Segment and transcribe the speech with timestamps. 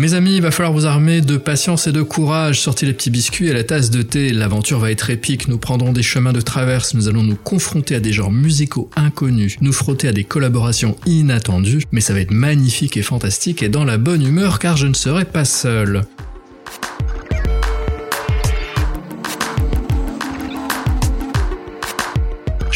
[0.00, 2.58] Mes amis, il va falloir vous armer de patience et de courage.
[2.58, 4.32] Sortez les petits biscuits et la tasse de thé.
[4.32, 5.46] L'aventure va être épique.
[5.46, 6.94] Nous prendrons des chemins de traverse.
[6.94, 9.58] Nous allons nous confronter à des genres musicaux inconnus.
[9.60, 11.82] Nous frotter à des collaborations inattendues.
[11.92, 14.94] Mais ça va être magnifique et fantastique et dans la bonne humeur car je ne
[14.94, 16.06] serai pas seul.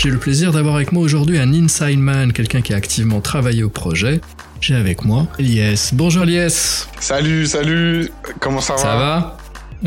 [0.05, 3.63] J'ai le plaisir d'avoir avec moi aujourd'hui un inside man, quelqu'un qui a activement travaillé
[3.63, 4.21] au projet.
[4.61, 5.93] J'ai avec moi Lies.
[5.95, 6.85] Bonjour Lies.
[7.01, 8.11] Salut, salut.
[8.39, 9.39] Comment ça va Ça va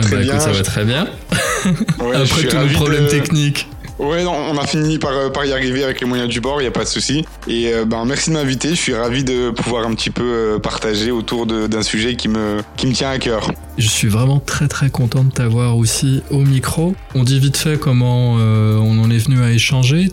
[0.02, 1.08] Très Bah, bien, écoute, ça je- va très bien.
[2.00, 3.68] Ouais, Après tous nos problèmes de- techniques.
[4.00, 6.62] Ouais, non, on a fini par, euh, par y arriver avec les moyens du bord,
[6.62, 7.26] il y a pas de souci.
[7.48, 8.70] Et euh, ben merci de m'inviter.
[8.70, 12.62] Je suis ravi de pouvoir un petit peu euh, partager autour d'un sujet qui me
[12.76, 13.52] qui me tient à cœur.
[13.80, 16.96] Je suis vraiment très très content de t'avoir aussi au micro.
[17.16, 20.12] On dit vite fait comment euh, on en est venu à échanger.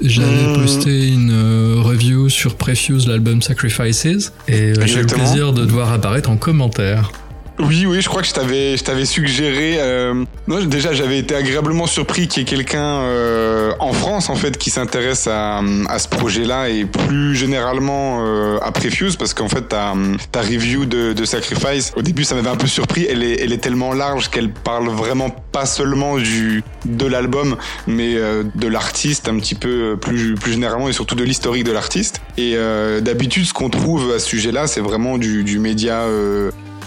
[0.00, 0.60] J'avais Hmm.
[0.60, 5.70] posté une euh, review sur Prefuse, l'album Sacrifices, et j'ai eu le plaisir de te
[5.70, 7.12] voir apparaître en commentaire.
[7.60, 9.76] Oui, oui, je crois que je t'avais, je t'avais suggéré.
[9.78, 10.24] Euh...
[10.48, 14.58] Non, déjà, j'avais été agréablement surpris qu'il y ait quelqu'un euh, en France, en fait,
[14.58, 19.68] qui s'intéresse à, à ce projet-là et plus généralement euh, à Prefuse, parce qu'en fait,
[19.68, 19.94] ta,
[20.32, 23.06] ta review de, de Sacrifice, au début, ça m'avait un peu surpris.
[23.08, 28.16] Elle est, elle est tellement large qu'elle parle vraiment pas seulement du de l'album, mais
[28.16, 31.72] euh, de l'artiste un petit peu euh, plus plus généralement et surtout de l'historique de
[31.72, 32.20] l'artiste.
[32.36, 36.02] Et euh, d'habitude, ce qu'on trouve à ce sujet-là, c'est vraiment du, du média.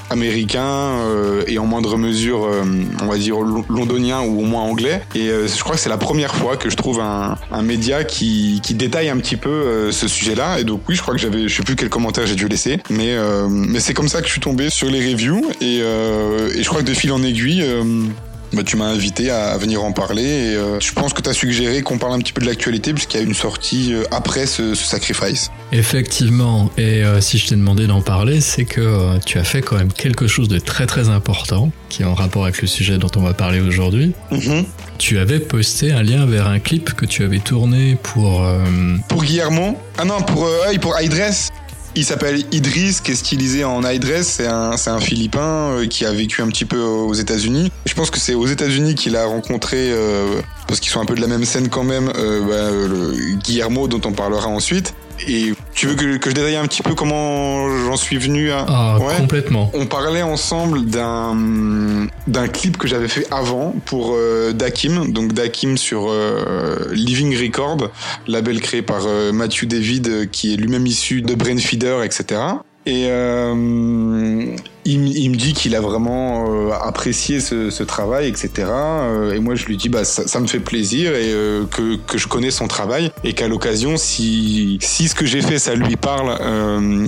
[0.10, 2.64] Américain euh, et en moindre mesure, euh,
[3.02, 5.02] on va dire lo- londonien ou au moins anglais.
[5.16, 8.04] Et euh, je crois que c'est la première fois que je trouve un, un média
[8.04, 10.60] qui, qui détaille un petit peu ce sujet-là.
[10.60, 12.80] Et donc oui, je crois que j'avais, je sais plus quel commentaire j'ai dû laisser,
[12.90, 13.16] mais
[13.50, 16.82] mais c'est comme ça que je suis tombé sur les reviews et, et je crois
[16.82, 17.64] que de fil en aiguille.
[18.54, 21.30] Bah, tu m'as invité à, à venir en parler et euh, je pense que tu
[21.30, 24.04] as suggéré qu'on parle un petit peu de l'actualité puisqu'il y a une sortie euh,
[24.12, 25.50] après ce, ce sacrifice.
[25.72, 29.76] Effectivement, et euh, si je t'ai demandé d'en parler, c'est que tu as fait quand
[29.76, 33.12] même quelque chose de très très important, qui est en rapport avec le sujet dont
[33.16, 34.14] on va parler aujourd'hui.
[34.98, 38.46] Tu avais posté un lien vers un clip que tu avais tourné pour...
[39.10, 39.78] Pour Guillermo?
[39.98, 41.50] Ah non, pour, ah, pour Idress.
[41.98, 43.82] Il s'appelle Idriss, qui est stylisé en.
[44.22, 47.72] C'est un, c'est un Philippin euh, qui a vécu un petit peu aux États-Unis.
[47.88, 51.16] Je pense que c'est aux États-Unis qu'il a rencontré, euh, parce qu'ils sont un peu
[51.16, 54.94] de la même scène quand même, euh, bah, le Guillermo, dont on parlera ensuite.
[55.28, 58.66] Et tu veux que, que je détaille un petit peu comment j'en suis venu à.
[58.68, 59.16] Ah, Ouais.
[59.18, 59.72] complètement.
[59.74, 65.78] On parlait ensemble d'un d'un clip que j'avais fait avant pour euh, Dakim, donc Dakim
[65.78, 67.90] sur euh, Living Record,
[68.28, 72.42] label créé par euh, Matthew David, euh, qui est lui-même issu de Brainfeeder, etc.
[72.86, 73.08] Et
[74.88, 78.68] il, me dit qu'il a vraiment euh, apprécié ce, travail, etc.
[78.68, 82.28] Euh, et moi, je lui dis, bah, ça, me fait plaisir et euh, que, je
[82.28, 86.38] connais son travail et qu'à l'occasion, si, si ce que j'ai fait, ça lui parle,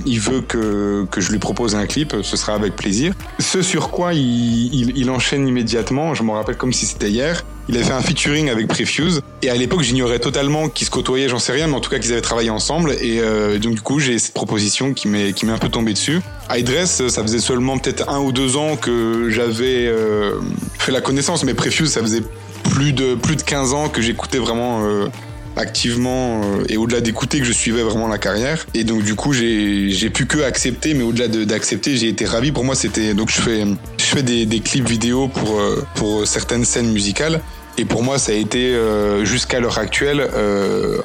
[0.06, 3.14] il veut que, que je lui propose un clip, ce sera avec plaisir.
[3.38, 7.44] Ce sur quoi il, il, enchaîne immédiatement, je me rappelle comme si c'était hier.
[7.68, 11.28] Il avait fait un featuring avec Prefuse et à l'époque j'ignorais totalement qu'ils se côtoyaient,
[11.28, 13.80] j'en sais rien, mais en tout cas qu'ils avaient travaillé ensemble et euh, donc du
[13.80, 16.20] coup j'ai cette proposition qui m'est un peu tombée dessus.
[16.50, 20.40] Idress, ça faisait seulement peut-être un ou deux ans que j'avais euh,
[20.78, 22.22] fait la connaissance, mais Prefuse ça faisait
[22.64, 25.08] plus de plus de 15 ans que j'écoutais vraiment euh,
[25.56, 28.66] activement euh, et au-delà d'écouter que je suivais vraiment la carrière.
[28.74, 32.52] Et donc du coup j'ai pu que accepter mais au-delà de- d'accepter j'ai été ravi.
[32.52, 33.64] Pour moi c'était donc je fais
[33.98, 37.40] je fais des, clips vidéo pour euh, pour certaines scènes musicales.
[37.78, 40.28] Et pour moi ça a été euh, jusqu'à l'heure actuelle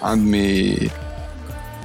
[0.01, 0.89] un de mes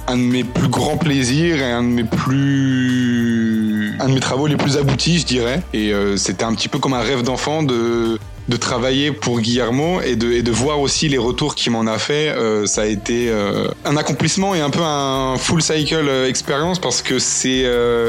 [0.07, 4.47] un de mes plus grands plaisirs et un de mes plus un de mes travaux
[4.47, 5.61] les plus aboutis je dirais.
[5.73, 8.17] Et c'était un petit peu comme un rêve d'enfant de
[8.51, 12.27] de travailler pour Guillermo et de, de voir aussi les retours qu'il m'en a fait,
[12.29, 16.77] euh, ça a été euh, un accomplissement et un peu un full cycle euh, expérience
[16.79, 17.63] parce que c'est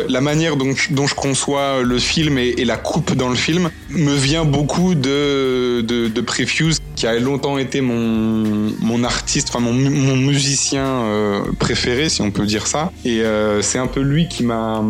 [0.09, 4.15] la manière dont, dont je conçois le film et, la coupe dans le film me
[4.15, 9.91] vient beaucoup de, de, Prefuse qui a longtemps été mon, mon artiste, enfin mon, mu-
[9.91, 11.03] mon musicien
[11.59, 12.93] préféré si on peut dire ça.
[13.05, 13.23] Et
[13.61, 14.83] c'est un peu lui qui m'a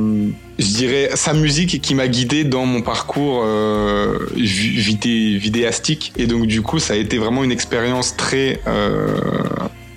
[0.59, 6.13] je dirais sa musique qui m'a guidé dans mon parcours euh, vi- vidé- vidéastique.
[6.17, 9.07] Et donc du coup ça a été vraiment une expérience très euh,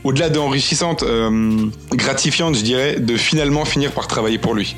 [0.03, 4.75] au-delà d'enrichissante euh, gratifiante je dirais de finalement finir par travailler pour lui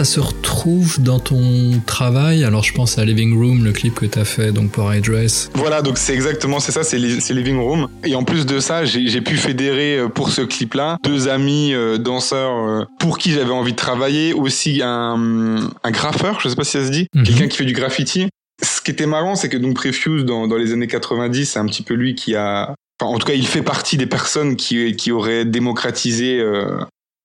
[0.00, 2.42] ça se retrouve dans ton travail.
[2.42, 5.50] Alors je pense à Living Room, le clip que tu as fait donc pour iDress.
[5.52, 7.86] Voilà, donc c'est exactement c'est ça, c'est Living Room.
[8.02, 11.98] Et en plus de ça, j'ai pu fédérer euh, pour ce clip-là deux amis euh,
[11.98, 16.64] danseurs euh, pour qui j'avais envie de travailler, aussi un, un graffeur, je sais pas
[16.64, 17.24] si ça se dit, mhm.
[17.24, 18.26] quelqu'un qui fait du graffiti.
[18.62, 21.66] Ce qui était marrant, c'est que donc Prefuse dans, dans les années 90, c'est un
[21.66, 25.12] petit peu lui qui a en tout cas, il fait partie des personnes qui, qui
[25.12, 26.78] auraient démocratisé euh,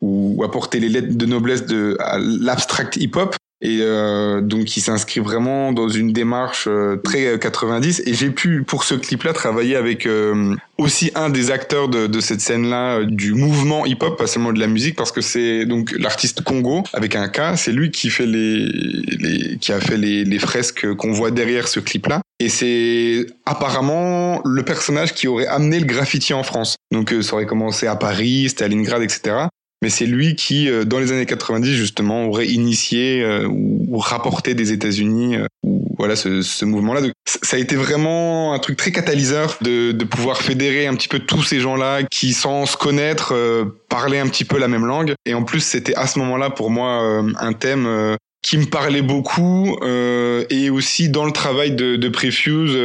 [0.05, 1.97] ou apporté les lettres de noblesse de
[2.39, 3.35] l'abstract hip-hop.
[3.61, 8.03] Et euh, donc, il s'inscrit vraiment dans une démarche euh, très 90.
[8.05, 12.41] Et j'ai pu, pour ce clip-là, travailler avec euh, aussi un des acteurs de, cette
[12.41, 16.41] scène-là, euh, du mouvement hip-hop, pas seulement de la musique, parce que c'est donc l'artiste
[16.41, 17.55] Congo avec un K.
[17.55, 22.21] C'est lui qui fait les, qui a fait les fresques qu'on voit derrière ce clip-là.
[22.39, 26.75] Et c'est apparemment le personnage qui aurait amené le graffiti en France.
[26.91, 29.47] Donc ça aurait commencé à Paris, Stalingrad, etc
[29.85, 34.55] mais c'est lui qui, euh, dans les années 90 justement, aurait initié euh, ou rapporté
[34.55, 35.45] des États-Unis euh,
[35.95, 37.01] voilà ce, mouvement-là.
[37.43, 41.43] Ça a été vraiment un truc très catalyseur de, pouvoir fédérer un petit peu tous
[41.43, 43.33] ces gens-là qui, sans se connaître,
[43.89, 45.13] parlaient un petit peu la même langue.
[45.27, 49.77] Et en plus, c'était à ce moment-là pour moi un thème qui me parlait beaucoup
[50.49, 52.75] et aussi dans le travail de Prefuse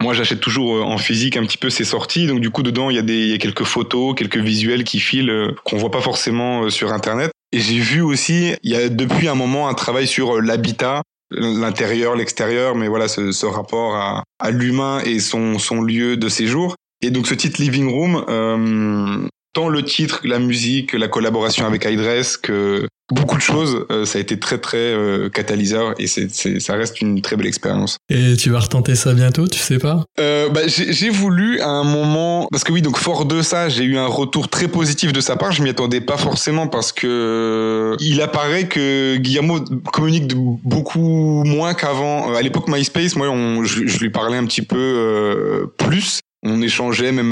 [0.00, 2.88] moi, j'achète toujours euh, en physique un petit peu ces sorties, donc du coup dedans
[2.90, 5.90] il y a des y a quelques photos, quelques visuels qui filent euh, qu'on voit
[5.90, 7.30] pas forcément euh, sur internet.
[7.52, 12.16] Et j'ai vu aussi, il y a depuis un moment un travail sur l'habitat, l'intérieur,
[12.16, 16.76] l'extérieur, mais voilà ce, ce rapport à, à l'humain et son son lieu de séjour.
[17.02, 21.84] Et donc ce titre Living Room, euh, tant le titre, la musique, la collaboration avec
[21.84, 26.30] iDress que beaucoup de choses, euh, ça a été très très euh, catalyseur et c'est,
[26.60, 27.96] ça reste une très belle expérience.
[28.08, 30.04] Et tu vas retenter ça bientôt, tu sais pas?
[30.18, 33.84] Euh, bah, j'ai, voulu à un moment, parce que oui, donc fort de ça, j'ai
[33.84, 35.52] eu un retour très positif de sa part.
[35.52, 39.60] Je m'y attendais pas forcément parce que il apparaît que Guillermo
[39.92, 42.32] communique beaucoup moins qu'avant.
[42.34, 46.20] À l'époque MySpace, moi, on, je, je, lui parlais un petit peu plus.
[46.42, 47.30] On échangeait même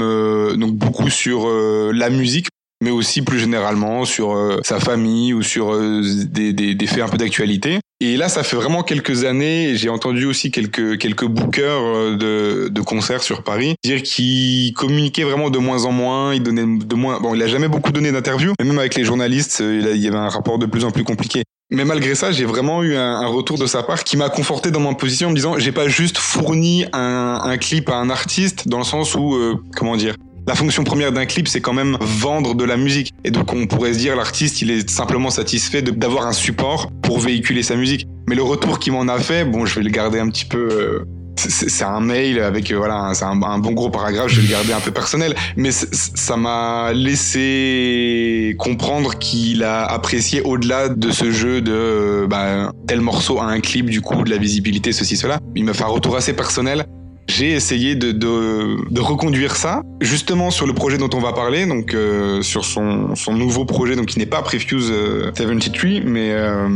[0.57, 1.47] donc beaucoup sur
[1.91, 2.47] la musique
[2.81, 7.03] mais aussi plus généralement sur euh, sa famille ou sur euh, des, des, des, faits
[7.03, 7.79] un peu d'actualité.
[7.99, 12.69] Et là, ça fait vraiment quelques années, j'ai entendu aussi quelques quelques bookers euh, de,
[12.69, 16.95] de concerts sur Paris dire qu'il communiquait vraiment de moins en moins, il donnait de
[16.95, 17.19] moins.
[17.19, 20.17] Bon, il a jamais beaucoup donné d'interviews, mais même avec les journalistes, il, y avait
[20.17, 21.43] un rapport de plus en plus compliqué.
[21.71, 24.79] Mais malgré ça, j'ai vraiment eu un, retour de sa part qui m'a conforté dans
[24.79, 28.79] ma position en me disant j'ai pas juste fourni un, clip à un artiste dans
[28.79, 29.37] le sens où
[29.75, 30.15] comment dire
[30.47, 33.13] la fonction première d'un clip, c'est quand même vendre de la musique.
[33.23, 37.19] Et donc on pourrait se dire l'artiste, il est simplement satisfait d'avoir un support pour
[37.19, 38.07] véhiculer sa musique.
[38.27, 40.69] Mais le retour qu'il m'en a fait, bon, je vais le garder un petit peu.
[40.71, 41.05] Euh,
[41.39, 44.27] c'est un mail avec euh, voilà, c'est un, bon gros paragraphe.
[44.27, 50.41] Je vais le garder un peu personnel, mais ça m'a laissé comprendre qu'il a apprécié
[50.41, 54.29] au-delà de ce jeu de euh, bah, tel morceau a un clip, du coup de
[54.29, 55.39] la visibilité, ceci cela.
[55.55, 56.85] Il m'a fait un retour assez personnel
[57.29, 61.65] j'ai essayé de, de, de, reconduire ça justement sur le projet dont on va parler,
[61.65, 64.91] donc euh, sur son, son, nouveau projet, donc qui n'est pas Prefuse
[65.35, 66.67] 73, euh, mais euh,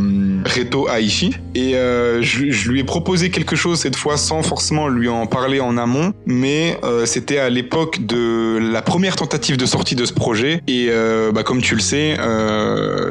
[0.44, 1.34] Reto Aishi.
[1.54, 5.26] Et euh, je, je, lui ai proposé quelque chose cette fois sans forcément lui en
[5.26, 10.12] parler en amont, mais c'était à l'époque de la première tentative de sortie de ce
[10.12, 10.62] projet.
[10.68, 10.88] Et
[11.34, 12.16] bah, comme tu le sais,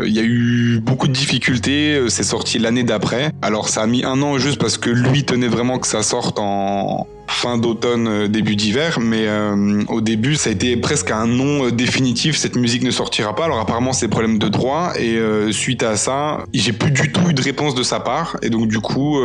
[0.06, 2.00] il y a eu beaucoup de difficultés.
[2.08, 3.32] C'est sorti l'année d'après.
[3.42, 6.40] Alors ça a mis un an juste parce que lui tenait vraiment que ça sorte
[6.40, 11.28] en fin d'automne, euh, début d'hiver, mais euh, au début ça a été presque un
[11.28, 13.46] nom euh, définitif, cette musique ne sortira pas.
[13.46, 14.94] Alors apparemment c'est problème de droit.
[15.00, 15.18] Et
[15.52, 18.38] suite à ça, j'ai plus du tout eu de réponse de sa part.
[18.42, 19.20] Et donc du coup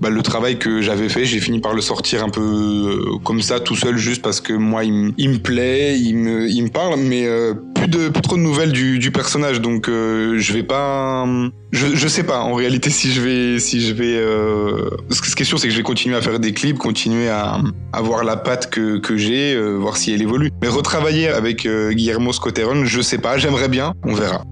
[0.00, 3.60] bah, le travail que j'avais fait, j'ai fini par le sortir un peu comme ça
[3.60, 7.26] tout seul juste parce que moi il, me plaît, il me, il me parle, mais
[7.80, 11.26] plus de plus trop de nouvelles du, du personnage donc je vais pas
[11.72, 14.90] je, je sais pas en réalité si je vais si je vais euh...
[15.10, 17.58] ce qui est sûr c'est que je vais continuer à faire des clips continuer à
[17.92, 21.92] avoir la patte que, que j'ai euh, voir si elle évolue mais retravailler avec euh,
[21.92, 24.44] Guillermo Scotteron je sais pas j'aimerais bien on verra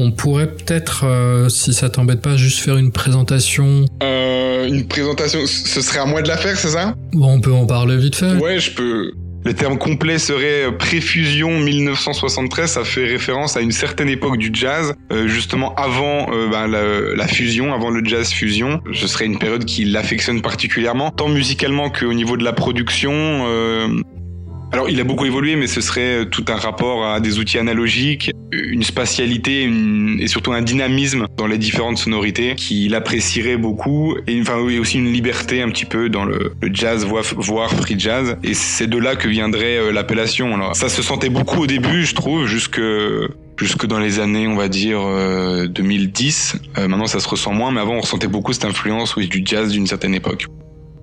[0.00, 3.84] on pourrait peut-être, euh, si ça t'embête pas, juste faire une présentation.
[4.00, 6.94] Euh, une présentation, ce serait à moi de la faire, c'est ça?
[7.12, 8.30] Bon, on peut en parler vite fait.
[8.36, 9.10] Ouais, je peux.
[9.44, 12.70] Le terme complet serait euh, préfusion 1973.
[12.70, 17.28] Ça fait référence à une certaine époque du jazz, euh, justement avant euh, bah, la,
[17.28, 18.82] fusion, avant le jazz fusion.
[18.92, 23.46] Ce serait une période qui l'affectionne particulièrement, tant musicalement qu'au niveau de la production.
[24.70, 28.30] Alors, il a beaucoup évolué, mais ce serait tout un rapport à des outils analogiques,
[28.52, 29.68] une spatialité
[30.18, 34.98] et surtout un dynamisme dans les différentes sonorités qu'il apprécierait beaucoup, et enfin oui, aussi
[34.98, 38.36] une liberté un petit peu dans le, jazz, voire free jazz.
[38.44, 40.54] Et c'est de là que viendrait euh, l'appellation.
[40.54, 42.80] Alors, ça se sentait beaucoup au début, je trouve, jusque
[43.58, 45.00] jusque dans les années, on va dire,
[45.68, 46.56] 2010.
[46.76, 49.86] maintenant, ça se ressent moins, mais avant, on ressentait beaucoup cette influence du jazz d'une
[49.88, 50.46] certaine époque.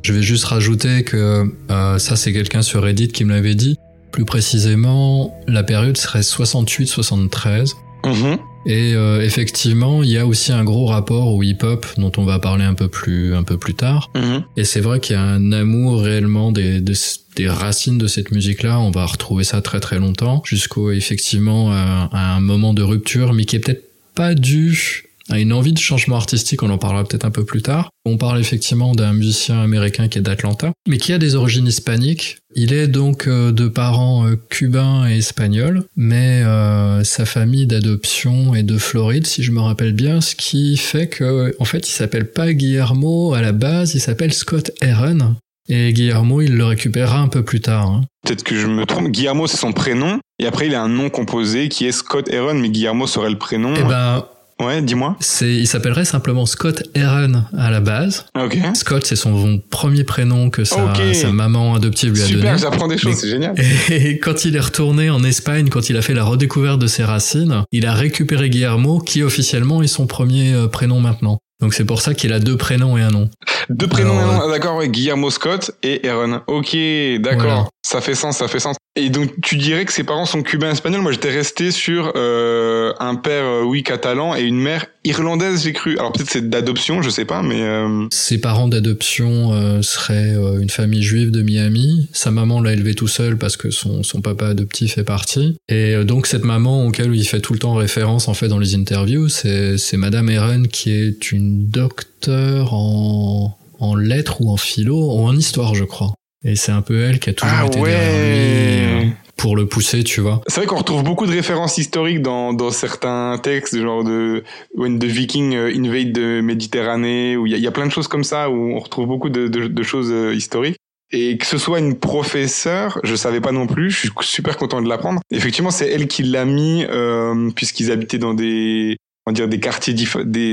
[0.05, 3.75] Je vais juste rajouter que ça, c'est quelqu'un sur Reddit qui me l'avait dit.
[4.11, 7.73] Plus précisément, la période serait 68-73.
[8.05, 8.37] Mhm.
[8.67, 12.37] Et euh, effectivement, il y a aussi un gros rapport au hip-hop dont on va
[12.37, 14.11] parler un peu plus un peu plus tard.
[14.13, 14.43] Mhm.
[14.57, 16.93] Et c'est vrai qu'il y a un amour réellement des, des,
[17.35, 18.79] des racines de cette musique-là.
[18.79, 23.33] On va retrouver ça très très longtemps jusqu'au effectivement à, à un moment de rupture,
[23.33, 27.03] mais qui est peut-être pas dû a une envie de changement artistique, on en parlera
[27.03, 27.89] peut-être un peu plus tard.
[28.05, 32.37] On parle effectivement d'un musicien américain qui est d'Atlanta, mais qui a des origines hispaniques.
[32.55, 38.53] Il est donc euh, de parents euh, cubains et espagnols, mais euh, sa famille d'adoption
[38.55, 41.91] est de Floride, si je me rappelle bien, ce qui fait que, en fait, il
[41.91, 45.35] s'appelle pas Guillermo à la base, il s'appelle Scott Aaron.
[45.67, 47.87] Et Guillermo, il le récupérera un peu plus tard.
[47.87, 48.01] Hein.
[48.23, 49.07] Peut-être que je me trompe.
[49.09, 50.19] Guillermo, c'est son prénom.
[50.37, 53.37] Et après, il a un nom composé qui est Scott Aaron, mais Guillermo serait le
[53.39, 53.73] prénom.
[53.75, 54.25] Eh ben,
[54.61, 55.17] Ouais, dis-moi.
[55.19, 58.25] C'est, il s'appellerait simplement Scott Aaron à la base.
[58.39, 58.57] Ok.
[58.73, 62.37] Scott, c'est son premier prénom que sa, sa maman adoptive lui a donné.
[62.37, 63.53] Super, j'apprends des choses, c'est génial.
[63.89, 67.03] Et quand il est retourné en Espagne, quand il a fait la redécouverte de ses
[67.03, 71.39] racines, il a récupéré Guillermo, qui officiellement est son premier euh, prénom maintenant.
[71.61, 73.29] Donc c'est pour ça qu'il a deux prénoms et un nom.
[73.69, 76.41] Deux prénoms et un nom, ah, d'accord, ouais, Guillermo Scott et Aaron.
[76.47, 76.75] Ok,
[77.19, 78.75] d'accord, ça fait sens, ça fait sens.
[78.95, 81.01] Et donc tu dirais que ses parents sont cubains espagnols.
[81.01, 85.73] Moi j'étais resté sur euh, un père euh, oui catalan et une mère irlandaise, j'ai
[85.73, 85.97] cru.
[85.97, 87.61] Alors peut-être c'est d'adoption, je sais pas, mais.
[87.61, 88.07] Euh...
[88.11, 92.09] Ses parents d'adoption seraient une famille juive de Miami.
[92.11, 95.57] Sa maman l'a élevé tout seul parce que son, son papa adoptif est parti.
[95.67, 98.75] Et donc cette maman auquel il fait tout le temps référence en fait dans les
[98.75, 105.25] interviews, c'est Madame Aaron qui est une docteure en en lettres ou en philo ou
[105.25, 106.13] en histoire, je crois.
[106.45, 107.89] Et c'est un peu elle qui a toujours ah été ouais.
[107.89, 110.41] derrière lui pour le pousser, tu vois.
[110.47, 114.97] C'est vrai qu'on retrouve beaucoup de références historiques dans, dans certains textes, genre de When
[114.97, 118.49] the Viking invade the Méditerranée, où il y, y, a plein de choses comme ça,
[118.49, 120.77] où on retrouve beaucoup de, de, de choses historiques.
[121.11, 124.81] Et que ce soit une professeure, je savais pas non plus, je suis super content
[124.81, 125.21] de l'apprendre.
[125.31, 129.93] Effectivement, c'est elle qui l'a mis, euh, puisqu'ils habitaient dans des, on dire des quartiers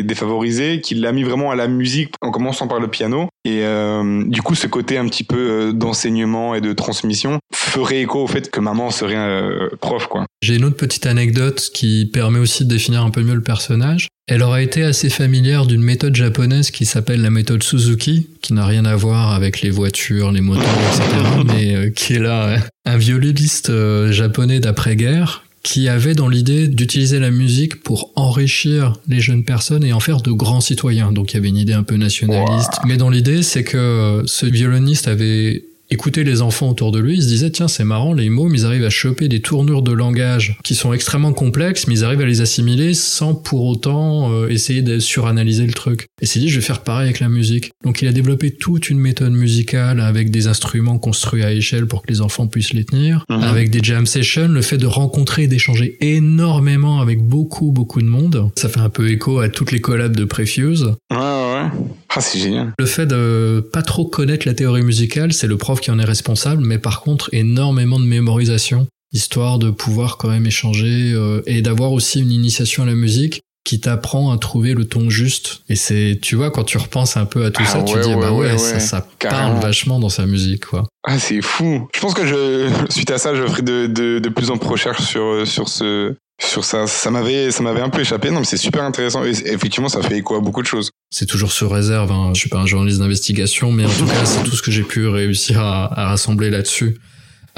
[0.02, 3.28] défavorisés, qui l'a mis vraiment à la musique en commençant par le piano.
[3.44, 8.00] Et euh, du coup, ce côté un petit peu euh, d'enseignement et de transmission ferait
[8.00, 10.26] écho au fait que maman serait euh, prof, quoi.
[10.42, 14.08] J'ai une autre petite anecdote qui permet aussi de définir un peu mieux le personnage.
[14.28, 18.64] Elle aura été assez familière d'une méthode japonaise qui s'appelle la méthode Suzuki, qui n'a
[18.64, 21.04] rien à voir avec les voitures, les moteurs, etc.,
[21.46, 27.20] mais euh, qui est là un violoniste euh, japonais d'après-guerre qui avait dans l'idée d'utiliser
[27.20, 31.12] la musique pour enrichir les jeunes personnes et en faire de grands citoyens.
[31.12, 32.72] Donc il y avait une idée un peu nationaliste.
[32.78, 32.88] Wow.
[32.88, 37.22] Mais dans l'idée, c'est que ce violoniste avait écouté les enfants autour de lui, il
[37.22, 39.92] se disait tiens c'est marrant les mots, mais ils arrivent à choper des tournures de
[39.92, 44.48] langage qui sont extrêmement complexes, mais ils arrivent à les assimiler sans pour autant euh,
[44.48, 46.06] essayer de suranalyser le truc.
[46.20, 47.70] Et s'est dit je vais faire pareil avec la musique.
[47.84, 52.02] Donc il a développé toute une méthode musicale avec des instruments construits à échelle pour
[52.02, 53.36] que les enfants puissent les tenir, Mhm.
[53.38, 53.42] mmh.
[53.42, 58.06] avec des jam sessions, le fait de rencontrer et d'échanger énormément avec beaucoup beaucoup de
[58.06, 58.50] monde.
[58.56, 60.92] Ça fait un peu écho à toutes les collabs de Prefuse.
[61.10, 61.16] Ouais
[61.64, 61.86] ouais.
[62.14, 62.72] Ah c'est génial.
[62.78, 66.04] Le fait de pas trop connaître la théorie musicale, c'est le prof qui en est
[66.04, 71.62] responsable, mais par contre énormément de mémorisation, histoire de pouvoir quand même échanger euh, et
[71.62, 75.62] d'avoir aussi une initiation à la musique qui t'apprend à trouver le ton juste.
[75.68, 78.08] Et c'est, tu vois, quand tu repenses un peu à tout Ah ça, tu dis,
[78.08, 78.80] ouais, bah ouais, ouais, ça, ouais.
[78.80, 80.84] ça parle vachement dans sa musique, quoi.
[81.04, 81.88] Ah c'est fou.
[81.94, 84.68] Je pense que je suite à ça, je ferai de, de, de plus en plus
[84.68, 86.86] recherches sur sur ce sur ça.
[86.86, 88.30] Ça m'avait ça m'avait un peu échappé.
[88.30, 89.24] Non mais c'est super intéressant.
[89.24, 90.90] Et effectivement, ça fait écho à beaucoup de choses.
[91.10, 92.32] C'est toujours sur réserve, hein.
[92.34, 94.82] je suis pas un journaliste d'investigation, mais en tout cas, c'est tout ce que j'ai
[94.82, 96.96] pu réussir à, à rassembler là-dessus.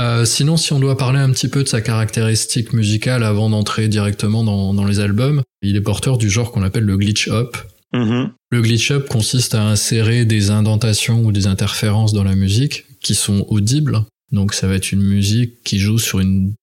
[0.00, 3.88] Euh, sinon, si on doit parler un petit peu de sa caractéristique musicale avant d'entrer
[3.88, 7.56] directement dans, dans les albums, il est porteur du genre qu'on appelle le glitch hop.
[7.92, 8.30] Mhm.
[8.50, 13.14] Le glitch up consiste à insérer des indentations ou des interférences dans la musique qui
[13.14, 14.04] sont audibles.
[14.32, 16.54] Donc ça va être une musique qui joue sur une,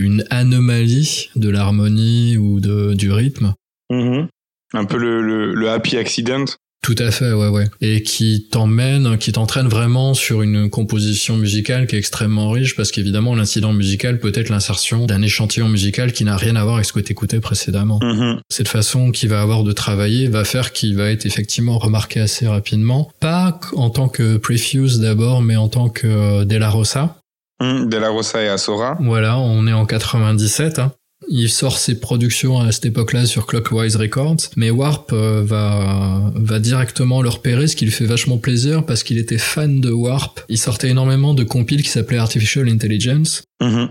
[0.00, 3.54] une anomalie de l'harmonie ou de, du rythme.
[3.90, 4.28] Mhm.
[4.72, 6.44] Un peu le, le, le happy accident.
[6.82, 7.68] Tout à fait, ouais, ouais.
[7.82, 12.90] Et qui t'emmène, qui t'entraîne vraiment sur une composition musicale qui est extrêmement riche parce
[12.90, 16.86] qu'évidemment, l'incident musical peut être l'insertion d'un échantillon musical qui n'a rien à voir avec
[16.86, 17.98] ce que t'écoutais précédemment.
[18.02, 18.40] Mhm.
[18.48, 22.46] Cette façon qu'il va avoir de travailler va faire qu'il va être effectivement remarqué assez
[22.46, 23.10] rapidement.
[23.20, 27.19] Pas en tant que Prefuse d'abord, mais en tant que euh, De La Rosa.
[27.60, 27.88] Mhm.
[27.88, 28.96] De la Rosa et Asora.
[29.00, 30.78] Voilà, on est en 97.
[30.78, 30.92] Hein.
[31.28, 36.58] Il sort ses productions à cette époque-là sur Clockwise Records, mais Warp euh, va, va
[36.58, 40.40] directement le repérer, ce qui lui fait vachement plaisir parce qu'il était fan de Warp.
[40.48, 43.42] Il sortait énormément de compiles qui s'appelaient Artificial Intelligence.
[43.62, 43.90] Mhm.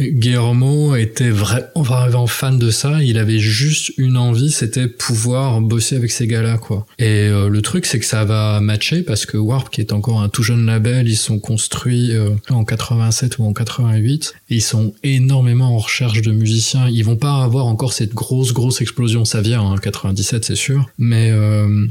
[0.00, 3.02] Guillermo était vraiment fan de ça.
[3.02, 6.86] Il avait juste une envie, c'était pouvoir bosser avec ces gars-là, quoi.
[6.98, 10.22] Et euh, le truc, c'est que ça va matcher parce que Warp, qui est encore
[10.22, 14.34] un tout jeune label, ils sont construits euh, en 87 ou en 88.
[14.50, 16.88] Et ils sont énormément en recherche de musiciens.
[16.88, 19.24] Ils vont pas avoir encore cette grosse, grosse explosion.
[19.24, 20.88] Ça vient, en hein, 97, c'est sûr.
[20.98, 21.86] Mais euh,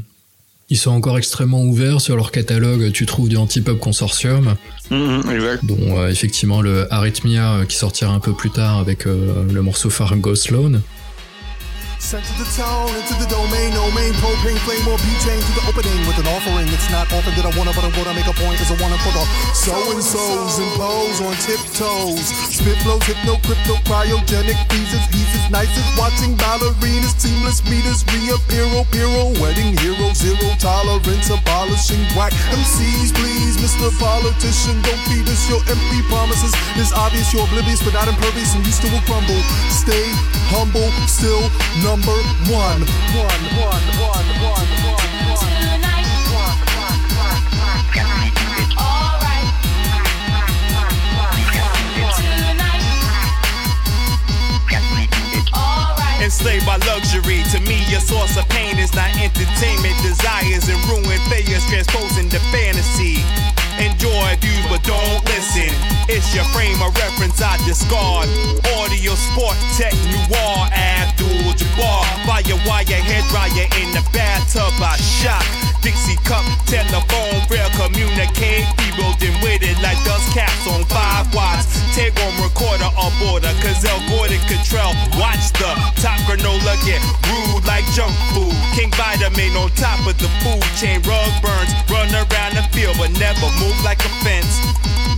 [0.70, 2.92] ils sont encore extrêmement ouverts sur leur catalogue.
[2.92, 4.54] Tu trouves du anti-pop consortium.
[4.90, 5.64] Mm-hmm, exact.
[5.64, 9.62] Dont euh, effectivement le Arrhythmia euh, qui sortira un peu plus tard avec euh, le
[9.62, 10.80] morceau Fargo Sloan.
[11.98, 15.64] Sent to the tone, into the domain, no main propane flame or butane to the
[15.66, 16.70] opening with an offering.
[16.70, 18.96] It's not often that I wanna, but I'm gonna make a point as I wanna
[19.02, 22.22] for the so and so's impose on tiptoes.
[22.54, 24.56] Spit flows, hypno, crypto, cryogenic
[25.48, 31.30] as nice as watching ballerinas, seamless meters reappear, oh, Piro, oh, wedding hero, zero tolerance,
[31.30, 33.88] abolishing whack MCs, please, Mr.
[33.98, 36.52] Politician, don't feed us your empty promises.
[36.76, 39.40] It's obvious you're oblivious, but not impervious and used to will crumble.
[39.72, 40.08] Stay
[40.52, 41.48] humble, still
[41.88, 42.20] number
[42.52, 42.84] one.
[43.16, 45.08] One, one, one, one, one.
[56.20, 59.96] Enslaved by luxury, to me, your source of pain is not entertainment.
[60.02, 63.47] Desires and ruin failures transposing to fantasy.
[63.78, 65.70] Enjoy views, but don't listen.
[66.08, 68.28] It's your frame of reference I discard.
[68.74, 72.04] Audio, sport, tech, noir, Abdul Jabbar.
[72.26, 74.74] Fire wire, hair dryer in the bathtub.
[74.82, 75.67] I shock.
[75.80, 78.66] Dixie cup, telephone, rail communicate.
[78.82, 81.70] We building with it like dust caps on five watts.
[81.94, 84.92] Take on recorder on border, cause El Gordon Control.
[85.16, 85.70] Watch the
[86.02, 88.52] top granola get rude like junk food.
[88.74, 91.00] King Vitamin on top of the food chain.
[91.06, 94.60] Rug burns, run around the field, but never move move like a fence.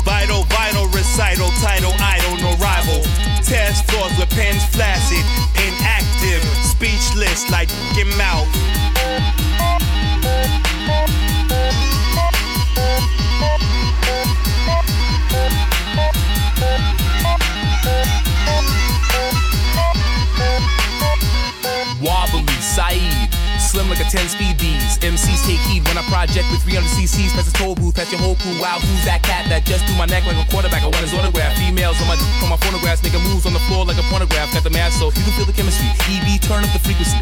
[0.05, 3.03] Vital, vital recital, title, idol, no rival.
[3.43, 8.49] Test floors with pens flaccid, inactive, speechless like your mouth.
[22.01, 23.29] Wobbly, Saeed.
[23.61, 24.99] Slim like a 10 speed D's.
[24.99, 27.33] MCs take heed when I project with 300 cc's.
[27.33, 28.59] Past the toll booth, past your whole crew.
[28.61, 30.83] Wow, who's that cat that just threw my neck like a quarterback?
[30.83, 31.57] I want his autograph.
[31.57, 34.53] Females on my on my phonographs, making moves on the floor like a pornograph.
[34.53, 35.87] Got the math so you can feel the chemistry.
[36.09, 37.21] EB, turn up the frequency.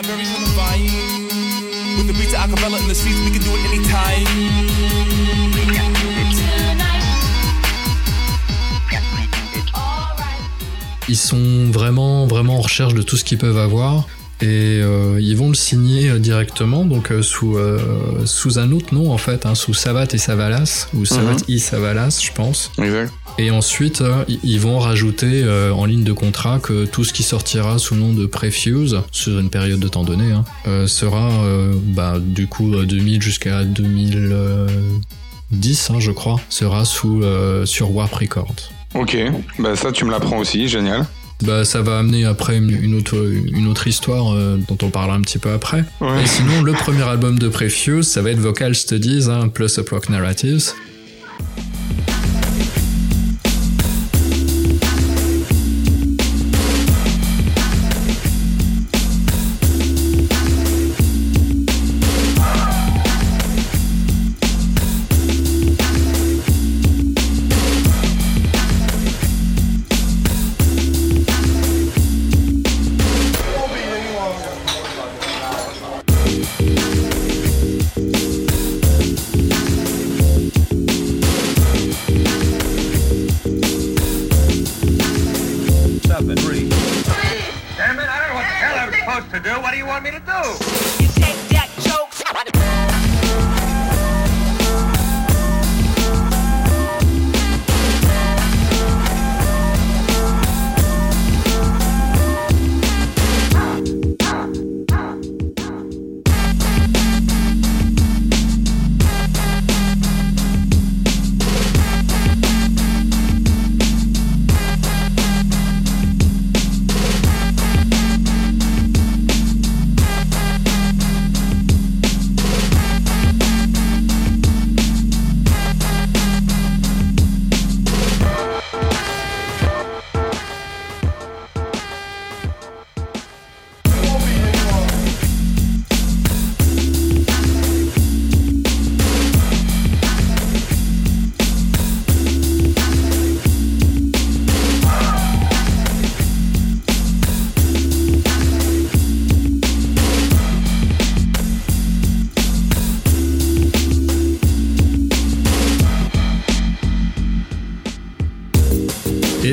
[0.00, 1.98] I'm very kind of vibe.
[1.98, 4.24] With the beats of acapella in the streets, we can do it anytime.
[11.06, 14.06] Ils sont vraiment, vraiment en recherche de tout ce qu'ils peuvent avoir
[14.40, 17.58] et euh, ils vont le signer euh, directement donc euh, sous
[18.24, 21.44] sous un autre nom en fait hein, sous Savat et Savalas ou Savat mhm.
[21.48, 23.12] et Savalas je pense exact.
[23.38, 24.02] Et ensuite
[24.42, 28.12] ils vont rajouter en ligne de contrat que tout ce qui sortira sous le nom
[28.12, 30.44] de Prefuse sur une période de temps donné hein,
[30.86, 31.30] sera
[31.84, 37.22] bah, du coup 2000 jusqu'à 2010 hein, je crois sera sous
[37.64, 38.70] sur Warp Records.
[38.94, 39.16] Ok.
[39.58, 40.68] Bah ça tu me l'apprends aussi.
[40.68, 41.06] Génial.
[41.42, 45.22] Bah, ça va amener après une autre, une autre histoire euh, dont on parlera un
[45.22, 45.84] petit peu après.
[46.22, 50.10] Et sinon, le premier album de Prefuse, ça va être Vocal Studies, hein, plus Upwork
[50.10, 50.72] Narratives.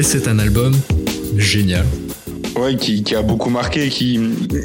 [0.07, 0.73] C'est un album
[1.35, 1.85] génial.
[2.55, 4.17] Ouais, qui, a beaucoup marqué, qui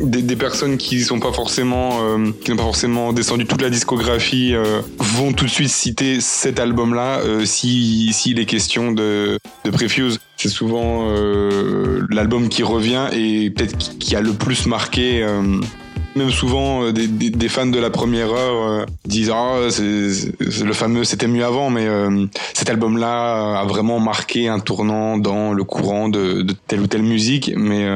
[0.04, 4.54] des, personnes qui sont pas forcément, euh, qui n'ont pas forcément descendu toute la discographie
[4.54, 9.70] euh, vont tout de suite citer cet album-là euh, si s'il est question de de
[9.70, 10.20] Prefuse.
[10.36, 11.12] C'est souvent
[12.08, 15.24] l'album qui revient et peut-être qui a le plus marqué
[16.16, 20.72] même souvent, euh, des, des, fans de la première heure euh, disent ah c'est le
[20.72, 25.64] fameux c'était mieux avant, mais euh, cet album-là a vraiment marqué un tournant dans le
[25.64, 27.52] courant de, de telle ou telle musique.
[27.56, 27.86] Mais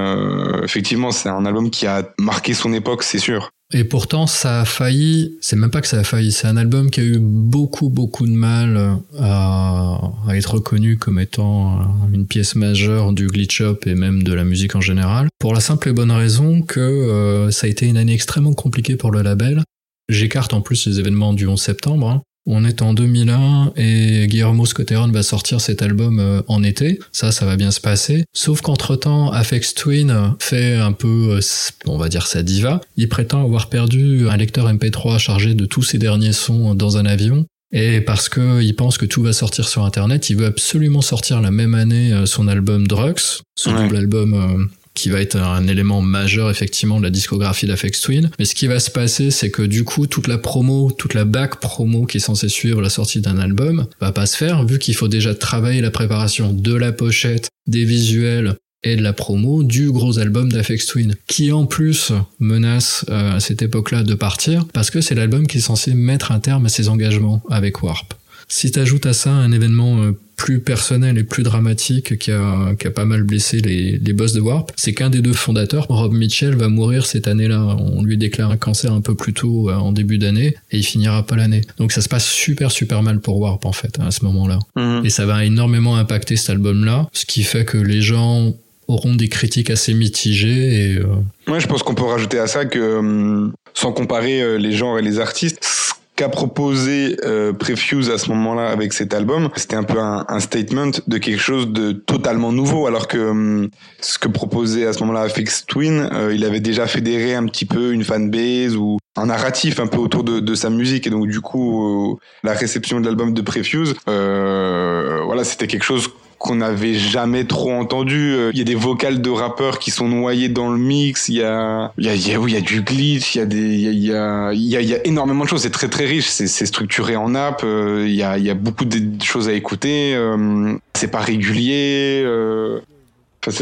[0.63, 3.51] effectivement, c'est un album qui a marqué son époque, c'est sûr.
[3.73, 6.89] Et pourtant, ça a failli, c'est même pas que ça a failli, c'est un album
[6.89, 11.81] qui a eu beaucoup, beaucoup de mal à, à être reconnu comme étant
[12.13, 15.27] une pièce majeure du glitch up et même de la musique en général.
[15.41, 18.95] Pour la simple et bonne raison que euh, ça a été une année extrêmement compliquée
[18.95, 19.65] pour le label.
[20.09, 22.09] J'écarte en plus les événements du 11 septembre.
[22.09, 22.23] Hein.
[22.49, 27.01] On est en 2001 et Guillermo Scotteron va sortir cet album euh, en été.
[27.11, 28.25] Ça, ça va bien se passer.
[28.33, 31.41] Sauf qu'entre-temps, Afex Twin fait un peu, euh,
[31.87, 32.81] on va dire, sa diva.
[32.97, 37.05] Il prétend avoir perdu un lecteur MP3 chargé de tous ses derniers sons dans un
[37.05, 37.47] avion.
[37.73, 41.51] Et parce qu'il pense que tout va sortir sur Internet, il veut absolument sortir la
[41.51, 46.51] même année euh, son album Drugs, son double album qui va être un élément majeur
[46.51, 48.31] effectivement de la discographie d'Afex Twin.
[48.39, 51.25] Mais ce qui va se passer, c'est que du coup, toute la promo, toute la
[51.25, 54.79] back promo qui est censée suivre la sortie d'un album va pas se faire vu
[54.79, 59.63] qu'il faut déjà travailler la préparation de la pochette, des visuels et de la promo
[59.63, 64.65] du gros album d'Afex Twin, qui en plus menace euh, à cette époque-là de partir
[64.73, 68.15] parce que c'est l'album qui est censé mettre un terme à ses engagements avec Warp.
[68.49, 72.87] Si t'ajoutes à ça un événement euh, plus personnel et plus dramatique qui a, qui
[72.87, 76.13] a pas mal blessé les, les boss de Warp, c'est qu'un des deux fondateurs, Rob
[76.13, 77.77] Mitchell, va mourir cette année-là.
[77.79, 80.83] On lui déclare un cancer un peu plus tôt euh, en début d'année et il
[80.83, 81.63] finira pas l'année.
[81.79, 84.59] Donc ça se passe super super mal pour Warp en fait à ce moment-là.
[84.77, 85.05] Mhm.
[85.05, 88.55] Et ça va énormément impacter cet album-là, ce qui fait que les gens
[88.89, 91.59] auront des critiques assez mitigées et euh...
[91.59, 95.03] je pense qu'on peut rajouter à ça que euh, sans comparer euh, les genres et
[95.03, 100.01] les artistes qu'a proposé euh, Prefuse à ce moment-là avec cet album, c'était un peu
[100.01, 103.69] un, un, statement de quelque chose de totalement nouveau, alors que hum,
[104.01, 107.67] ce que proposait à ce moment-là Fix Twin, euh, il avait déjà fédéré un petit
[107.67, 111.29] peu une fanbase ou un narratif un peu autour de, de sa musique, et donc
[111.29, 116.57] du coup, euh, la réception de l'album de Prefuse, euh, voilà, c'était quelque chose qu'on
[116.57, 118.33] n'avait jamais trop entendu.
[118.35, 121.29] Euh, il y a des vocales de rappeurs qui sont noyés dans le mix.
[121.29, 123.35] Il y a, il y a, il y a, il y a du glitch.
[123.35, 125.63] Il y a des, il y a, il y a, y a, énormément de choses.
[125.63, 126.29] C'est très très riche.
[126.29, 127.63] C'est, structuré en app.
[127.65, 130.15] Euh, il y a, il y a beaucoup de choses à écouter.
[130.15, 132.25] Euh, c'est pas régulier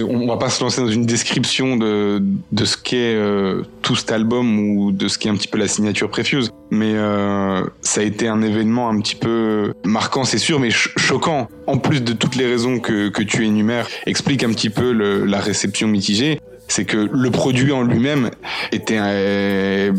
[0.08, 4.12] on va pas se lancer dans une description de, de ce qu'est euh, tout cet
[4.12, 8.04] album ou de ce qu'est un petit peu la signature Prefuse, mais euh, ça a
[8.04, 11.48] été un événement un petit peu marquant, c'est sûr, mais choquant.
[11.66, 15.40] En plus de toutes les raisons que, que tu énumères, explique un petit peu la
[15.40, 16.40] réception mitigée.
[16.68, 18.30] C'est que le produit en lui-même
[18.72, 19.92] était un,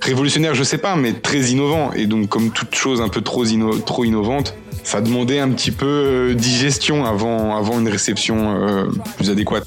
[0.00, 1.92] révolutionnaire, je sais pas, mais très innovant.
[1.92, 6.34] Et donc, comme toute chose un peu trop innovante, ça demandait un petit peu euh,
[6.34, 9.66] digestion avant, avant une réception euh, plus adéquate.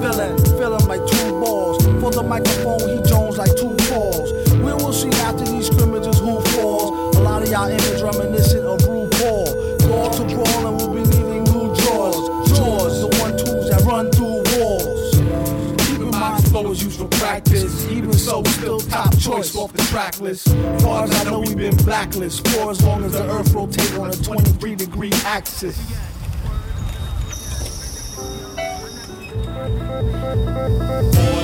[0.00, 1.84] Villain, feeling like two balls.
[2.00, 4.32] For the microphone, he jones like two falls.
[4.50, 7.16] We will see after these scrimmages who falls.
[7.16, 9.78] A lot of y'all image reminiscent of RuPaul.
[9.88, 12.16] Ball to ball, and we'll be needing new drawers.
[12.56, 15.16] Jaws, the one twos that run through walls.
[15.86, 17.86] Keep in mind, flow is used for practice.
[17.88, 20.48] Even so, still top choice off the track list.
[20.80, 24.10] Far as I know, we've been blacklist for as long as the earth rotates on
[24.10, 25.78] a 23 degree axis.
[29.60, 31.39] Boy.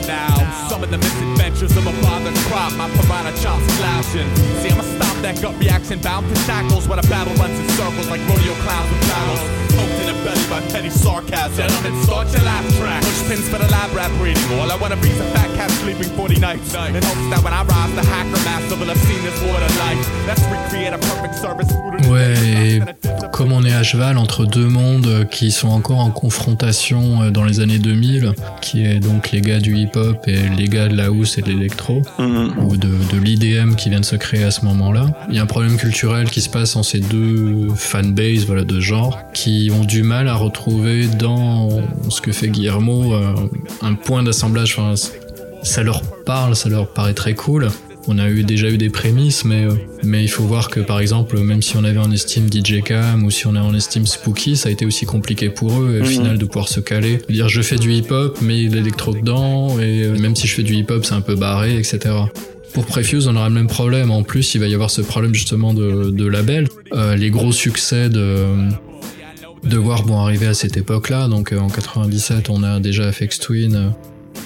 [0.00, 0.68] Together now.
[0.68, 2.72] Some of the misadventures of a father's crop.
[2.74, 4.28] My provider child's slouching.
[4.62, 8.08] See, I'ma stop that gut reaction bound to shackles when a battle runs in circles
[8.08, 9.40] like rodeo clowns with battles.
[9.76, 11.56] Poked in the belly by petty sarcasm.
[11.56, 13.02] Gentlemen, start your laugh track.
[13.02, 14.42] Push pins for the lab rap reading.
[14.58, 16.74] All I wanna be is a fat cat sleeping 40 nights.
[16.74, 20.00] In hopes that when I rise, the hacker master will have seen this water light.
[20.26, 21.70] Let's recreate a perfect service.
[22.08, 22.80] Ouais,
[23.32, 27.44] comme on est à cheval entre deux mondes qui sont encore en confrontation euh, dans
[27.44, 31.06] les années 2000, qui est donc les gars du hip-hop et les gars de la
[31.06, 32.52] house et de l'électro, Mhm.
[32.66, 35.06] ou de, de l'IDM qui vient de se créer à ce moment-là.
[35.28, 38.80] Il y a un problème culturel qui se passe en ces deux fanbases voilà, de
[38.80, 41.68] genre qui ont du mal à retrouver dans
[42.08, 43.34] ce que fait Guillermo euh,
[43.82, 44.76] un point d'assemblage.
[44.78, 44.94] Enfin,
[45.62, 47.68] ça leur parle, ça leur paraît très cool.
[48.06, 51.00] On a eu, déjà eu des prémices, mais, euh, mais il faut voir que par
[51.00, 54.06] exemple, même si on avait en estime DJ Cam ou si on a en estime
[54.06, 56.06] Spooky, ça a été aussi compliqué pour eux, et au Mhm.
[56.10, 57.20] final, de pouvoir se caler.
[57.28, 60.62] Dire je fais du hip-hop, mais a l'électro dedans, et euh, même si je fais
[60.62, 61.98] du hip-hop, c'est un peu barré, etc.
[62.72, 64.10] Pour Prefuse, on aura le même problème.
[64.10, 66.68] En plus, il va y avoir ce problème justement de, de label.
[66.92, 68.46] Euh, les gros succès de,
[69.64, 71.28] de voir vont arriver à cette époque-là.
[71.28, 73.88] Donc euh, en 97, on a déjà FX Twin euh,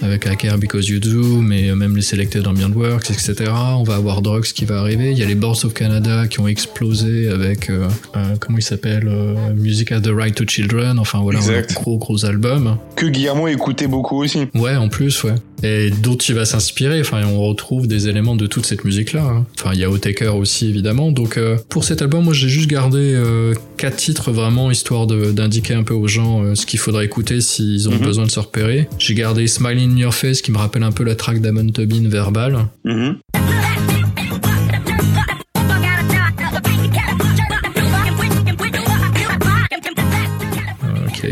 [0.02, 3.50] avec Care Because You Do, mais euh, même les Selected Ambient Works, etc.
[3.78, 5.12] On va avoir Drugs qui va arriver.
[5.12, 8.62] Il y a les Boards of Canada qui ont explosé avec, euh, euh, comment il
[8.62, 10.98] s'appelle, euh, Music as the Right to Children.
[10.98, 12.76] Enfin voilà, un gros gros album.
[12.96, 14.46] Que Guillermo écoutait beaucoup aussi.
[14.54, 15.34] Ouais, en plus, ouais.
[15.64, 17.00] Et d'autres il va s'inspirer.
[17.00, 19.22] Enfin, on retrouve des éléments de toute cette musique-là.
[19.24, 19.46] hein.
[19.58, 21.10] Enfin, il y a Otaker aussi, évidemment.
[21.10, 25.74] Donc, euh, pour cet album, moi, j'ai juste gardé euh, quatre titres vraiment histoire d'indiquer
[25.74, 27.98] un peu aux gens euh, ce qu'il faudrait écouter s'ils ont Mhm.
[28.04, 28.88] besoin de se repérer.
[28.98, 32.08] J'ai gardé Smiling in Your Face, qui me rappelle un peu la track d'Amon Tobin
[32.08, 32.66] verbal.
[32.84, 33.16] Mhm.
[33.36, 33.93] euh,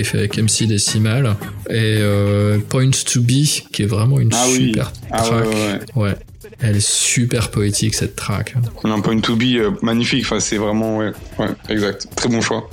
[0.02, 1.36] avait fait avec MC Decimal.
[1.70, 4.68] Et euh, Point to Be, qui est vraiment une Ah oui.
[4.68, 5.44] super Ah ouais, track.
[5.46, 6.02] ouais, ouais.
[6.10, 6.14] ouais.
[6.60, 8.54] Elle est super poétique, cette track.
[8.84, 10.24] On a un point to be euh, magnifique.
[10.24, 12.06] Enfin, c'est vraiment, ouais, ouais, exact.
[12.14, 12.68] Très bon choix.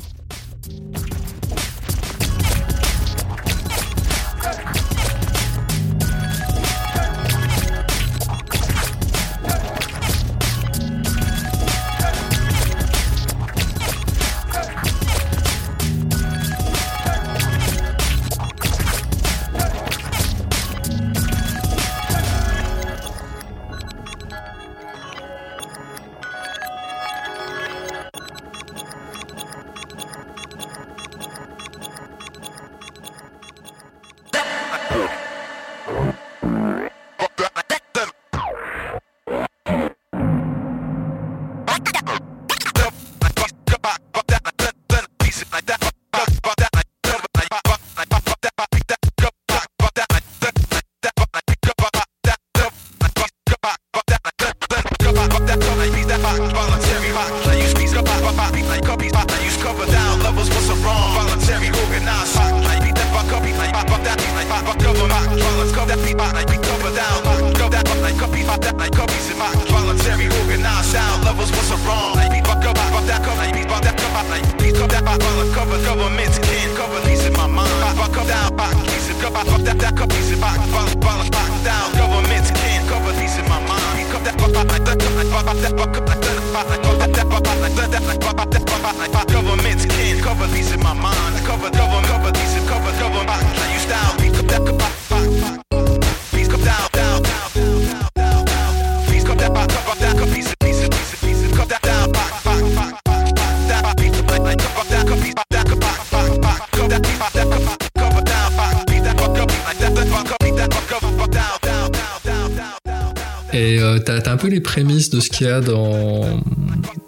[115.39, 116.41] Qu'il dans,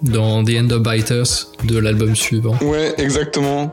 [0.02, 2.56] dans The End of Biters de l'album suivant.
[2.62, 3.70] Ouais, exactement.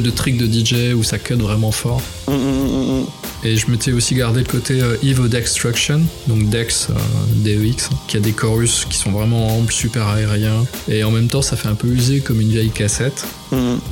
[0.00, 2.02] De trick de DJ où ça cut vraiment fort.
[3.44, 6.94] Et je m'étais aussi gardé le côté euh, Eve Destruction, donc Dex, euh,
[7.44, 10.66] DEX, qui a des chorus qui sont vraiment amples, super aériens.
[10.88, 13.26] Et en même temps, ça fait un peu usé comme une vieille cassette.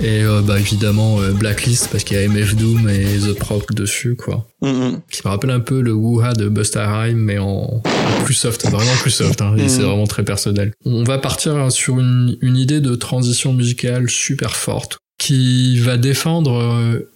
[0.02, 3.72] Et euh, bah évidemment euh, Blacklist parce qu'il y a MF Doom et The Prop
[3.72, 4.46] dessus quoi.
[4.60, 7.82] Qui me rappelle un peu le Woo-Ha de Busta Rhymes mais en
[8.24, 9.40] plus soft, vraiment plus soft.
[9.40, 10.72] Hein, et c'est vraiment très personnel.
[10.84, 16.52] On va partir sur une, une idée de transition musicale super forte qui va défendre
[16.52, 17.10] euh,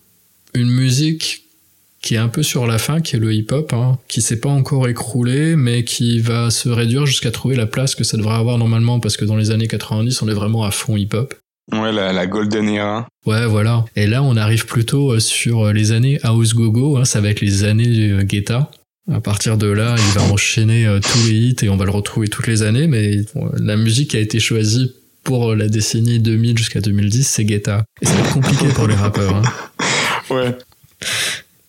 [0.54, 1.44] une musique
[2.02, 4.48] qui est un peu sur la fin, qui est le hip-hop, hein, qui s'est pas
[4.48, 8.56] encore écroulé, mais qui va se réduire jusqu'à trouver la place que ça devrait avoir
[8.56, 11.34] normalement, parce que dans les années 90, on est vraiment à fond hip-hop.
[11.72, 13.06] Ouais, la, la Golden Era.
[13.26, 13.84] Ouais, voilà.
[13.96, 16.96] Et là, on arrive plutôt euh, sur euh, les années House Gogo.
[16.96, 18.70] Hein, ça va être les années Guetta.
[19.12, 22.28] À partir de là, il va enchaîner tous les hits et on va le retrouver
[22.28, 22.86] toutes les années.
[22.86, 23.18] Mais
[23.56, 27.84] la musique a été choisie pour la décennie 2000 jusqu'à 2010, c'est Guetta.
[28.00, 29.36] Et ça va être compliqué pour les rappeurs.
[29.36, 29.42] Hein.
[30.30, 30.56] Ouais.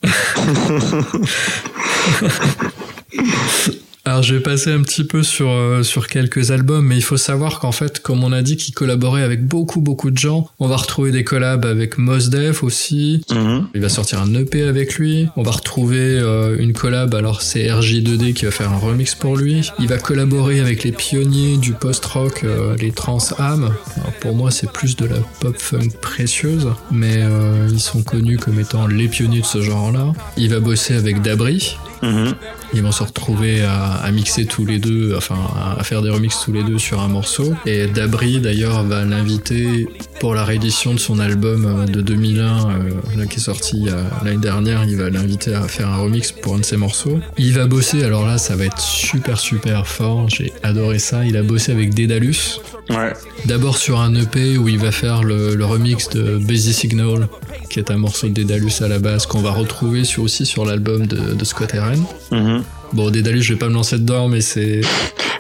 [4.04, 7.18] Alors je vais passer un petit peu sur euh, sur quelques albums, mais il faut
[7.18, 10.68] savoir qu'en fait, comme on a dit qu'il collaborait avec beaucoup beaucoup de gens, on
[10.68, 13.24] va retrouver des collabs avec Mos Def aussi.
[13.30, 13.68] Mhm.
[13.76, 15.28] Il va sortir un EP avec lui.
[15.36, 17.14] On va retrouver euh, une collab.
[17.14, 19.70] Alors c'est RJ2D qui va faire un remix pour lui.
[19.78, 23.72] Il va collaborer avec les pionniers du post-rock, euh, les Trans Am.
[23.98, 28.38] Alors, pour moi, c'est plus de la pop funk précieuse, mais euh, ils sont connus
[28.38, 30.12] comme étant les pionniers de ce genre-là.
[30.38, 31.78] Il va bosser avec Dabri.
[32.02, 32.34] Mhm.
[32.74, 35.36] Ils vont se retrouver à, à mixer tous les deux, enfin
[35.78, 37.54] à, faire des remixes tous les deux sur un morceau.
[37.66, 39.88] Et Dabri d'ailleurs va l'inviter
[40.20, 44.04] pour la réédition de son album euh, de 2001, euh, là, qui est sorti euh,
[44.24, 44.84] l'année dernière.
[44.86, 47.20] Il va l'inviter à faire un remix pour un de ses morceaux.
[47.38, 51.26] Il va bosser, alors là ça va être super super fort, j'ai adoré ça.
[51.26, 52.60] Il a bossé avec Dédalus.
[52.90, 53.14] Ouais.
[53.46, 57.28] D'abord sur un EP où il va faire le, le remix de Busy Signal,
[57.70, 60.66] qui est un morceau de Dédalus à la base, qu'on va retrouver sur, aussi sur
[60.66, 62.04] l'album de, de Scott Heron.
[62.32, 62.61] Mhm.
[62.93, 64.82] Bon, Dédalus, je vais pas me lancer dedans, mais c'est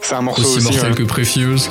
[0.01, 0.63] C'est un morceau aussi, aussi.
[0.63, 0.97] mortel ouais.
[0.97, 1.69] que Prefuse.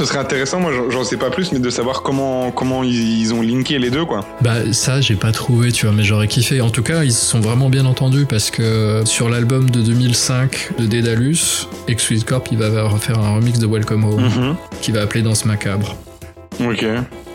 [0.00, 3.34] Ce serait intéressant, moi j'en- sais pas plus, mais de savoir comment, comment ils, ils
[3.34, 4.24] ont linké les deux, quoi.
[4.40, 6.60] Bah, ça, j'ai pas trouvé, tu vois, mais j'aurais kiffé.
[6.62, 10.70] En tout cas, ils se sont vraiment bien entendus parce que sur l'album de 2005
[10.78, 14.56] de Dédalus, Exquisite Corp, il va refaire un remix de Welcome Home Mhm.
[14.80, 15.96] qui va appeler Danse Macabre.
[16.64, 16.84] Ok.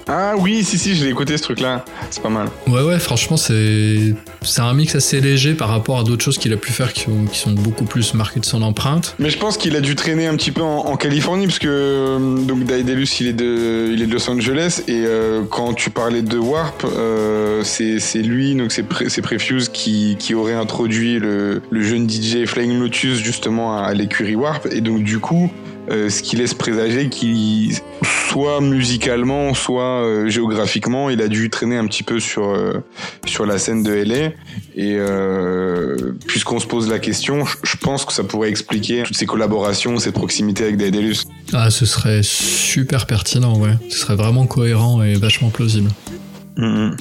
[0.07, 1.83] Ah oui, si, si, je l'ai écouté ce truc-là.
[2.11, 2.47] C'est pas mal.
[2.67, 4.13] Ouais, ouais, franchement, c'est
[4.45, 7.09] c'est un mix assez léger par rapport à d'autres choses qu'il a pu faire qui,
[7.09, 9.15] ont- qui sont beaucoup plus marquées de son empreinte.
[9.19, 12.37] Mais je pense qu'il a dû traîner un petit peu en, Californie, parce que euh,
[12.45, 16.21] donc Daedalus, il est de, il est de Los Angeles, et euh, quand tu parlais
[16.21, 22.09] de Warp, euh, c'est lui, donc c'est Pre- c'est Prefuse qui, aurait introduit le jeune
[22.09, 25.51] DJ Flying Lotus justement à, l'écurie Warp, et donc du coup,
[25.89, 27.73] euh, ce qui laisse présager qu'il
[28.31, 32.83] soit musicalement, soit euh, géographiquement, il a dû traîner un petit peu sur euh,
[33.25, 34.31] sur la scène de LA.
[34.77, 34.97] Et
[36.27, 40.15] puisqu'on se pose la question, je- pense que ça pourrait expliquer toutes ces collaborations, cette
[40.15, 41.17] proximité avec Daedalus.
[41.53, 43.73] Ah, ce serait super pertinent, ouais.
[43.89, 45.89] Ce serait vraiment cohérent et vachement plausible.
[46.57, 46.95] Mhm.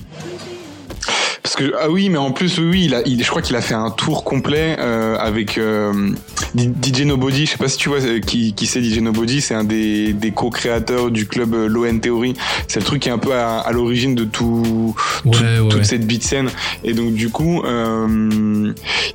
[1.44, 3.54] Parce que ah oui, mais en plus oui, oui, il a, il- je crois qu'il
[3.54, 6.10] a fait un tour complet euh, avec euh,
[6.56, 9.52] DJ Nobody, je sais pas si tu vois euh, qui, qui c'est DJ Nobody, c'est
[9.54, 12.32] un des, des co-créateurs du club euh, Low End Theory.
[12.66, 14.94] C'est le truc qui est un peu à, à l'origine de tout,
[15.26, 16.48] Ouais, tout- ouais, toute cette beat scène.
[16.82, 18.72] Et donc du coup, euh,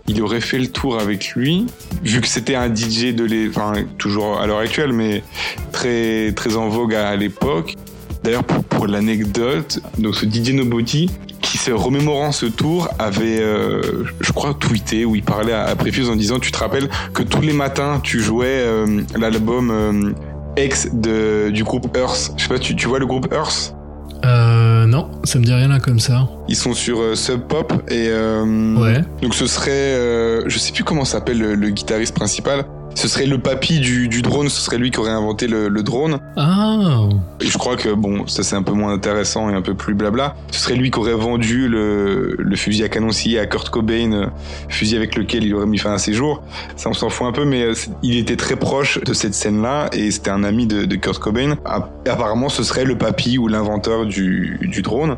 [0.07, 1.65] il aurait fait le tour avec lui,
[2.03, 5.23] vu que c'était un DJ de les, enfin toujours à l'heure actuelle, mais
[5.71, 7.75] très très en vogue à, à l'époque.
[8.23, 11.09] D'ailleurs, pour, pour l'anecdote, donc ce DJ Nobody,
[11.41, 13.81] qui se remémorant ce tour, avait, euh,
[14.19, 17.23] je crois, tweeté où il parlait à, à Prefuse en disant, tu te rappelles que
[17.23, 20.11] tous les matins tu jouais euh, l'album euh,
[20.57, 22.33] ex de, du groupe Earth.
[22.37, 23.73] Je sais pas, tu, tu vois le groupe Earth?
[24.25, 26.27] Euh, non, ça me dit rien là comme ça.
[26.49, 29.01] Ils sont sur euh, Sub Pop et euh, Ouais.
[29.21, 32.65] donc ce serait, euh, je sais plus comment s'appelle le, le guitariste principal.
[32.95, 35.83] Ce serait le papy du, du drone, ce serait lui qui aurait inventé le, le
[35.83, 36.19] drone.
[36.35, 37.07] Ah,
[37.39, 39.93] Et je crois que bon, ça c'est un peu moins intéressant et un peu plus
[39.93, 40.35] blabla.
[40.51, 44.11] Ce serait lui qui aurait vendu le, le fusil à canon scié à Kurt Cobain,
[44.11, 44.25] euh,
[44.67, 46.43] fusil avec lequel il aurait mis fin à ses jours.
[46.75, 47.73] Ça on s'en fout un peu, mais euh,
[48.03, 51.55] il était très proche de cette scène-là et c'était un ami de, de Kurt Cobain.
[52.05, 55.15] Apparemment, ce serait le papy ou l'inventeur du, du drone.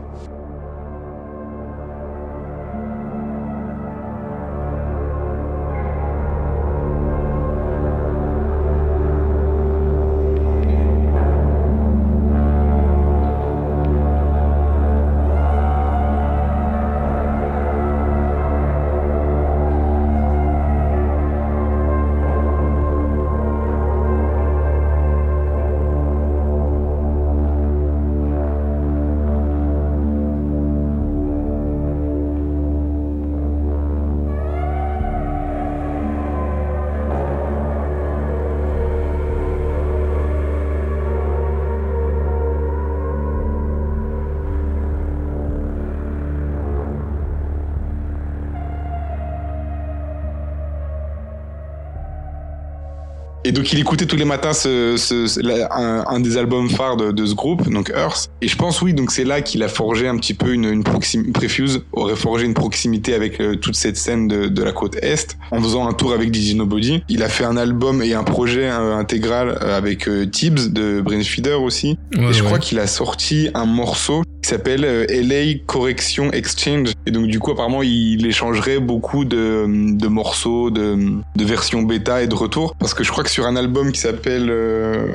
[53.52, 56.70] Et donc il écoutait tous les matins ce, ce- ce- la- un, un des albums
[56.70, 58.30] phares de, de ce groupe, donc Earth.
[58.42, 60.86] Et je pense oui, donc c'est là qu'il a forgé un petit peu une, une
[60.86, 61.32] proximité.
[61.34, 65.38] Prefuse aurait forgé une proximité avec euh, toute cette scène de, de la côte est,
[65.52, 67.04] en faisant un tour avec DJ Nobody.
[67.10, 71.62] Il a fait un album et un projet euh, intégral euh, avec Tibbs de Brainfeeder
[71.62, 71.98] aussi.
[72.16, 72.46] ouais, et je ouais.
[72.46, 76.94] crois qu'il a sorti un morceau s'appelle euh, LA Correction Exchange.
[77.06, 79.66] Et donc du coup apparemment il échangerait beaucoup de,
[79.98, 80.98] de morceaux, de,
[81.36, 82.76] de versions bêta et de retour.
[82.80, 85.08] Parce que je crois que sur un album qui s'appelle euh,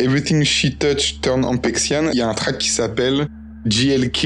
[0.00, 3.28] Everything She Touch Turn Ampexian, il y a un track qui s'appelle
[3.64, 4.24] GLK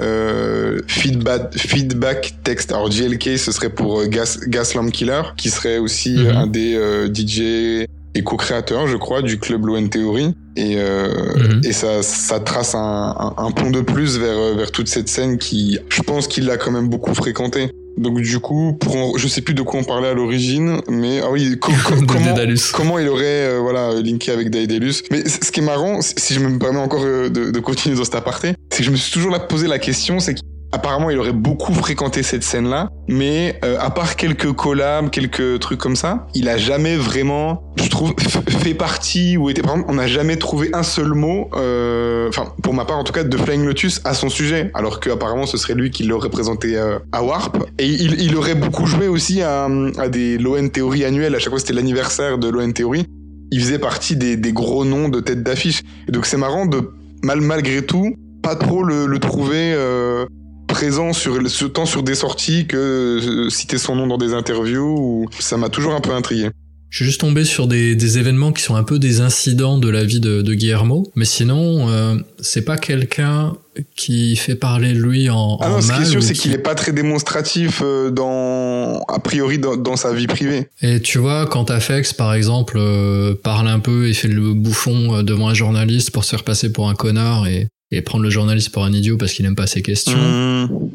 [0.00, 2.72] euh, feedback, feedback Text.
[2.72, 6.28] Alors GLK ce serait pour Gas, Gas Lamp Killer, qui serait aussi Mhm.
[6.36, 7.84] un des euh, DJ
[8.14, 10.34] et co-créateur, je crois, du club Low End Theory.
[10.56, 11.60] Et, euh, Mhm.
[11.64, 15.08] et ça, ça trace un, un, un pont de plus vers, euh, vers toute cette
[15.08, 17.70] scène qui, je pense qu'il l'a quand même beaucoup fréquenté.
[17.96, 21.20] Donc du coup, pour en- je sais plus de quoi on parlait à l'origine, mais
[21.22, 22.34] ah oui, co- co- De comment,
[22.74, 25.02] comment il aurait euh, voilà linké avec Daedalus.
[25.10, 28.04] Mais ce qui est marrant, si je me permets encore euh, de, de continuer dans
[28.04, 30.34] cet aparté, c'est que je me suis toujours là posé la question, c'est
[30.72, 35.78] qu'apparemment il aurait beaucoup fréquenté cette scène-là, mais euh, à part quelques collabs, quelques trucs
[35.78, 38.14] comme ça, il a jamais vraiment, je trouve,
[38.48, 42.52] fait partie ou était par exemple, on n'a jamais trouvé un seul mot, euh, enfin
[42.62, 45.56] pour ma part en tout cas, de Flying Lotus à son sujet, alors qu'apparemment ce
[45.56, 47.56] serait lui qui l'aurait présenté euh, à Warp.
[47.78, 51.34] Et il, il aurait beaucoup joué aussi à, à des Low End Theory annuels.
[51.34, 53.06] À chaque fois c'était l'anniversaire de Low End Theory.
[53.50, 55.82] Il faisait partie des, des gros noms de tête d'affiche.
[56.06, 56.90] Et donc c'est marrant de
[57.22, 60.24] mal malgré tout pas trop le, le trouver euh,
[60.68, 61.36] présent sur,
[61.72, 64.96] tant sur des sorties que euh, citer son nom dans des interviews.
[64.98, 65.26] Ou...
[65.40, 66.50] Ça m'a toujours un peu intrigué.
[66.90, 69.90] Je suis juste tombé sur des, des événements qui sont un peu des incidents de
[69.90, 73.52] la vie de, de Guillermo, mais sinon, euh, c'est pas quelqu'un
[73.94, 76.40] qui fait parler de lui en, Ah en non, ce qui est sûr, c'est qui-
[76.40, 80.68] qu'il est pas très démonstratif euh, dans, a priori, dans, dans sa vie privée.
[80.80, 85.22] Et tu vois, quand Afex, par exemple, euh, parle un peu et fait le bouffon
[85.22, 88.70] devant un journaliste pour se faire passer pour un connard et, et prendre le journaliste
[88.70, 90.18] pour un idiot parce qu'il n'aime pas ses questions.
[90.18, 90.90] Mmh.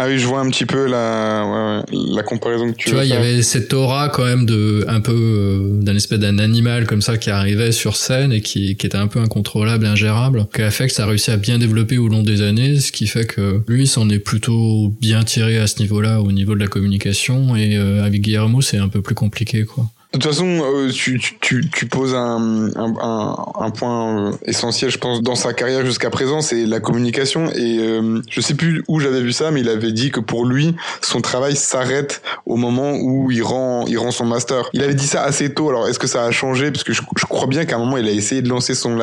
[0.00, 2.94] Ah oui, je vois un petit peu la, ouais, ouais, la comparaison que tu, Tu
[2.94, 6.38] vois, il y avait cette aura quand même de un peu euh, d'un espèce d'un
[6.38, 10.46] animal comme ça qui arrivait sur scène et qui, qui était un peu incontrôlable, ingérable.
[10.52, 13.88] Que a réussi à bien développer au long des années, ce qui fait que lui
[13.88, 17.56] s'en est plutôt bien tiré à ce niveau-là, au niveau de la communication.
[17.56, 19.90] Et euh, avec Guillermo, c'est un peu plus compliqué, quoi.
[20.14, 24.96] De toute façon, euh, tu, tu, tu, poses un, un, un, point euh, essentiel, je
[24.96, 27.52] pense, dans sa carrière jusqu'à présent, c'est la communication.
[27.52, 30.46] Et euh, je sais plus où j'avais vu ça, mais il avait dit que pour
[30.46, 34.70] lui, son travail s'arrête au moment où il rend, il rend son master.
[34.72, 35.68] Il avait dit ça assez tôt.
[35.68, 36.70] Alors, est-ce que ça a changé?
[36.70, 38.98] Parce que je, je crois bien qu'à un moment, il a essayé de lancer son,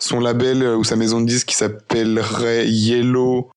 [0.00, 3.50] son label euh, ou sa maison de disques qui s'appellerait Yellow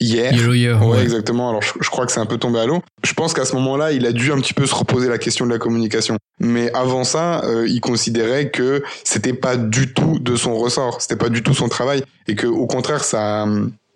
[0.00, 0.32] hier.
[0.32, 1.02] Yellow Year, Ouais, ouais.
[1.02, 1.50] exactement.
[1.50, 2.82] Alors, je, je crois que c'est un peu tombé à l'eau.
[3.04, 5.46] Je pense qu'à ce moment-là, il a dû un petit peu se reposer la question
[5.46, 6.16] de la communication.
[6.40, 11.00] Mais avant ça, euh, il considérait que c'était pas du tout de son ressort.
[11.00, 12.02] C'était pas du tout son travail.
[12.28, 13.46] Et que, au contraire, ça,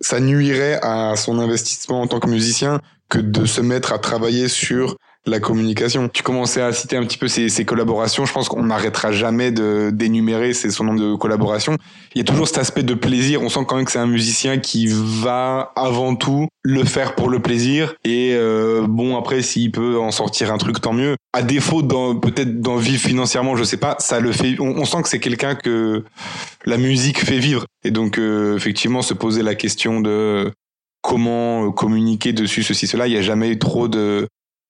[0.01, 4.49] ça nuirait à son investissement en tant que musicien que de se mettre à travailler
[4.49, 4.97] sur
[5.29, 6.09] la communication.
[6.09, 8.25] Tu commençais à citer un petit peu ses, ses collaborations.
[8.25, 11.77] Je pense qu'on n'arrêtera jamais de d'énumérer son nombre de collaborations.
[12.15, 13.43] Il y a toujours cet aspect de plaisir.
[13.43, 17.29] On sent quand même que c'est un musicien qui va avant tout le faire pour
[17.29, 17.95] le plaisir.
[18.05, 21.17] Et euh, bon, après, s'il peut en sortir un truc, tant mieux.
[21.33, 24.57] À défaut peut-être d'en vivre financièrement, je sais pas, ça le fait.
[24.61, 26.05] On, on sent que c'est quelqu'un que
[26.65, 27.65] la musique fait vivre.
[27.85, 30.51] Et donc, euh, effectivement, se poser la question de
[31.03, 33.07] comment euh, communiquer dessus, ceci, cela.
[33.07, 34.29] Il n'y a jamais eu trop de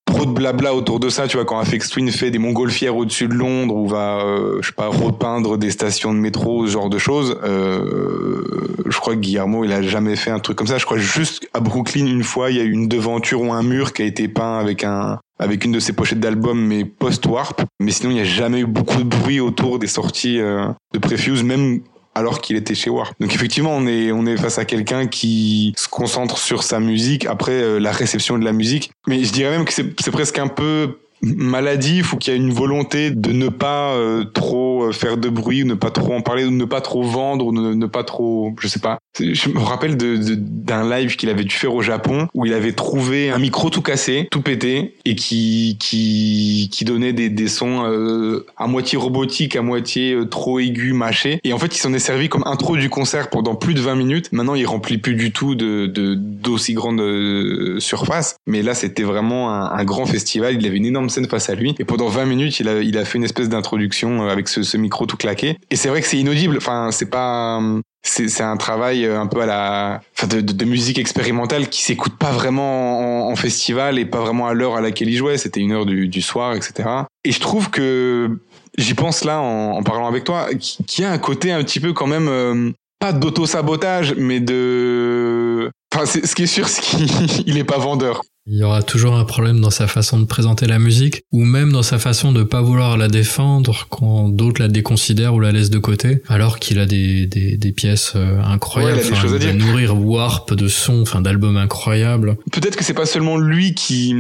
[0.09, 3.28] trop de blabla autour de ça, tu vois, quand Afex Twin fait des montgolfières au-dessus
[3.28, 6.88] de Londres ou va, euh, je sais pas, repeindre des stations de métro, ce genre
[6.88, 8.42] de choses, euh,
[8.86, 10.78] je crois que Guillermo, il a jamais fait un truc comme ça.
[10.78, 13.62] Je crois juste à Brooklyn, une fois, il y a eu une devanture ou un
[13.62, 17.62] mur qui a été peint avec un, avec une de ses pochettes d'album, mais post-warp.
[17.78, 20.98] Mais sinon, il n'y a jamais eu beaucoup de bruit autour des sorties euh, de
[20.98, 21.80] Prefuse, même
[22.18, 23.14] alors qu'il était chez Warp.
[23.20, 27.26] Donc effectivement, on est on est face à quelqu'un qui se concentre sur sa musique
[27.26, 28.90] après euh, la réception de la musique.
[29.06, 32.52] Mais je dirais même que c'est presque un peu maladif ou qu'il y a une
[32.52, 36.20] volonté de ne pas euh, trop euh, faire de bruit, ou ne pas trop en
[36.20, 38.98] parler, ou ne pas trop vendre, ou ne, pas trop, je sais pas.
[39.18, 42.52] Je me rappelle de- de- d'un live qu'il avait dû faire au Japon où il
[42.52, 47.84] avait trouvé un micro tout cassé, tout pété, et qui qui donnait des, des sons
[47.86, 51.40] euh, à moitié robotiques, à moitié trop aigus, mâchés.
[51.44, 53.94] Et en fait, il s'en est servi comme intro du concert pendant plus de 20
[53.96, 54.28] minutes.
[54.32, 58.36] Maintenant, il remplit plus du tout de de- d'aussi grande euh, surface.
[58.46, 60.54] Mais là, c'était vraiment un, un grand festival.
[60.60, 61.74] Il avait une énorme scène face à lui.
[61.78, 65.16] Et pendant 20 minutes, il a fait une espèce d'introduction euh, avec ce, micro tout
[65.16, 65.56] claqué.
[65.70, 66.56] Et c'est vrai que c'est inaudible.
[66.59, 67.61] Enfin, c'est pas
[68.02, 72.16] c'est c'est un travail euh, un peu à la enfin de, musique expérimentale qui s'écoute
[72.16, 75.72] pas vraiment en, festival et pas vraiment à l'heure à laquelle il jouait c'était une
[75.72, 76.88] heure du, soir etc
[77.24, 78.38] et je trouve que
[78.76, 82.06] j'y pense là en, parlant avec toi qui, a un côté un petit peu quand
[82.06, 87.09] même euh, pas d'auto sabotage mais de enfin ce qui est sûr c'est qu'il
[87.46, 90.66] il est pas vendeur Il y aura toujours un problème dans sa façon de présenter
[90.66, 94.68] la musique, ou même dans sa façon de pas vouloir la défendre quand d'autres la
[94.68, 99.01] déconsidèrent ou la laissent de côté, alors qu'il a des, des, des pièces incroyables, Ouais,
[99.01, 99.55] il a des Enfin, choses à va dire.
[99.66, 102.36] nourrir Warp de sons, enfin d'albums incroyables.
[102.51, 104.14] peut-être que c'est pas seulement lui qui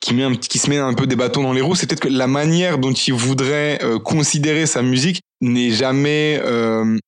[0.00, 1.86] qui met un petit- qui se met un peu des bâtons dans les roues, c'est
[1.86, 6.98] peut-être que la manière dont il voudrait euh, considérer sa musique n'est jamais euh,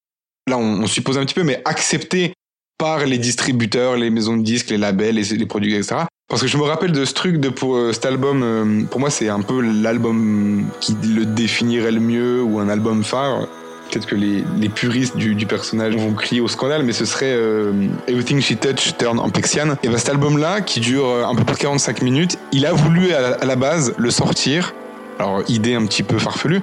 [0.48, 2.32] là on, on suppose un petit peu mais acceptée
[2.78, 5.96] par les distributeurs, les maisons de disques, les labels, les, les producteurs, etc.
[6.28, 8.98] Parce que je me rappelle de ce truc de pour euh, cet album, euh, pour
[8.98, 13.46] moi c'est un peu l'album qui le définirait le mieux ou un album phare.
[13.88, 17.32] Peut-être que les, les puristes du, du personnage vont crier au scandale, mais ce serait
[17.32, 17.72] euh,
[18.08, 19.28] Everything She Touch Turn en.
[19.28, 23.12] Et ben cet album-là, qui dure un peu plus de 45 minutes, il a voulu
[23.12, 24.74] à la, à la base le sortir,
[25.20, 26.62] alors idée un petit peu farfelue,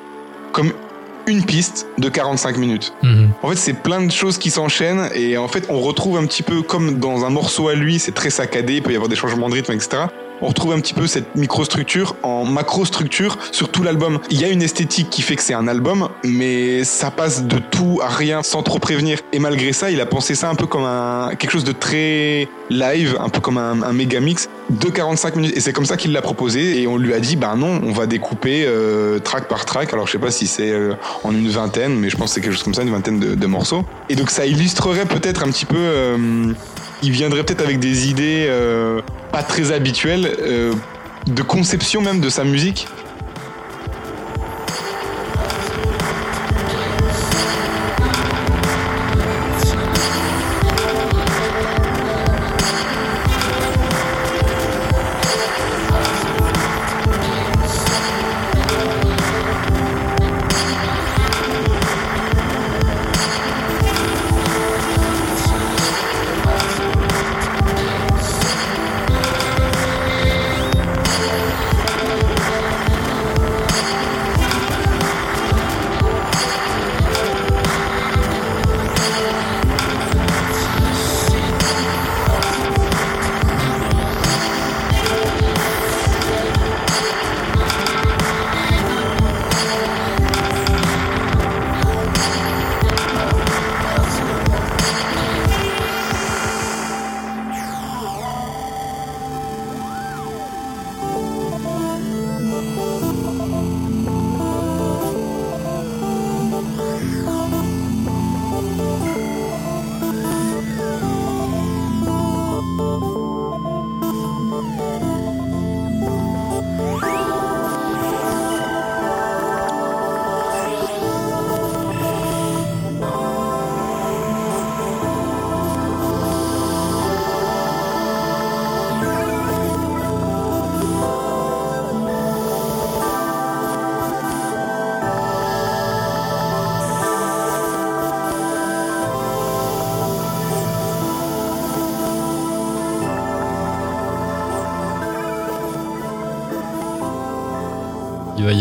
[0.52, 0.74] comme
[1.28, 2.94] une piste de 45 minutes.
[3.02, 3.32] Mhm.
[3.42, 6.44] En fait, c'est plein de choses qui s'enchaînent et en fait, on retrouve un petit
[6.44, 9.16] peu comme dans un morceau à lui, c'est très saccadé, il peut y avoir des
[9.16, 10.04] changements de rythme, etc.
[10.46, 14.20] On retrouve un petit peu cette microstructure en macrostructure sur tout l'album.
[14.30, 17.60] Il y a une esthétique qui fait que c'est un album, mais ça passe de
[17.60, 19.20] tout à rien sans trop prévenir.
[19.32, 22.50] Et malgré ça, il a pensé ça un peu comme un quelque chose de très
[22.70, 25.54] live, un peu comme un, méga mix de 45 minutes.
[25.56, 26.82] Et c'est comme ça qu'il l'a proposé.
[26.82, 29.94] Et on lui a dit, bah non, on va découper euh, track par track.
[29.94, 32.42] Alors je sais pas si c'est euh, en une vingtaine, mais je pense que c'est
[32.42, 33.86] quelque chose comme ça, une vingtaine de, de morceaux.
[34.10, 35.78] Et donc ça illustrerait peut-être un petit peu.
[35.80, 36.54] euh,
[37.04, 39.02] il viendrait peut-être avec des idées euh,
[39.32, 40.74] pas très habituelles, euh,
[41.28, 42.88] de conception même de sa musique.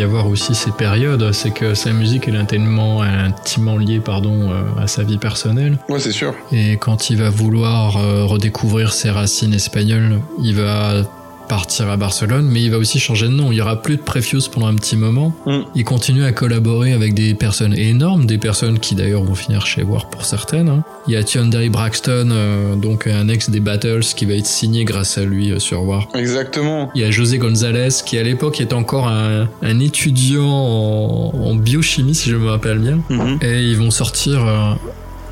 [0.03, 1.33] Y avoir aussi ces périodes.
[1.33, 5.79] C'est que sa musique elle est intimement, intimement liée pardon, euh, à sa vie personnelle.
[5.89, 6.35] Ouais, c'est sûr.
[6.51, 11.05] Et quand il va vouloir euh, redécouvrir ses racines espagnoles, il va
[11.53, 13.53] partir à Barcelone, mais il va aussi changer de nom.
[13.53, 15.35] Il y aura plus de Prefuse pendant un petit moment.
[15.45, 15.59] Mm.
[15.75, 19.83] Il continue à collaborer avec des personnes énormes, des personnes qui d'ailleurs vont finir chez
[19.83, 20.71] War pour certaines.
[20.71, 20.83] hein.
[21.07, 24.87] Il y a Hyundai Braxton, euh, donc un ex des Battles, qui va être signé
[24.87, 26.09] grâce à lui euh, sur War.
[26.15, 26.91] Exactement.
[26.95, 31.55] Il y a José González, qui à l'époque est encore un, un étudiant en, en
[31.55, 33.01] biochimie, si je me rappelle bien.
[33.11, 33.39] Mhm.
[33.43, 34.73] Et ils vont sortir euh,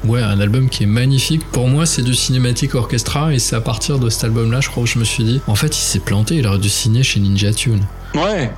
[0.05, 1.42] ouais, un album qui est magnifique.
[1.53, 4.82] Pour moi, c'est du cinématique orchestra et c'est à partir de cet album-là, je crois,
[4.82, 7.20] où je me suis dit, en fait, il s'est planté, il aurait dû signer chez
[7.20, 7.82] Ninja Tune.
[8.14, 8.51] Ouais.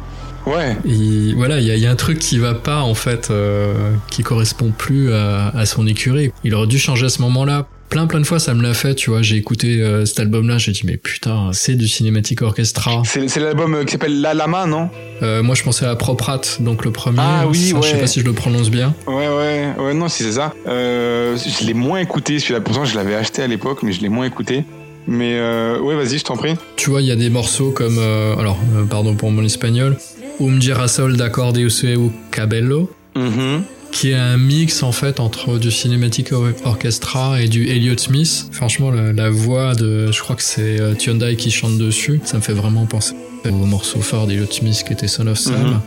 [0.45, 0.77] Ouais.
[0.85, 4.23] Et voilà, il y, y a un truc qui va pas, en fait, euh, qui
[4.25, 6.33] correspond plus à, à son écurie.
[6.43, 7.69] Il aurait dû changer à ce moment-là.
[7.93, 10.57] Plein plein de fois ça me l'a fait, tu vois, j'ai écouté euh, cet album-là,
[10.57, 13.03] j'ai dit mais putain, c'est du cinématique orchestra.
[13.05, 14.89] C'est l'album euh, qui s'appelle La Lama, non?
[15.23, 17.19] Euh, moi je pensais à Proprat, donc le premier.
[17.21, 18.01] Ah oui, Ça, Je sais ouais.
[18.01, 18.95] pas si je le prononce bien.
[19.07, 20.55] Ouais, ouais, ouais, non, si c'est ça.
[20.67, 22.63] Euh, je l'ai moins écouté, celui-là.
[22.63, 24.65] Pourtant, je l'avais acheté à l'époque, mais je l'ai moins écouté.
[25.07, 25.39] Mais
[25.79, 26.55] ouais, vas-y, je t'en prie.
[26.77, 27.99] Tu vois, il y a des morceaux comme,
[28.39, 28.57] alors,
[28.89, 29.99] pardon pour mon espagnol,
[30.41, 33.65] Um girasol d'accordeus ou cabello, Mhm.
[33.93, 38.49] Qui est un mix en fait entre du cinématique or- orchestra et du Elliott Smith.
[38.51, 42.39] Franchement, la, la voix de, je crois que c'est euh, Hyundai qui chante dessus, ça
[42.39, 43.15] me fait vraiment penser
[43.45, 45.55] au morceau phare d'Elliott Smith qui était Son of Sam.
[45.63, 45.81] Mhm.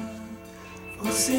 [1.03, 1.33] Você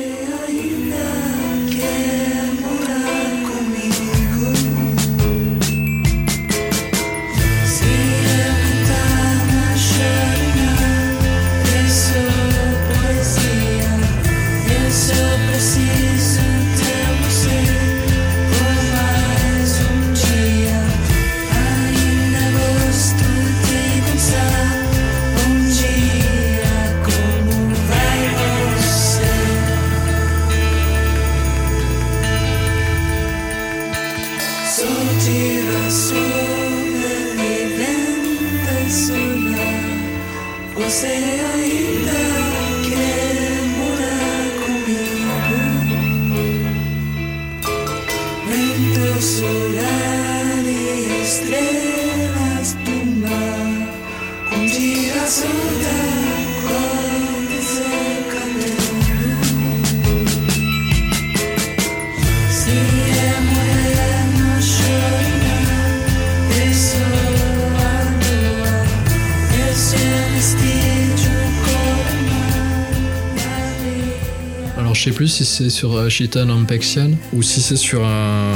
[75.97, 78.53] sur euh, Shitan Ampexian ou si c'est sur un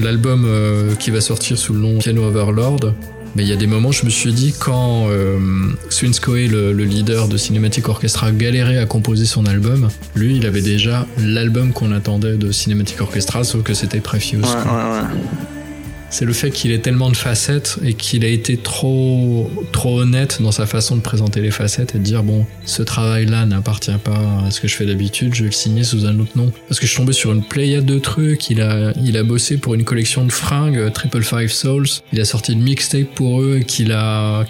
[0.00, 2.94] l'album euh, qui va sortir sous le nom Piano Overlord.
[3.34, 5.38] Mais il y a des moments, je me suis dit, quand euh,
[5.88, 10.60] Swinskoe, le, le leader de Cinematic Orchestra, galérait à composer son album, lui, il avait
[10.60, 14.42] déjà l'album qu'on attendait de Cinematic Orchestra, sauf que c'était Prefuse.
[14.42, 15.51] Ouais, ouais.
[16.14, 20.42] C'est le fait qu'il ait tellement de facettes et qu'il a été trop, trop honnête
[20.42, 24.44] dans sa façon de présenter les facettes et de dire bon, ce travail-là n'appartient pas
[24.46, 26.52] à ce que je fais d'habitude, je vais le signer sous un autre nom.
[26.68, 29.56] Parce que je suis tombé sur une pléiade de trucs, il a, il a bossé
[29.56, 33.40] pour une collection de fringues, euh, Triple Five Souls, il a sorti une mixtape pour
[33.40, 34.44] eux et qu'il a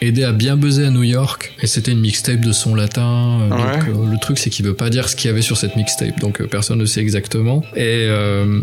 [0.00, 1.52] aidé à bien buzzer à New York.
[1.60, 3.40] Et c'était une mixtape de son latin.
[3.40, 3.78] Euh, Ouais.
[3.78, 5.74] donc euh, le truc c'est qu'il veut pas dire ce qu'il y avait sur cette
[5.74, 6.20] mixtape.
[6.20, 7.64] Donc euh, personne ne sait exactement.
[7.74, 8.60] Et euh,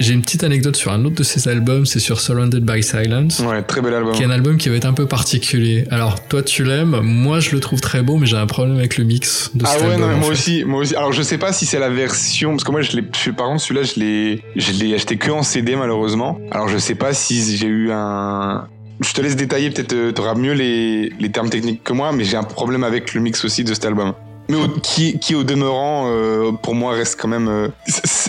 [0.00, 3.38] j'ai une petite anecdote sur un autre de ses albums, c'est sur Surrounded by Silence,
[3.40, 4.12] Ouais, très bel album.
[4.14, 5.84] qui est un album qui va être un peu particulier.
[5.90, 8.96] Alors, toi, tu l'aimes, moi, je le trouve très beau, mais j'ai un problème avec
[8.98, 10.00] le mix de Ah cet ouais, album.
[10.00, 10.32] non, mais en moi fait.
[10.32, 10.96] aussi, moi aussi.
[10.96, 13.60] Alors je sais pas si c'est la version, parce que moi je l'ai, par contre
[13.60, 16.40] celui-là je l'ai, je l'ai acheté que en CD malheureusement.
[16.50, 18.66] Alors je sais pas si j'ai eu un,
[19.00, 22.24] je te laisse détailler, peut-être euh, t'auras mieux les, les termes techniques que moi, mais
[22.24, 24.12] j'ai un problème avec le mix aussi de cet album.
[24.50, 27.68] Mais au- qui, qui au demeurant, euh, pour moi reste quand même, euh,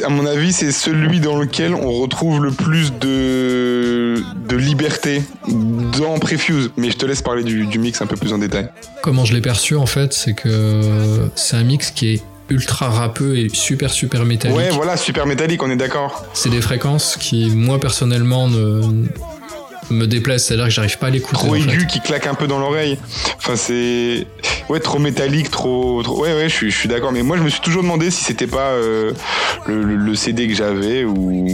[0.04, 4.16] à mon avis, c'est celui dans lequel on retrouve le plus de,
[4.48, 6.72] de liberté dans Prefuse.
[6.78, 8.70] Mais je te laisse parler du, du mix un peu plus en détail.
[9.04, 10.82] Comment je l'ai perçu, en fait, c'est que
[11.36, 14.58] c'est un mix qui est ultra rappeux et super, super métallique.
[14.58, 16.26] Ouais, voilà, super métallique, on est d'accord.
[16.34, 18.82] C'est des fréquences qui, moi, personnellement, ne
[19.92, 20.46] me déplaisent.
[20.46, 21.34] C'est-à-dire que j'arrive pas à l'écouter.
[21.38, 21.60] trop en fait.
[21.60, 22.98] aigu qui claque un peu dans l'oreille.
[23.38, 24.26] Enfin, c'est.
[24.70, 26.02] Ouais, trop métallique, trop.
[26.04, 27.12] trop- Ouais, ouais, je suis, je suis d'accord.
[27.12, 29.12] Mais moi, je me suis toujours demandé si c'était pas euh,
[29.68, 31.48] le, le- le CD que j'avais ou.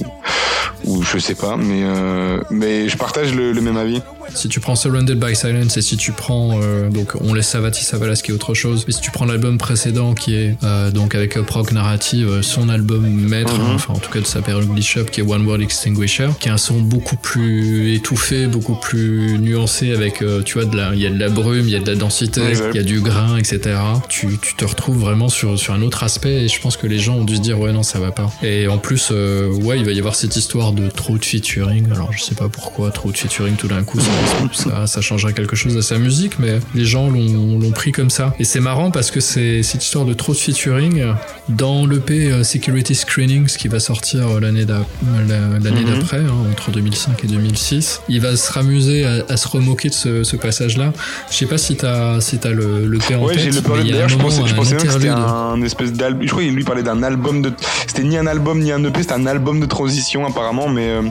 [0.85, 4.01] Ou je sais pas, mais, euh, mais je partage le, le même avis.
[4.33, 7.83] Si tu prends Surrounded by Silence et si tu prends euh, donc on laisse Savati
[7.83, 11.15] Savalas qui est autre chose, mais si tu prends l'album précédent qui est euh, donc
[11.15, 13.61] avec Prog Narrative, euh, son album maître, Mhm.
[13.65, 16.49] hein, enfin en tout cas de sa période Bishop qui est One World Extinguisher, qui
[16.49, 20.93] a un son beaucoup plus étouffé, beaucoup plus nuancé avec euh, tu vois de la
[20.93, 22.83] il y a de la brume, il y a de la densité, il y a
[22.83, 23.75] du grain, etc.
[24.09, 26.99] Tu, tu te retrouves vraiment sur sur un autre aspect et je pense que les
[26.99, 28.29] gens ont dû se dire ouais non ça va pas.
[28.43, 31.85] Et en plus euh, ouais il va y avoir cette histoire de trop de featuring.
[31.91, 34.07] Alors je sais pas pourquoi trop de featuring tout d'un coup ça,
[34.53, 38.33] ça, ça changerait quelque chose à sa musique, mais les gens l'ont pris comme ça.
[38.39, 41.03] Et c'est marrant parce que c'est cette histoire de trop de featuring
[41.49, 45.99] dans l'EP euh, Security Screenings qui va sortir euh, l'année Mhm.
[45.99, 48.01] d'après, hein, entre 2005 et 2006.
[48.09, 50.93] Il va se ramuser à, à se remoquer de ce, ce passage-là.
[51.31, 53.51] Je sais pas si t'as si t'as le, le P en Ouais, tête.
[53.53, 56.23] j'ai a un D'ailleurs, je pensais, je pensais même que c'était un espèce d'album.
[56.23, 57.51] Je crois qu'il lui parlait d'un album de.
[57.87, 60.67] C'était ni un album ni un EP, c'était un album de transition apparemment.
[60.69, 61.01] Mais, euh,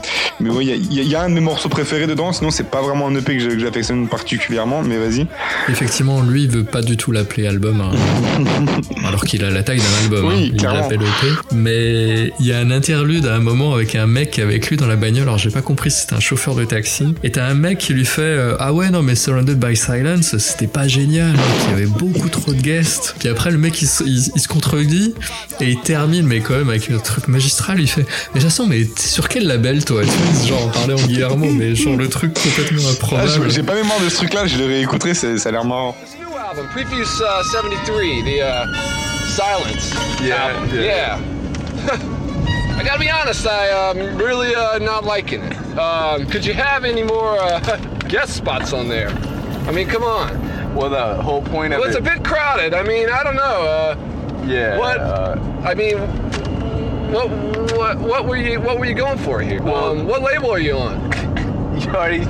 [0.40, 2.32] mais ouais, il y a- y a un de mes morceaux préférés dedans.
[2.32, 4.82] Sinon, c'est pas vraiment un EP que j'affectionne particulièrement.
[4.82, 5.26] Mais vas-y.
[5.68, 7.90] Effectivement, lui, il veut pas du tout l'appeler album, hein.
[9.06, 10.26] alors qu'il a la taille d'un album.
[10.32, 10.56] Oui, hein.
[10.56, 11.32] Il l'appelle EP.
[11.54, 14.68] Mais il y a un interlude à un moment avec un mec qui est avec
[14.68, 15.24] lui dans la bagnole.
[15.24, 17.14] Alors j'ai pas compris si c'était un chauffeur de taxi.
[17.22, 20.36] Et t'as un mec qui lui fait euh, ah ouais non mais Surrounded by Silence
[20.38, 21.30] c'était pas génial.
[21.36, 23.14] hein, qu'il y avait beaucoup trop de guests.
[23.18, 25.14] Puis après le mec il, se- il- il se contredit
[25.60, 27.80] et il termine mais quand même avec un truc magistral.
[27.80, 30.02] Il fait mais Jason mais t'es sur quel label toi?
[30.02, 33.28] Tu vois genre on parlait en Guillermo mais genre le truc complètement improbable.
[33.28, 34.46] je- J'ai pas mémoire de ce truc-là.
[34.46, 35.14] Je l'ai réécouté.
[35.14, 35.94] c'est- Ça a l'air marrant.
[36.48, 38.66] Album, Prefuse uh, 73, the uh,
[39.28, 40.70] Silence Yeah, album.
[40.74, 40.82] yeah.
[40.82, 41.18] Yeah.
[42.78, 45.56] I gotta be honest, I um, really uh, not liking it.
[45.78, 47.58] Um, could you have any more uh,
[48.08, 49.08] guest spots on there?
[49.66, 50.74] I mean, come on.
[50.74, 52.00] Well, the whole point of Well, it's it.
[52.00, 52.74] a bit crowded.
[52.74, 53.42] I mean, I don't know.
[53.66, 53.96] Uh,
[54.46, 54.78] yeah.
[54.78, 54.98] what?
[55.00, 55.98] Uh, I mean,
[57.12, 57.28] what,
[57.76, 59.60] what, what were you, what were you going for here?
[59.66, 61.10] Um, what label are you on?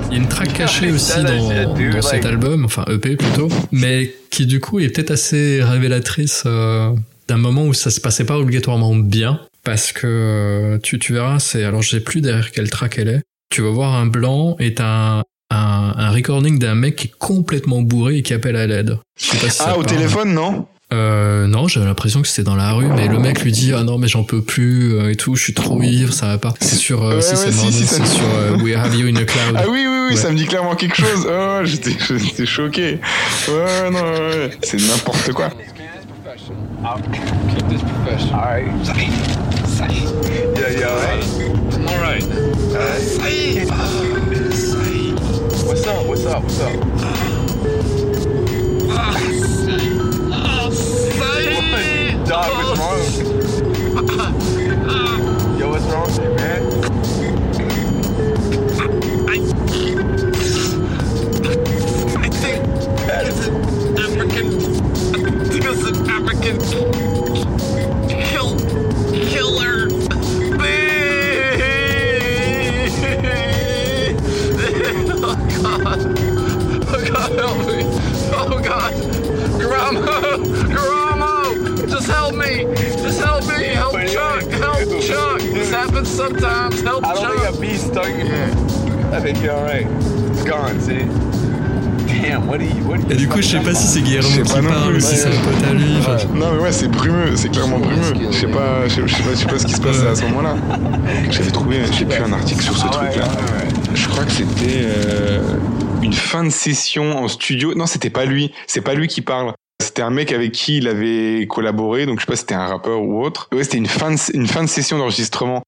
[0.09, 4.13] Il y a une track cachée aussi that dans, cet album, enfin EP plutôt, mais
[4.29, 6.91] qui du coup est peut-être assez révélatrice euh,
[7.27, 11.39] d'un moment où ça se passait pas obligatoirement bien, parce que euh, tu, tu verras,
[11.39, 13.21] c'est alors je sais plus derrière quelle track elle est.
[13.49, 14.85] Tu vas voir un blanc et t'as
[15.19, 18.97] un, un, un recording d'un mec qui est complètement bourré et qui appelle à l'aide.
[19.19, 19.97] Je sais pas si ça Ah, au parle.
[19.97, 20.67] téléphone, non?
[20.93, 23.83] Euh, non, j'avais l'impression que c'était dans la rue, mais le mec lui dit ah
[23.83, 26.53] non mais j'en peux plus euh, et tout, je suis trop ivre, ça va pas.
[26.61, 29.07] C'est sur, euh, Ouais, si ouais, c'est si, si, c'est sur euh, We Have You
[29.07, 29.55] in a Cloud.
[29.57, 30.15] Ah oui, oui, oui, Ouais.
[30.15, 31.27] ça me dit clairement quelque chose.
[31.29, 32.99] Oh, j'étais j'étais choqué.
[33.49, 34.49] Ouais, non, ouais, ouais.
[34.63, 35.49] C'est n'importe quoi.
[45.67, 46.07] What's up?
[46.07, 46.43] What's up?
[46.43, 47.16] What's up?
[52.27, 52.99] Dog, what's wrong?
[55.57, 56.61] Yo, what's wrong with you, man?
[62.17, 62.59] I think
[63.07, 63.53] it's an
[63.97, 64.47] African.
[65.15, 66.57] I think it's an African
[68.09, 68.57] kill
[69.29, 69.87] killer.
[75.19, 75.99] Oh God!
[76.87, 77.77] Oh God, help me!
[78.33, 78.93] Oh God!
[79.59, 80.03] Garamo!
[80.67, 81.06] Garamo!
[82.07, 82.63] Just help me!
[83.03, 83.65] Just help me!
[83.75, 84.43] Help Chuck!
[84.49, 85.41] yeah, Help Chuck!
[85.41, 86.81] This happens sometimes.
[86.81, 87.41] Help I don't Chuck!
[87.41, 89.11] think a bee stung you.
[89.11, 89.85] I think you're alright.
[90.31, 91.03] It's gone, see?
[92.07, 92.69] Damn, what you.
[92.69, 95.27] You Et du coup, je sais pas si c'est Guillermo qui parle, plus, si c'est
[95.27, 95.35] ouais.
[95.35, 95.97] un pote à lui.
[95.99, 98.13] enfin, Non mais ouais c'est brumeux, c'est clairement brumeux.
[98.31, 100.23] Je sais pas, je sais, pas, je sais pas ce qui se passe à ce
[100.27, 100.55] moment-là.
[101.29, 103.25] J'avais trouvé, j'ai plus un article sur ce Alright, truc-là.
[103.31, 103.75] alright.
[103.93, 105.41] Je crois que c'était euh,
[106.01, 107.73] une fin de session en studio.
[107.75, 108.53] Non, c'était pas lui.
[108.65, 109.51] C'est pas lui qui parle.
[109.97, 112.05] C'était un mec avec qui il avait collaboré.
[112.05, 113.49] Donc je sais pas si c'était un rappeur ou autre.
[113.51, 115.63] Ouais, c'était une fin de, une fin de session d'enregistrement.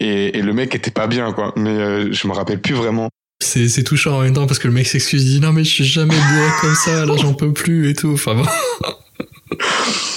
[0.00, 1.52] Et, et le mec était pas bien quoi.
[1.54, 3.10] Mais euh, je me rappelle plus vraiment.
[3.42, 5.64] C'est c'est touchant en même temps parce que le mec s'excuse, il dit non mais
[5.64, 8.12] je suis jamais bourré comme ça, là j'en peux plus et tout.
[8.14, 8.46] Enfin bon.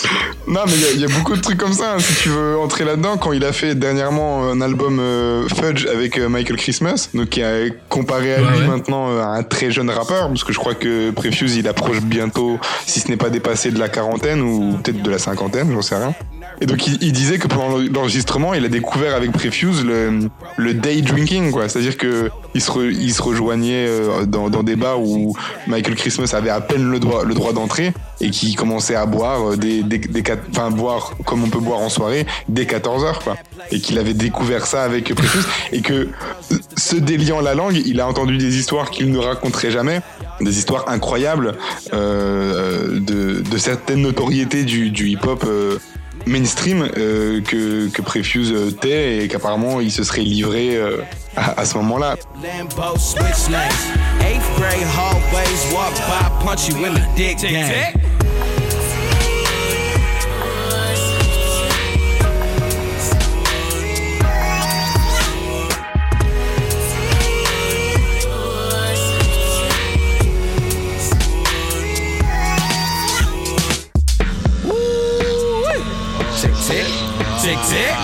[0.47, 1.93] Non, mais il y a- il y, a beaucoup de trucs comme ça.
[1.95, 5.85] hein, si tu veux entrer là-dedans, quand il a fait dernièrement un album euh, Fudge
[5.87, 8.67] avec euh, Michael Christmas, donc qui a comparé à lui ouais.
[8.67, 11.99] maintenant euh, à un très jeune rappeur, parce que je crois que Prefuse il approche
[11.99, 15.81] bientôt, si ce n'est pas dépassé de la quarantaine ou peut-être de la cinquantaine, j'en
[15.81, 16.13] sais rien.
[16.59, 20.73] Et donc il, il disait que pendant l'enregistrement, il a découvert avec Prefuse le, le
[20.73, 21.69] day drinking, quoi.
[21.69, 25.35] C'est-à-dire que il se, re- se rejoignait euh, dans, dans des bars où
[25.67, 29.51] Michael Christmas avait à peine le droit, le droit d'entrer et qui commençait à boire
[29.51, 33.19] euh, des, des, des enfin boire comme on peut boire en soirée dès 14 heures,
[33.19, 33.37] quoi.
[33.71, 36.09] Et qu'il avait découvert ça avec Prefuse et que
[36.75, 40.01] se déliant la langue, il a entendu des histoires qu'il ne raconterait jamais,
[40.41, 41.53] des histoires incroyables
[41.93, 45.77] euh, de, de certaines notoriétés du, du hip-hop euh,
[46.27, 50.97] mainstream euh, que, que Prefuse euh, et qu'apparemment il se serait livré euh,
[51.35, 52.15] à ce moment-là.
[77.65, 77.95] Tick tick.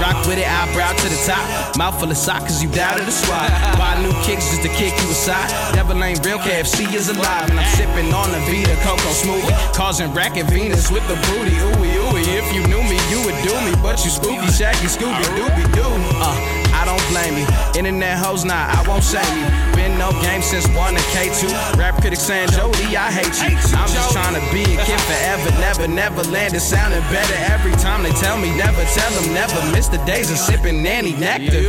[0.00, 1.44] Rock with it, eyebrow to the top.
[1.76, 3.48] Mouth full of sock, cause you to the squad.
[3.76, 5.48] Buy new kicks just to kick you aside.
[5.74, 7.50] Devil ain't real, KFC is alive.
[7.50, 9.52] And I'm sipping on the Vita Coco smoothie.
[9.74, 11.52] Causing racket Venus with the booty.
[11.52, 12.24] Ooey, ooey.
[12.40, 13.76] If you knew me, you would do me.
[13.82, 15.92] But you spooky, shaggy, Scooby, Dooby Doo.
[16.16, 17.46] Uh, I don't blame you.
[17.76, 19.44] Internet hoes, nah, I won't shame you.
[19.76, 21.76] Been no game since 1 to K2.
[21.76, 23.52] Rap critic saying, Jody, I hate you.
[23.76, 25.50] I'm just trying to be a kid forever.
[25.60, 26.54] Never, never land.
[26.54, 28.48] It sounding better every time they tell me.
[28.56, 31.68] Never tell them, never miss the days of sipping nanny nectar.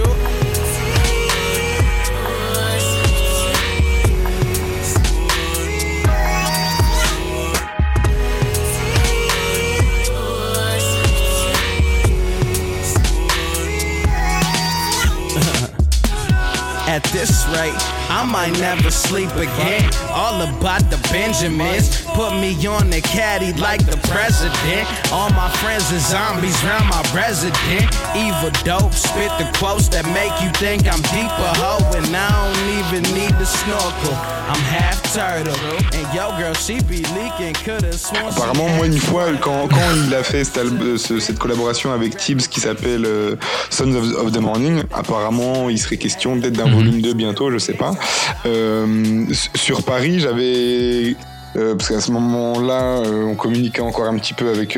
[16.92, 19.89] At this rate, I might never sleep again.
[20.12, 22.03] All about the Benjamins.
[22.14, 24.86] Put me on the caddy like the president.
[25.14, 27.88] All my friends are zombies round my resident.
[28.16, 31.80] Evil dope, spit the quotes that make you think I'm deeper, ho.
[31.95, 34.14] And I don't even need the snorkel.
[34.51, 35.55] I'm half turtle.
[35.95, 37.53] And yo, girl, she be leaking.
[37.64, 41.20] Could've sworn Apparemment, moi, une fois, quand, quand il a fait cet alb- euh, ce-
[41.20, 43.36] cette collaboration avec Tibbs qui s'appelle euh,
[43.70, 47.57] Sons of, of the Morning, apparemment, il serait question peut-être d'un volume 2 bientôt, je
[47.57, 47.91] sais pas.
[48.45, 49.26] Euh,
[49.56, 51.16] sur Paris, j'avais.
[51.58, 54.78] euh, parce qu'à ce moment-là, euh, on communiquait encore un petit peu avec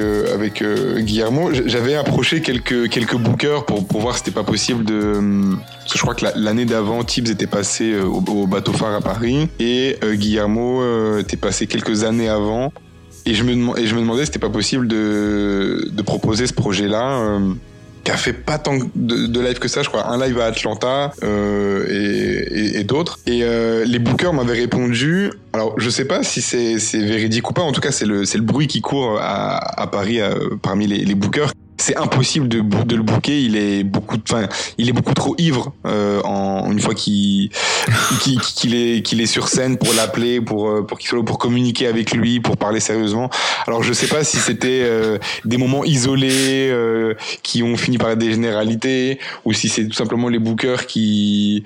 [0.99, 1.49] Guillermo.
[1.65, 5.13] J'avais approché quelques quelques bookers pour voir si c'était pas possible de.
[5.81, 8.95] Parce que je crois que la- l'année d'avant, Tibbs était passé au, au bateau phare
[8.95, 12.71] à Paris et Guillermo était passé quelques années avant.
[13.25, 17.39] Et je me, demandais si c'était pas possible de, de proposer ce projet-là,
[18.03, 20.07] qui a fait pas tant de, live que ça, je crois.
[20.07, 21.85] Un live à Atlanta euh,
[22.75, 23.19] et, d'autres.
[23.25, 25.31] Et euh, les bookers m'avaient répondu.
[25.53, 27.61] Alors, je sais pas si c'est véridique ou pas.
[27.61, 31.53] En tout cas, c'est le, le bruit qui court à, Paris euh, parmi les bookers.
[31.77, 33.41] C'est impossible de, de le booker.
[33.41, 34.47] Il est beaucoup, enfin,
[34.77, 37.49] il est beaucoup trop ivre euh, en une fois qu'il
[38.21, 41.87] qu'il qu'il est qu'il est sur scène pour l'appeler, pour euh, pour qu'il pour communiquer
[41.87, 43.29] avec lui, pour parler sérieusement.
[43.67, 48.11] Alors je sais pas si c'était euh, des moments isolés euh, qui ont fini par
[48.11, 51.63] être des généralités ou si c'est tout simplement les bookers qui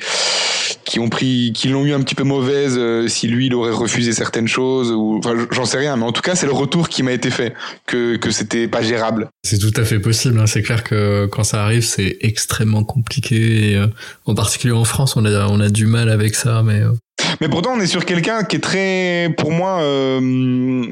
[0.88, 3.72] qui ont pris qui l'ont eu un petit peu mauvaise euh, si lui il aurait
[3.72, 6.88] refusé certaines choses ou enfin j'en sais rien mais en tout cas c'est le retour
[6.90, 7.54] qui m'a été fait
[7.86, 9.30] que que c'était pas gérable.
[9.44, 10.40] C'est tout à fait possible.
[10.40, 10.48] hein.
[10.48, 13.72] C'est clair que quand ça arrive, c'est extrêmement compliqué.
[13.72, 13.88] Et, euh,
[14.26, 16.92] en particulier en France, on a on a du mal avec ça, mais euh,
[17.42, 20.84] Mais pourtant, on est sur quelqu'un qui est très, pour moi, euh,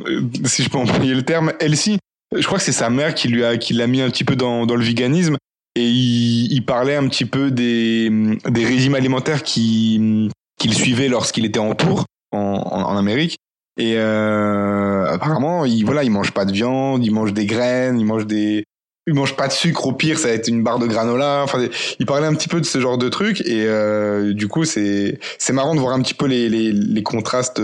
[0.46, 1.98] si je peux employer le terme, healthy.
[2.36, 4.36] Je crois que c'est sa mère qui lui a, qui l'a mis un petit peu
[4.36, 5.38] dans, dans le véganisme.
[5.76, 8.10] Et il, il parlait un petit peu des,
[8.50, 13.38] des régimes alimentaires qui, qu'il suivait lorsqu'il était en tour en, en, en Amérique.
[13.78, 18.06] Et euh, apparemment, il, voilà, il mange pas de viande, il mange des graines, il
[18.06, 18.64] mange des,
[19.06, 19.86] il mange pas de sucre.
[19.86, 21.42] Au pire, ça va être une barre de granola.
[21.44, 21.68] Enfin,
[22.00, 23.42] il parlait un petit peu de ce genre de trucs.
[23.42, 27.04] Et euh, du coup, c'est c'est marrant de voir un petit peu les les, les
[27.04, 27.62] contrastes.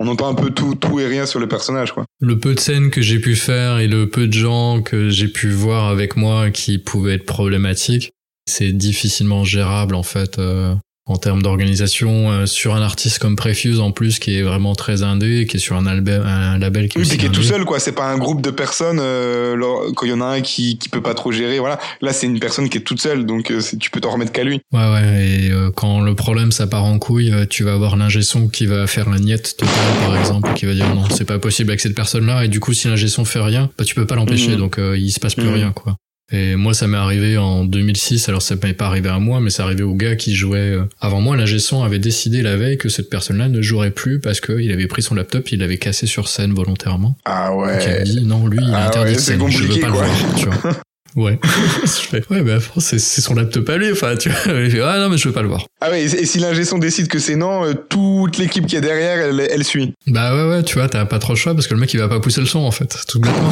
[0.00, 2.04] On entend un peu tout tout et rien sur le personnage, quoi.
[2.20, 5.28] le peu de scènes que j'ai pu faire et le peu de gens que j'ai
[5.28, 8.12] pu voir avec moi qui pouvaient être problématiques,
[8.46, 10.74] c'est difficilement gérable en fait euh,
[11.08, 15.02] en termes d'organisation euh, sur un artiste comme Prefuse en plus qui est vraiment très
[15.02, 17.42] indé, qui est sur un, album, un label qui est Oui, puis qui est tout
[17.42, 17.80] seul, quoi.
[17.80, 18.98] C'est pas un groupe de personnes.
[19.00, 19.56] euh,
[19.96, 21.78] quand il y en a un qui qui peut pas trop gérer, voilà.
[22.00, 24.44] Là, c'est une personne qui est toute seule, donc euh, tu peux t'en remettre qu'à
[24.44, 24.60] lui.
[24.72, 27.96] Ouais, ouais, et euh, quand le problème ça part en couille, euh, tu vas avoir
[27.96, 31.24] l'ingé son qui va faire la niette totale, par exemple, qui va dire non, c'est
[31.24, 33.94] pas possible avec cette personne-là, et du coup, si l'ingé son fait rien, bah tu
[33.94, 34.58] peux pas l'empêcher, Mhm.
[34.58, 35.54] donc euh, il se passe plus Mhm.
[35.54, 35.96] rien, quoi.
[36.30, 39.48] Et moi, ça m'est arrivé en 2006, alors ça m'est pas arrivé à moi, mais
[39.48, 41.36] c'est arrivé au gars qui jouait euh, avant moi.
[41.36, 44.86] L'ingé son avait décidé la veille que cette personne-là ne jouerait plus parce qu'il avait
[44.88, 47.16] pris son laptop, il l'avait cassé sur scène volontairement.
[47.24, 48.02] Ah Donc il a ouais.
[48.02, 49.88] dit non, lui, il est Ah interdit ouais, scène, je veux pas quoi.
[49.88, 50.72] le voir, tu vois.
[51.16, 51.40] Ouais.
[51.82, 54.38] je fais, ouais, mais c'est son laptop à lui, enfin, tu vois.
[54.62, 55.66] Il fait, ah non, mais je veux pas le voir.
[55.80, 56.02] Ah ouais.
[56.02, 59.18] Et et si l'ingé son décide que c'est non, euh, toute l'équipe qui est derrière,
[59.18, 59.94] elle, elle suit.
[60.06, 61.98] Bah ouais, ouais, tu vois, t'as pas trop le choix parce que le mec, il
[61.98, 63.50] va pas pousser le son, en fait, tout bêtement.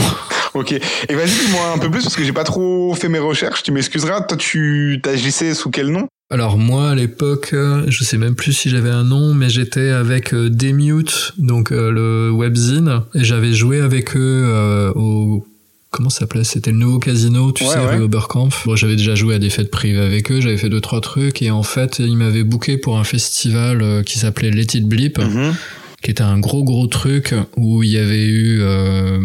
[0.57, 0.73] Ok.
[0.73, 3.63] Et vas-y, dis-moi un peu plus parce que j'ai pas trop fait mes recherches.
[3.63, 4.23] Tu m'excuseras.
[4.23, 6.09] Toi, tu t'agissais sous quel nom?
[6.31, 9.91] Alors moi, à l'époque, euh, je sais même plus si j'avais un nom, mais j'étais
[9.91, 15.47] avec euh, Demute, donc euh, le webzine, et j'avais joué avec eux au
[15.93, 16.43] comment ça s'appelait?
[16.45, 17.97] C'était le nouveau casino, tu Ouais, sais, ouais.
[17.97, 18.67] rue Oberkampf.
[18.67, 21.43] Bon, j'avais déjà joué à des fêtes privées avec eux, j'avais fait deux trois trucs
[21.43, 25.55] et en fait, ils m'avaient booké pour un festival qui s'appelait Let It Blip, Mhm.
[26.03, 29.19] qui était un gros gros truc où il y avait eu euh,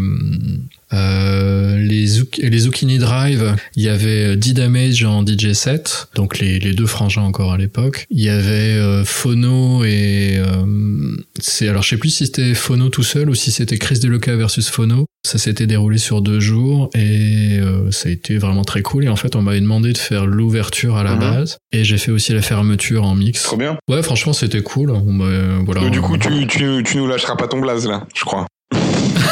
[0.93, 6.59] euh, les, Zouk- les Zucchini Drive, il y avait D-Damage en DJ set, donc les,
[6.59, 8.05] les deux frangins encore à l'époque.
[8.09, 10.35] Il y avait euh, Phono et...
[10.37, 13.99] euh, c'est Alors je sais plus si c'était Phono tout seul ou si c'était Chris
[13.99, 15.05] Deluca versus Phono.
[15.23, 19.05] Ça s'était déroulé sur deux jours et euh, ça a été vraiment très cool.
[19.05, 21.19] Et en fait on m'avait demandé de faire l'ouverture à la Mhm.
[21.19, 23.43] base et j'ai fait aussi la fermeture en mix.
[23.43, 23.77] Trop bien.
[23.89, 24.91] Ouais franchement c'était cool.
[24.91, 28.23] On voilà, du coup, on- tu, tu, tu nous lâcheras pas ton blaze là, je
[28.23, 28.45] crois.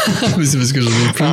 [0.37, 1.25] Mais c'est parce que j'en ai plus.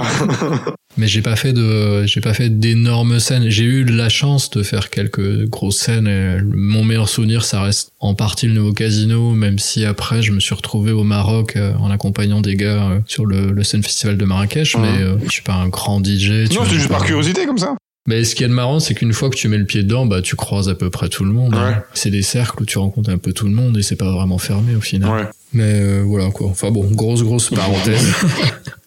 [0.98, 3.50] Mais j'ai pas fait de, j'ai pas fait d'énormes scènes.
[3.50, 6.06] J'ai eu la chance de faire quelques grosses scènes.
[6.06, 10.32] Et mon meilleur souvenir, ça reste en partie le nouveau casino, même si après je
[10.32, 13.82] me suis retrouvé au Maroc euh, en accompagnant des gars euh, sur le, le Scène
[13.82, 14.74] Festival de Marrakech.
[14.74, 14.80] Ouais.
[14.80, 16.48] Mais euh, je suis pas un grand DJ.
[16.48, 17.74] tu non, c'est juste par curiosité comme ça.
[18.06, 20.22] Mais ce qui est marrant, c'est qu'une fois que tu mets le pied dedans, bah
[20.22, 21.54] tu croises à peu près tout le monde.
[21.54, 21.68] hein.
[21.70, 21.76] Ouais.
[21.94, 24.38] C'est des cercles où tu rencontres un peu tout le monde et c'est pas vraiment
[24.38, 25.10] fermé au final.
[25.10, 25.28] Ouais.
[25.52, 26.48] Mais euh, voilà quoi.
[26.48, 28.06] Enfin bon, grosse grosse parenthèse.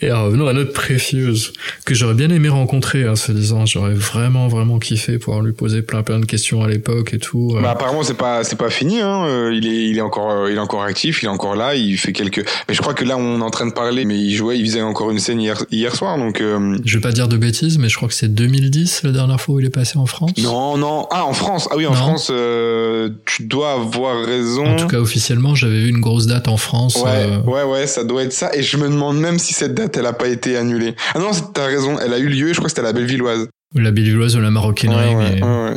[0.00, 1.52] Et revenons à notre préfieuse,
[1.84, 5.82] que j'aurais bien aimé rencontrer, hein, se disant, j'aurais vraiment vraiment kiffé pouvoir lui poser
[5.82, 7.52] plein plein de questions à l'époque et tout.
[7.56, 7.60] euh.
[7.60, 9.24] Bah apparemment c'est pas c'est pas fini hein.
[9.26, 11.74] Euh, il est il est encore euh, il est encore actif, il est encore là,
[11.74, 14.18] il fait quelques mais je crois que là on est en train de parler mais
[14.18, 17.12] il jouait, il faisait encore une scène hier hier soir donc euh, Je vais pas
[17.12, 19.70] dire de bêtises, mais je crois que c'est 2010 la dernière fois où il est
[19.70, 20.30] passé en France.
[20.38, 21.96] non non ah en France ah oui en Non.
[21.96, 24.64] France euh, tu dois avoir raison.
[24.66, 26.96] En tout cas, officiellement, j'avais vu une grosse date en France.
[26.96, 28.54] Ouais, ouais, ouais, ça doit être ça.
[28.54, 30.94] Et je me demande même si cette date, elle a pas été annulée.
[31.14, 33.48] Ah non, t'as raison, elle a eu lieu, je crois que c'était à la Bellevilloise.
[33.74, 35.14] La Bellevilloise ou la Maroquinerie.
[35.14, 35.76] ouais, mais- ouais, ouais.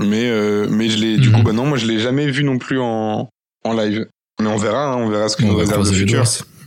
[0.00, 1.34] Mais, euh, mais je l'ai, du Mhm.
[1.36, 3.28] coup, bah non, moi je l'ai jamais vu non plus en,
[3.64, 4.06] en live.
[4.40, 6.22] Mais on verra, hein, on verra ce que On nous réserve le futur.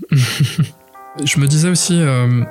[1.23, 2.41] je me disais aussi, euh,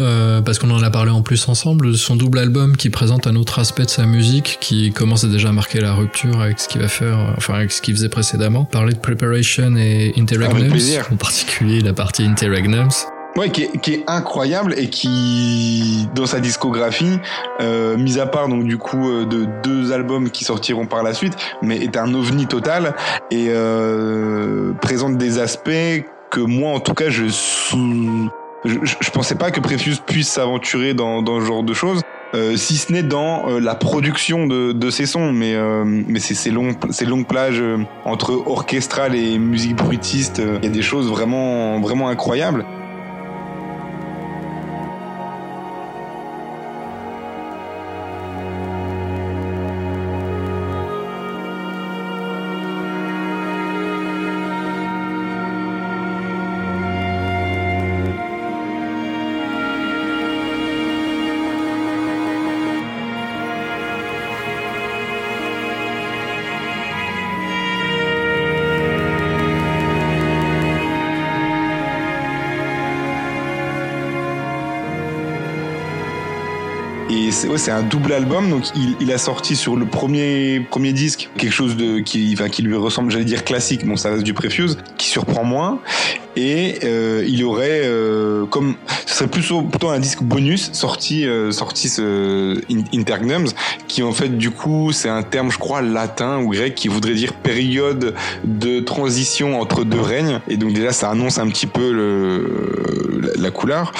[0.00, 3.36] euh, parce qu'on en a parlé en plus ensemble, son double album qui présente un
[3.36, 6.80] autre aspect de sa musique qui commence à déjà marquer la rupture avec ce qu'il
[6.82, 8.64] va faire, enfin avec ce qu'il faisait précédemment.
[8.64, 11.06] Parler de Preparation et Interregnums, plaisir.
[11.12, 12.90] en particulier la partie Interregnums.
[13.36, 17.18] Ouais, qui est, qui est incroyable et qui, dans sa discographie,
[17.62, 21.14] euh, mis à part donc du coup euh, de deux albums qui sortiront par la
[21.14, 22.94] suite, mais est un ovni total
[23.30, 25.70] et euh, présente des aspects
[26.30, 28.30] que moi en tout cas je sous
[28.64, 32.02] je, je, pensais pas que Prefius puisse s'aventurer dans, dans ce genre de choses.
[32.34, 36.18] Euh, si ce n'est dans euh, la production de, de ces sons, mais euh, mais
[36.18, 40.68] c'est ces longues ces longues plages euh, entre orchestral et musique bruitiste, euh, il y
[40.68, 42.64] a des choses vraiment vraiment incroyables.
[77.62, 81.52] C'est un double album, donc il, il a sorti sur le premier premier disque quelque
[81.52, 84.78] chose de qui, enfin, qui lui ressemble, j'allais dire classique, bon ça reste du Prefuse,
[84.98, 85.78] qui surprend moins.
[86.36, 88.74] Et euh, il aurait euh, comme
[89.06, 93.48] ce serait plutôt plutôt un disque bonus sorti euh, sorti ce In- Intergnums,
[93.88, 97.14] qui en fait du coup c'est un terme je crois latin ou grec qui voudrait
[97.14, 98.14] dire période
[98.44, 100.40] de transition entre deux règnes.
[100.48, 103.92] Et donc déjà ça annonce un petit peu le, la, la couleur.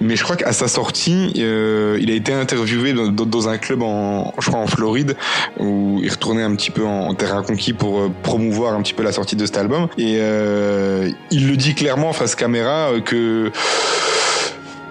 [0.00, 3.58] Mais je crois qu'à sa sortie, euh, il a été interviewé dans, dans- dans un
[3.58, 5.16] club en, je crois en Floride,
[5.58, 8.94] où il retournait un petit peu en, en terrain conquis pour euh, promouvoir un petit
[8.94, 9.88] peu la sortie de cet album.
[9.98, 13.52] Et euh, il le dit clairement face caméra euh, que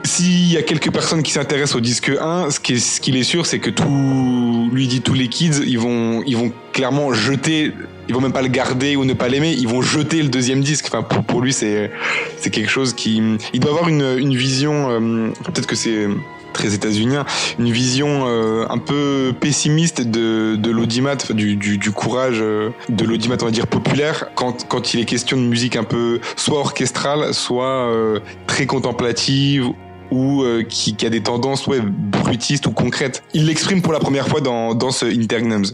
[0.05, 3.23] s'il y a quelques personnes qui s'intéressent au disque 1, ce qui ce qu'il est
[3.23, 7.73] sûr, c'est que tout, lui dit tous les kids, ils vont, ils vont clairement jeter,
[8.07, 10.61] ils vont même pas le garder ou ne pas l'aimer, ils vont jeter le deuxième
[10.61, 10.85] disque.
[10.87, 11.91] Enfin, pour, pour lui, c'est,
[12.39, 13.21] c'est quelque chose qui,
[13.53, 16.07] il doit avoir une, une vision, euh, peut-être que c'est
[16.57, 17.25] très états-unien,
[17.59, 23.05] une vision euh, un peu pessimiste de, de l'audimat, du, du, du courage euh, de
[23.05, 26.59] l'audimat, on va dire populaire, quand, quand il est question de musique un peu soit
[26.59, 29.67] orchestrale, soit euh, très contemplative
[30.11, 33.23] ou euh, qui, qui a des tendances ouais, bruitistes ou concrètes.
[33.33, 35.65] Il l'exprime pour la première fois dans, dans ce Intergnums.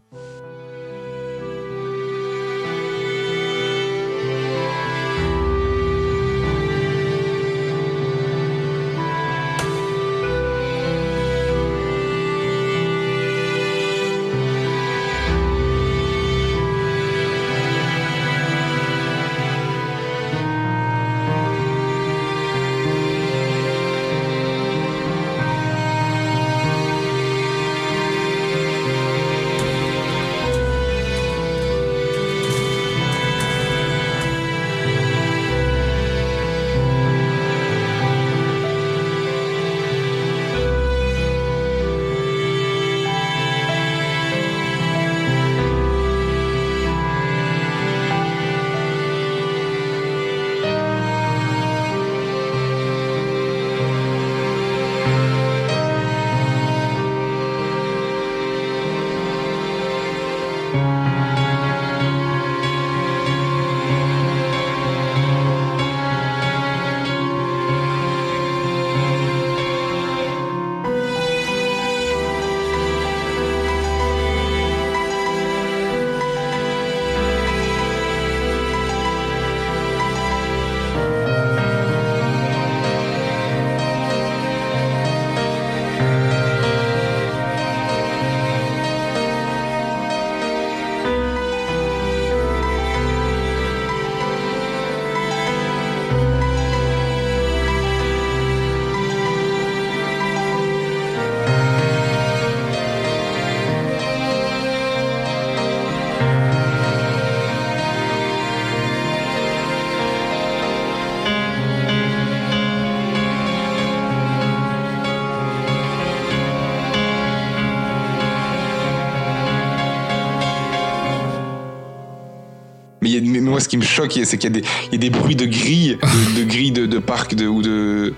[123.21, 126.41] Mais moi, ce qui me choque, c'est qu'il y a des, bruits de grilles, de,
[126.41, 128.13] de grilles de, parc ou de,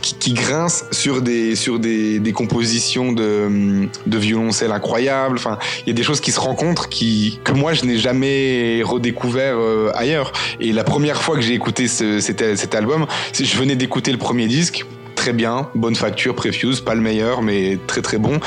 [0.00, 5.36] qui, grincent sur des, sur des, des compositions de, de violoncelle incroyables.
[5.36, 8.82] Enfin, il y a des choses qui se rencontrent qui, que moi, je n'ai jamais
[8.84, 10.32] redécouvert euh, ailleurs.
[10.60, 13.06] Et la première fois que j'ai écouté ce, cet, cet album,
[13.38, 14.84] je venais d'écouter le premier disque.
[15.14, 18.38] Très bien, bonne facture, Prefuse, pas le meilleur, mais très très bon.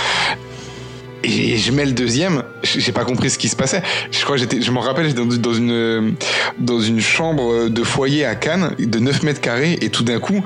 [1.40, 3.82] Et je mets le deuxième, j'ai pas compris ce qui se passait.
[4.12, 6.16] Je crois j'étais, je me rappelle, j'étais dans, une
[6.60, 10.44] dans une chambre de foyer à Cannes de 9 mètres carrés et tout d'un coup,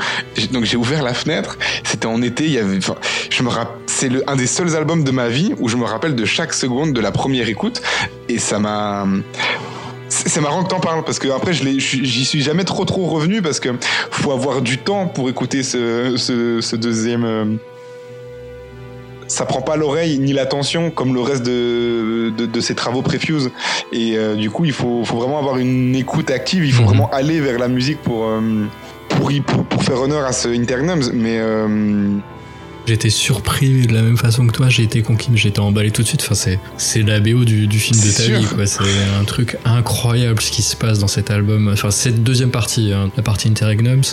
[0.52, 1.58] donc j'ai ouvert la fenêtre.
[1.84, 2.80] C'était en été, il y avait,
[3.30, 3.50] je me
[3.88, 6.54] c'est le un des seuls albums de ma vie où je me rappelle de chaque
[6.54, 7.82] seconde de la première écoute
[8.28, 9.08] et ça m'a
[10.10, 13.60] c'est marrant que t'en parles parce que après j'y suis jamais trop trop revenu parce
[13.60, 13.70] que
[14.12, 17.58] faut avoir du temps pour écouter ce, deuxième.
[19.36, 23.52] Ça prend pas l'oreille ni l'attention comme le reste de, de, de ses travaux Prefuse
[23.92, 26.88] et euh, du coup il faut, faut vraiment avoir une écoute active il faut Mhm.
[26.90, 28.42] vraiment aller vers la musique pour euh,
[29.10, 32.10] pour, y- pour, pour faire honneur à ce Intergnums mais euh,
[32.88, 36.08] J'étais surpris de la même façon que toi, j'ai été conquis, été emballé tout de
[36.08, 36.22] suite.
[36.22, 38.38] Enfin, c'est, c'est la BO du, du film de ta sûr.
[38.38, 38.68] vie, quoi.
[38.68, 38.84] C'est
[39.20, 41.68] un truc incroyable ce qui se passe dans cet album.
[41.74, 44.04] Enfin, cette deuxième partie, hein, la partie Interregnums,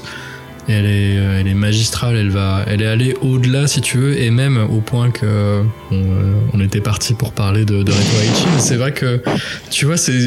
[0.68, 2.16] elle est, euh, elle est magistrale.
[2.16, 5.94] Elle va, elle est allée au-delà, si tu veux, et même au point que on,
[5.94, 8.46] euh, on était parti pour parler de, de Reto.
[8.54, 9.22] Mais C'est vrai que,
[9.70, 10.18] tu vois, c'est,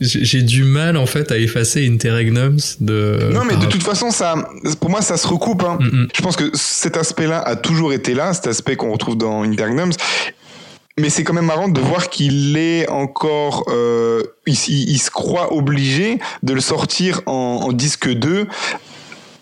[0.00, 3.30] j'ai, du mal en fait à effacer Interregnums de.
[3.32, 4.34] non mais de toute façon ça
[4.80, 5.78] pour moi ça se recoupe hein.
[5.80, 6.06] Mm.
[6.14, 9.92] Je pense que cet aspect-là a toujours été là, cet aspect qu'on retrouve dans Intergnums.
[11.00, 15.10] Mais c'est quand même marrant de voir qu'il est encore, euh, il, il- il se
[15.12, 18.46] croit obligé de le sortir en, en disque 2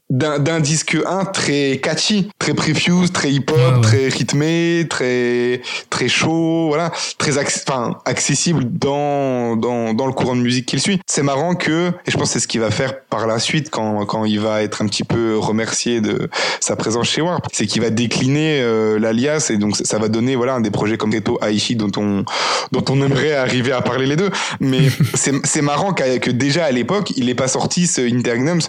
[0.09, 3.81] d'un disque 1 très catchy, très prefuse, très hip-hop, Ouais, ouais.
[3.81, 5.61] très rythmé, très
[5.91, 11.01] très chaud, voilà, très enfin accessible dans dans dans le courant de musique qu'il suit.
[11.07, 13.69] C'est marrant que et je pense que c'est ce qu'il va faire par la suite
[13.71, 16.29] quand quand il va être un petit peu remercié de
[16.61, 20.37] sa présence chez Warp, c'est qu'il va décliner euh, l'alias et donc ça- va donner
[20.37, 22.25] voilà un des projets comme Reto Aichi dont on
[22.71, 24.31] dont on aimerait arriver à parler les deux.
[24.61, 24.83] Mais
[25.15, 28.61] c'est c'est marrant que déjà à l'époque, il n'ait pas sorti ce Intergnums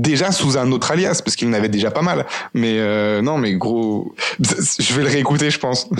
[0.00, 2.26] déjà sous un autre alias parce qu'il en avait déjà pas mal.
[2.54, 5.88] Mais euh, non mais gros je vais le réécouter je pense.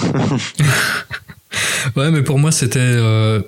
[1.97, 3.41] Ouais, mais pour moi, c'était euh,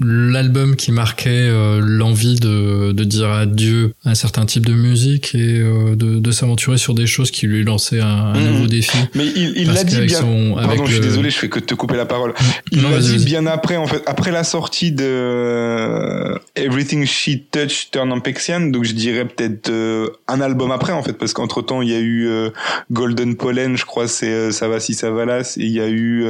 [0.00, 5.34] l'album qui marquait euh, l'envie de, de dire adieu à un certain type de musique
[5.34, 8.52] et euh, de, de s'aventurer sur des choses qui lui lançaient un, un Mhm.
[8.52, 8.96] nouveau défi.
[9.14, 10.20] mais il il l'a dit bien.
[10.20, 12.32] son- avec pardon je suis désolé je fais que te couper la parole.
[12.70, 17.38] Il Non, l'a dit bien après en fait après la sortie de euh, Everything She
[17.50, 18.60] Touched Turn on Pexian.
[18.70, 21.12] Donc je dirais peut-être euh, un album après en fait.
[21.14, 22.50] Parce qu'entre temps il y a eu euh,
[22.90, 25.80] Golden Pollen je crois c'est euh, ça va si ça va là et il y
[25.80, 26.24] a eu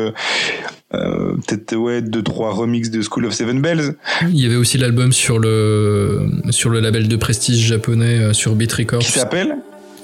[0.95, 3.95] euh, peut-être ouais deux trois remixes de School of Seven Bells.
[4.29, 8.55] Il y avait aussi l'album sur le sur le label de prestige japonais euh, sur
[8.55, 9.57] Beat Records, qui s'appelle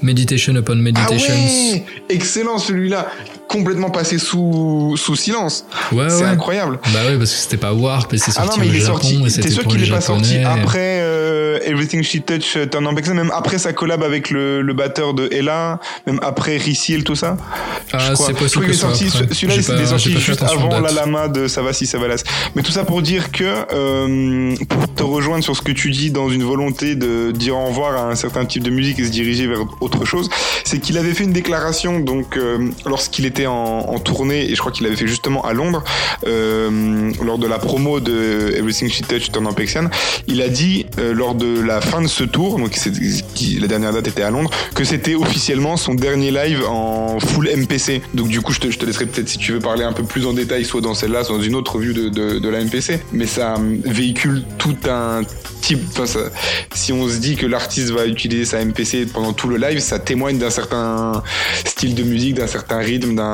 [0.03, 1.35] Meditation Upon Ah Meditations.
[1.35, 3.11] ouais Excellent celui-là
[3.49, 5.65] Complètement passé sous, sous silence.
[5.93, 6.29] ouais, c'est ouais.
[6.29, 6.79] incroyable.
[6.93, 8.81] Bah ouais, parce que c'était pas Warp et c'est Ah sorti non, mais il est
[8.81, 9.41] Japon sorti.
[9.41, 13.33] T'es sûr qu'il est pas sorti après euh, Everything She Touch Turn on Pexian, même
[13.35, 17.37] après sa collab avec le, le batteur de Ella, même après Riciel, tout ça?
[17.93, 21.29] Ah, c'est Je crois possible que soit celui-là, il est sorti juste avant la lama
[21.29, 22.23] de Savasi Savalas.
[22.55, 26.11] Mais tout ça pour dire que, euh, pour te rejoindre sur ce que tu dis
[26.11, 29.11] dans une volonté de dire au revoir à un certain type de musique et se
[29.11, 30.29] diriger vers autre chose,
[30.65, 34.61] c'est qu'il avait fait une déclaration, donc, euh, lorsqu'il était en, en tournée, et je
[34.61, 35.83] crois qu'il avait fait justement à Londres,
[36.27, 39.89] euh, lors de la promo de Everything She Touched Turn on Pexian,
[40.27, 42.77] il a dit, euh, lors de la fin de ce tour, donc
[43.61, 48.03] la dernière date était à Londres, que c'était officiellement son dernier live en full MPC.
[48.15, 50.33] Donc du coup, je te, laisserai peut-être si tu veux parler un peu plus en
[50.33, 53.01] détail, soit dans celle-là, soit dans une autre revue de, de, la MPC.
[53.13, 55.23] Mais ça hum, véhicule tout un
[55.61, 55.81] type.
[56.75, 59.99] Si on se dit que l'artiste va utiliser sa MPC pendant tout le live, ça
[59.99, 61.23] témoigne d'un certain
[61.65, 63.28] style de musique, d'un certain rythme, d'un-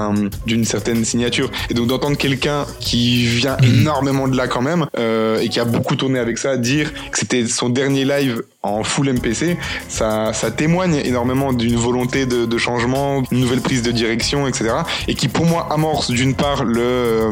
[0.46, 1.50] d'une certaine signature.
[1.70, 5.64] Et donc d'entendre quelqu'un qui vient énormément de là quand même euh, et qui a
[5.64, 9.56] beaucoup tourné avec ça, dire que c'était son dernier live en full MPC,
[9.88, 14.70] ça, témoigne énormément d'une volonté de, changement, une nouvelle prise de direction, etc.
[15.06, 17.30] Et qui pour moi amorce d'une part le euh,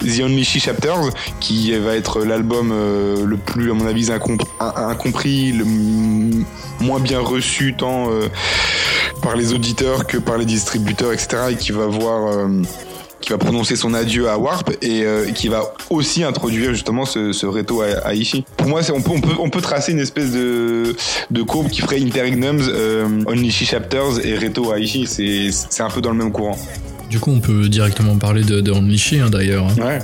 [0.00, 1.10] The Only She Chapters,
[1.40, 5.64] qui va être l'album euh, le plus, à mon avis, incom- in- incompris, le
[6.80, 8.28] moins bien reçu tant euh,
[9.22, 11.36] par les auditeurs que par les distributeurs, etc.
[11.50, 12.32] Et qui va voir...
[13.24, 17.32] qui va prononcer son adieu à Warp et euh, qui va aussi introduire justement ce,
[17.32, 18.44] ce Reto à, à Ishii.
[18.56, 20.94] Pour moi, on peut, on, peut, on peut tracer une espèce de,
[21.30, 25.06] de courbe qui ferait Interregnums, euh, Onishi Chapters et Reto à Ishii.
[25.52, 26.58] C'est un peu dans le même courant.
[27.10, 28.60] Du coup, on peut directement parler de,
[29.20, 29.66] hein, d'ailleurs.
[29.80, 29.82] hein.
[29.86, 29.98] Ouais.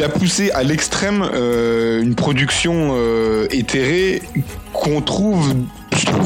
[0.00, 4.22] Il a poussé à l'extrême euh, une production euh, éthérée
[4.72, 5.52] qu'on trouve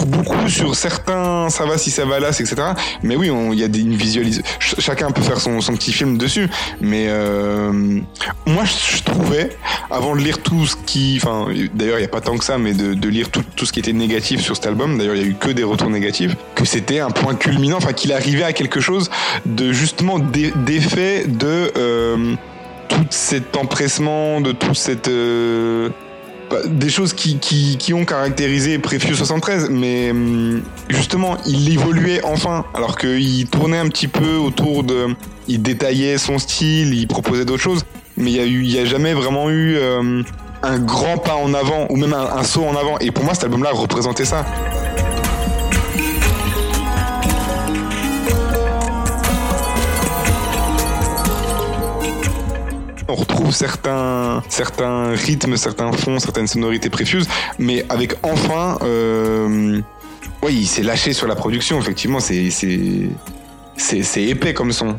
[0.06, 2.54] beaucoup sur certains ça va si ça va là etc
[3.02, 3.98] mais oui il y a des, une
[4.60, 6.48] chacun peut faire son, petit film dessus.
[6.80, 7.72] Mais euh,
[8.46, 9.50] moi je, trouvais
[9.90, 12.58] avant de lire tout ce qui enfin d'ailleurs il y a pas tant que ça
[12.58, 15.28] mais de, lire tout, ce qui était négatif sur cet album d'ailleurs il y a
[15.28, 18.78] eu que des retours négatifs que c'était un point culminant enfin qu'il arrivait à quelque
[18.78, 19.10] chose
[19.46, 22.36] de justement d'e- d'effet de
[22.88, 25.88] tout cet empressement, de tout cette euh,
[26.50, 32.96] bah, des choses qui, ont caractérisé Prefuse 73, mais hum, justement, il évoluait enfin, alors
[32.96, 35.08] qu'il tournait un petit peu autour de,
[35.48, 37.84] il détaillait son style, il proposait d'autres choses,
[38.16, 40.22] mais il y a jamais vraiment eu euh,
[40.62, 42.98] un grand pas en avant ou même un, un saut en avant.
[42.98, 44.44] Et pour moi, cet album-là représentait ça.
[53.08, 57.26] On retrouve certains, certains rythmes, certains fonds, certaines sonorités préfuses,
[57.58, 59.80] mais avec enfin, euh,
[60.42, 61.78] oui, il s'est lâché sur la production.
[61.78, 62.80] Effectivement, c'est c'est
[63.76, 64.96] c'est c'est épais comme son.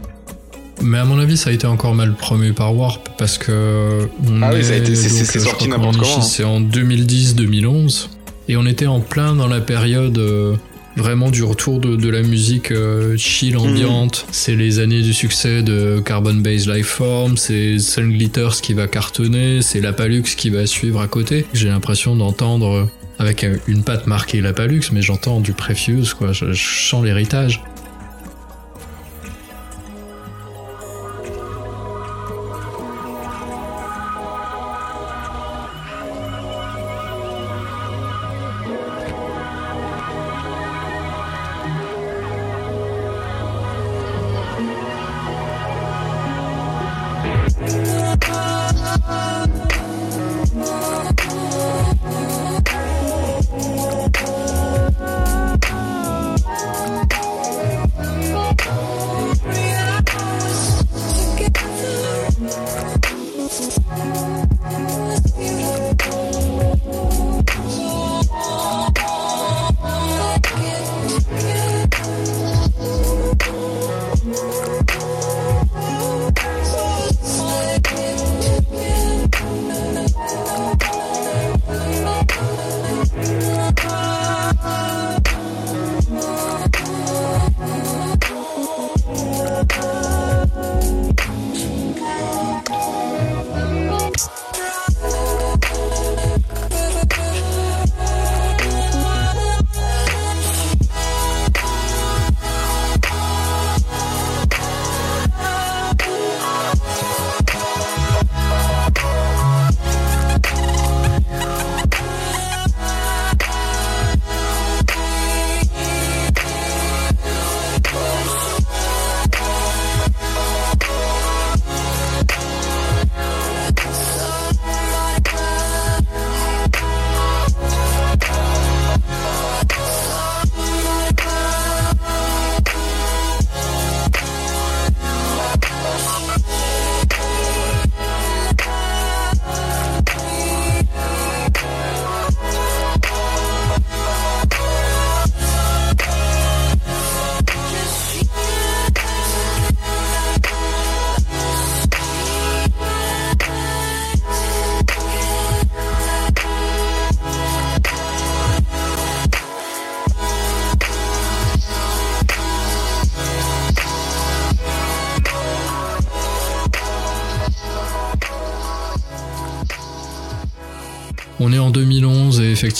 [0.81, 4.07] Mais à mon avis, ça a été encore mal promu par Warp parce que.
[4.27, 6.21] On Ah oui, est ça a été- c'est- donc, c'est- c'est je sorti n'importe comment.
[6.21, 8.09] C'est en 2010-2011
[8.49, 10.17] et on était en plein dans la période.
[10.19, 10.55] euh,
[10.95, 14.25] Vraiment du retour de, de la musique euh, chill ambiante.
[14.31, 19.61] C'est les années du succès de Carbon Based Lifeform, c'est Sun Glitters qui va cartonner,
[19.61, 21.45] c'est Lapalux qui va suivre à côté.
[21.53, 22.85] J'ai l'impression d'entendre, euh,
[23.19, 26.31] avec euh, une patte marquée Lapalux, mais j'entends du Prefuse, quoi.
[26.31, 27.61] Je, je sens l'héritage.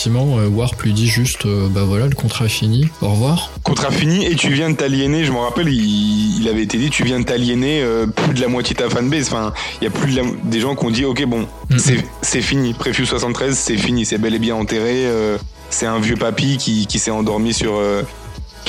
[0.08, 3.50] Effectivement, euh, Warp lui dit juste, euh, bah voilà, le contrat est fini, au revoir.
[3.64, 5.24] Contrat fini et tu viens de t'aliéner.
[5.24, 8.42] Je me rappelle, il, il avait été dit, tu viens de t'aliéner euh, plus de
[8.42, 9.28] la moitié de ta fanbase.
[9.28, 9.52] Enfin,
[9.82, 12.42] il y a plus de la- des gens qui ont dit, ok, bon, c'est c'est
[12.42, 12.74] fini.
[12.74, 15.06] Prefuse 73, c'est fini, c'est bel et bien enterré.
[15.08, 15.38] euh,
[15.72, 18.08] c'est un vieux papy qui, qui s'est endormi sur, euh, sur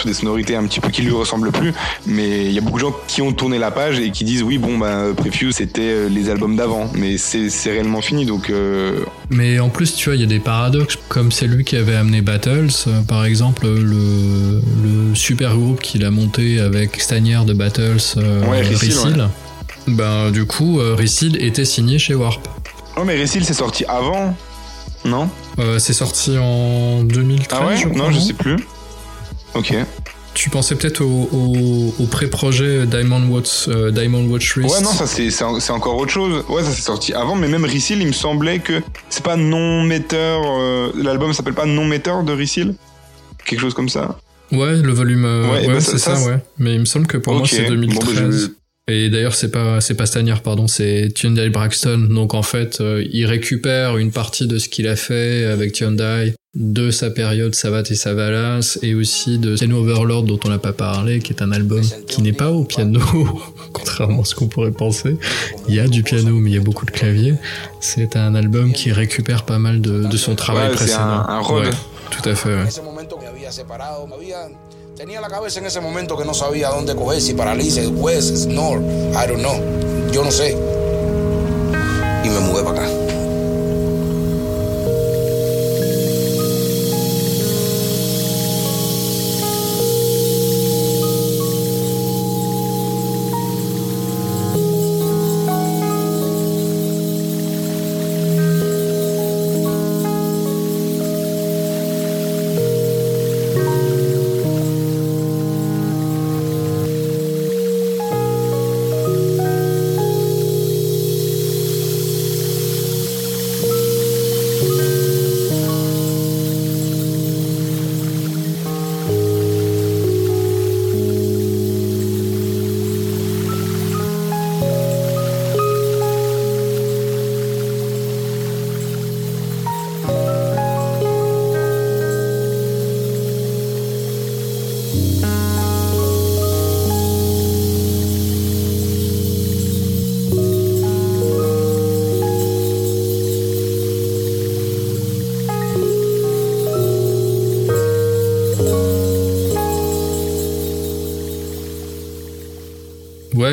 [0.06, 1.74] des sonorités un petit peu qui lui ressemblent plus.
[2.06, 4.42] Mais il y a beaucoup de gens qui ont tourné la page et qui disent,
[4.42, 6.90] oui, bon, bah, Prefuse, c'était euh, les albums d'avant.
[6.94, 8.24] Mais c'est c'est réellement fini.
[8.24, 9.00] Donc, euh,
[9.30, 11.96] Mais en plus, tu vois, il y a des paradoxes, comme c'est lui qui avait
[11.96, 17.52] amené Battles, euh, par exemple, le, le super groupe qu'il a monté avec Stanière de
[17.52, 18.62] Battles, euh, Ouais.
[19.88, 22.46] Ben, du coup, Rissil était signé chez Warp.
[22.96, 24.34] Oh, mais Ressil, c'est sorti avant
[25.04, 25.28] Non?
[25.58, 27.76] Euh, c'est sorti en 2013, Ah ouais?
[27.76, 28.56] je crois, Non, je sais plus.
[29.54, 29.74] Ok.
[30.36, 34.90] Tu pensais peut-être au, au, au pré-projet Diamond Watch, euh, Diamond Watch Wrist Ouais, non,
[34.90, 36.44] ça c'est encore autre chose.
[36.50, 40.42] Ouais, ça c'est sorti avant, mais même Reseal, il me semblait que c'est pas non-metteur.
[40.44, 42.74] euh, L'album s'appelle pas non-metteur de Reseal
[43.46, 44.18] Quelque chose comme ça.
[44.52, 45.24] Ouais, le volume.
[45.24, 46.36] euh, Ouais, ouais, bah, c'est ça, ouais.
[46.58, 47.48] Mais il me semble que pour moi Ok.
[47.48, 48.50] c'est Bon, bah, 2013.
[48.88, 52.06] je- Et d'ailleurs, c'est pas c'est pas Stanier, pardon, c'est Tyondai Braxton.
[52.10, 56.34] Donc en fait, euh, il récupère une partie de ce qu'il a fait avec Tyondai,
[56.58, 60.72] de sa période Savat et Savalas, et aussi de Piano Overlord dont on n'a pas
[60.72, 62.98] parlé, qui est un album qui n'est pas au piano,
[63.74, 65.18] contrairement à ce qu'on pourrait penser.
[65.68, 67.34] Il y a du piano, mais il y a beaucoup de claviers.
[67.80, 71.02] C'est un album qui récupère pas mal de, de son travail Ouais, précédent.
[71.02, 71.66] un- un road.
[71.66, 71.70] Ouais,
[72.10, 72.54] tout à fait.
[72.54, 72.64] ouais.
[74.96, 78.80] Tenía la cabeza en ese momento que no sabía dónde coger, si paralice, West, Snore,
[79.12, 79.60] I don't know,
[80.10, 80.56] yo no sé.
[82.24, 82.95] Y me mudé para acá.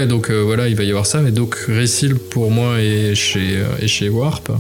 [0.04, 1.22] Ouais, donc euh, voilà, il va y avoir ça.
[1.22, 4.52] Mais donc, Resil, pour moi, est chez, euh, est chez Warp.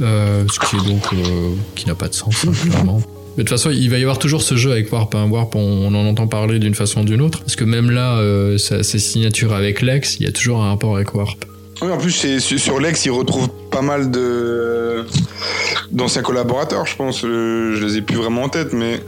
[0.00, 1.02] Euh, ce qui est donc.
[1.12, 3.02] euh, qui n'a pas de sens, hein, clairement.
[3.36, 5.14] Mais de toute façon, il va y avoir toujours ce jeu avec Warp.
[5.14, 5.26] hein.
[5.30, 7.40] Warp, on, on en entend parler d'une façon ou d'une autre.
[7.40, 10.68] Parce que même là, euh, sa- ses signatures avec Lex, il y a toujours un
[10.68, 11.44] rapport avec Warp.
[11.80, 15.04] Oui, en plus, c'est- sur sur Lex, il retrouve pas mal de
[15.90, 17.22] d'anciens collaborateurs, je pense.
[17.24, 19.00] Euh, Je les ai plus vraiment en tête, mais.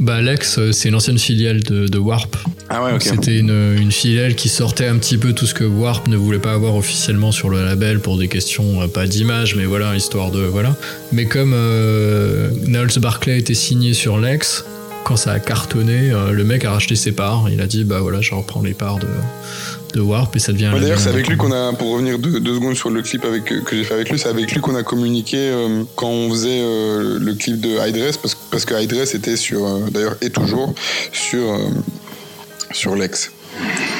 [0.00, 2.34] Bah, Lex, c'est une ancienne filiale de, de Warp.
[2.78, 2.92] Ah ouais.
[3.00, 6.38] C'était une, une filiale qui sortait un petit peu tout ce que Warp ne voulait
[6.38, 10.30] pas avoir officiellement sur le label pour des questions, euh, pas d'image, mais voilà, histoire
[10.30, 10.40] de.
[10.40, 10.76] Voilà.
[11.12, 14.64] Mais comme euh, Niles Barclay était signé sur Lex,
[15.04, 17.48] quand ça a cartonné, euh, le mec a racheté ses parts.
[17.50, 19.06] Il a dit, bah voilà, je reprends les parts de,
[19.94, 20.66] de Warp et ça devient.
[20.66, 23.02] un Ouais, D'ailleurs, c'est avec lui qu'on a, pour revenir deux, deux secondes sur le
[23.02, 26.08] clip avec, que j'ai fait avec lui, c'est avec lui qu'on a communiqué euh, quand
[26.10, 30.16] on faisait euh, le clip de Hydress, parce, que- parce que Hydress était sur, d'ailleurs,
[30.22, 30.74] et toujours
[31.12, 31.56] sur,
[32.76, 33.32] sur Lex.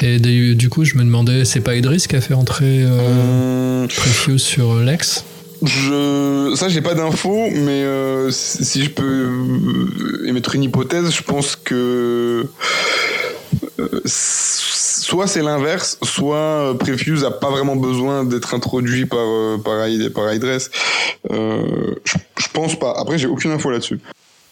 [0.01, 3.87] Et du, coup, je me demandais, c'est pas Idris qui a fait entrer euh, Hum,
[3.87, 5.23] Prefuse sur euh, Lex?
[5.63, 11.23] je, ça, j'ai pas d'infos, mais euh, si je peux euh, émettre une hypothèse, je
[11.23, 12.45] pense que
[13.79, 19.57] euh, soit c'est l'inverse, soit euh, Prefuse a pas vraiment besoin d'être introduit par euh,
[19.57, 20.27] par.
[21.31, 22.93] Euh, je, je pense pas.
[22.95, 23.99] Après, j'ai aucune info là-dessus.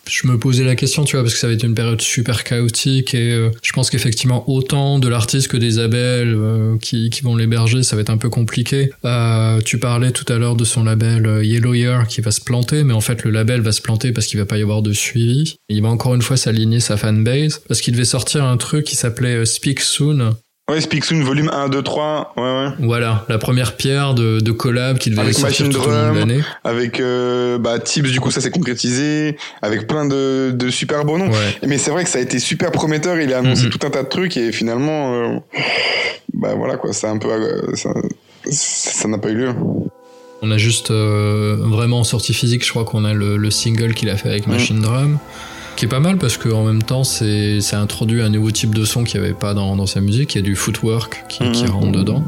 [0.10, 2.44] Je me posais la question, tu vois, parce que ça va être une période super
[2.44, 7.22] chaotique et euh, je pense qu'effectivement autant de l'artiste que des labels euh, qui, qui
[7.22, 8.92] vont l'héberger, ça va être un peu compliqué.
[9.04, 12.42] Euh, tu parlais tout à l'heure de son label euh, Yellow Year qui va se
[12.42, 14.82] planter, mais en fait le label va se planter parce qu'il va pas y avoir
[14.82, 15.58] de suivi.
[15.70, 18.96] Il va encore une fois s'aligner sa fanbase parce qu'il devait sortir un truc qui
[18.96, 20.36] s'appelait euh, Speak Soon.
[20.68, 22.34] Ouais, Speak Soon, volume 1, 2, 3.
[22.38, 22.68] Ouais, ouais.
[22.80, 26.42] Voilà, la première pierre de, de collab qui devait Avec sortir Machine tout Drum, l'année.
[26.64, 29.38] Avec euh, bah, Tips, du coup, ça s'est concrétisé.
[29.62, 31.30] Avec plein de, de super beaux noms.
[31.30, 31.56] Ouais.
[31.68, 33.20] Mais c'est vrai que ça a été super prometteur.
[33.22, 33.70] Il a annoncé Mhm.
[33.70, 35.38] tout un tas de trucs et finalement, euh,
[36.34, 37.92] bah voilà quoi, c'est un peu, euh, ça,
[38.50, 39.54] ça n'a pas eu lieu.
[40.42, 43.94] On a juste euh, vraiment en sortie physique, je crois qu'on a le, le single
[43.94, 45.18] qu'il a fait avec Machine Drum,
[45.76, 48.86] qui est pas mal parce qu'en même temps, c'est c'est introduit un nouveau type de
[48.86, 50.36] son qu'il n'y avait pas dans, dans sa musique.
[50.36, 51.70] Il y a du footwork qui, qui Mhm.
[51.72, 52.24] rentre dedans.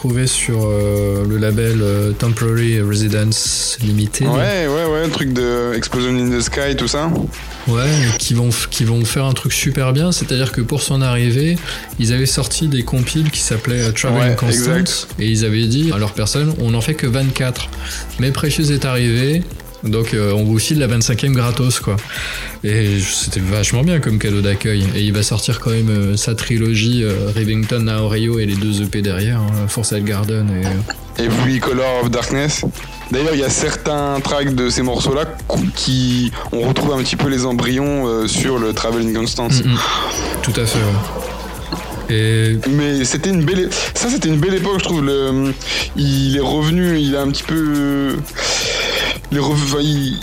[0.00, 4.26] Retrouver sur euh, le label euh, Temporary Residence Limited.
[4.28, 7.10] Ouais, ouais, ouais, le truc de Explosion in the Sky, tout ça.
[7.68, 7.84] Ouais,
[8.18, 10.10] qui vont, qui vont faire un truc super bien.
[10.10, 11.58] C'est-à-dire que pour son arrivée,
[11.98, 14.76] ils avaient sorti des compiles qui s'appelaient euh, Traveling Ouais, Constant.
[14.76, 15.08] exact.
[15.18, 17.68] Et ils avaient dit à leur personne, on n'en fait que 24.
[18.20, 19.42] Mais Precious est arrivé.
[19.82, 21.96] Donc euh, on vous file la 25e gratos quoi.
[22.62, 24.84] Et c'était vachement bien comme cadeau d'accueil.
[24.94, 28.82] Et il va sortir quand même euh, sa trilogie euh, Rivington, Naorio et les deux
[28.82, 30.66] EP derrière, hein, Forsyth Garden et...
[30.66, 32.64] euh, Et puis Color of Darkness.
[33.10, 35.24] D'ailleurs, il y a certains tracks de ces morceaux-là
[35.74, 39.64] qui on retrouve un petit peu les embryons euh, sur le Traveling Constance.
[39.64, 39.78] Mm, mm.
[40.42, 40.78] Tout à fait.
[40.78, 42.14] ouais.
[42.14, 45.02] Et Mais c'était une belle, ça c'était une belle époque, je trouve.
[45.04, 45.52] Le,
[45.96, 48.16] il est revenu, il a un petit peu,
[49.30, 50.18] il est revenu, enfin, il-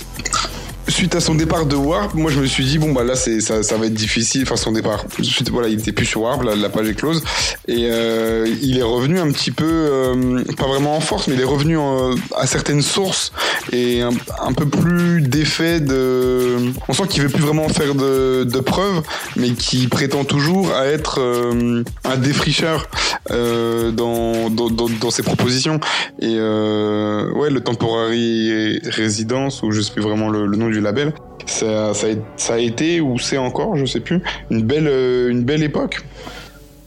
[0.97, 3.39] suite à son départ de Warp, moi je me suis dit bon bah là c'est
[3.39, 4.41] ça, ça va être difficile.
[4.43, 7.21] Enfin son départ, Suite- voilà, il était plus sur Warp, la, la page est close
[7.67, 11.41] et euh, il est revenu un petit peu, euh, pas vraiment en force, mais il
[11.41, 13.31] est revenu en- à certaines sources
[13.71, 16.55] et un, peu plus d'effet de.
[16.87, 19.03] On sent qu'il veut plus vraiment faire de, de preuves,
[19.35, 22.87] mais qui prétend toujours à être euh, un défricheur
[23.29, 25.79] euh, dans, dans, dans, dans ses propositions.
[26.21, 26.96] Et euh,
[27.37, 31.13] ouais, le Temporary Residence, ou je sais plus vraiment le, le nom du label,
[31.45, 35.29] ça, ça, a, ça a été, ou c'est encore, je sais plus, une belle, euh,
[35.29, 36.01] une belle époque.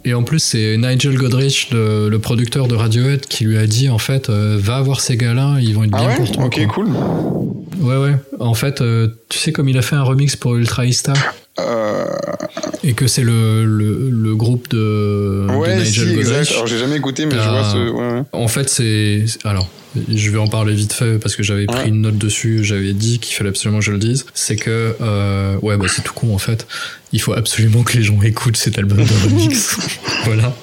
[0.05, 3.91] Et en plus, c'est Nigel Godrich, le, le producteur de Radiohead, qui lui a dit
[3.91, 6.45] en fait, euh, va voir ces gars-là, ils vont être Ah bien ouais pour toi.
[6.47, 6.85] Ok, quoi.
[6.85, 6.89] cool.
[7.83, 8.15] Ouais, ouais.
[8.39, 11.13] En fait, euh, tu sais comme il a fait un remix pour Ultra Ista
[11.59, 12.07] Euh,
[12.83, 16.33] et que c'est le, le, le groupe de, de ouais, si, Nigel exact.
[16.33, 16.53] Godrich.
[16.53, 17.91] Alors j'ai jamais écouté, mais je vois ce.
[17.91, 18.23] Ouais, ouais.
[18.33, 19.69] En fait, c'est alors.
[20.09, 23.19] Je vais en parler vite fait parce que j'avais pris une note dessus, j'avais dit
[23.19, 24.25] qu'il fallait absolument que je le dise.
[24.35, 26.69] C'est que, euh, ouais, bah c'est tout con en fait.
[27.13, 29.77] Il faut absolument que les gens écoutent cet album de remix.
[30.27, 30.55] voilà.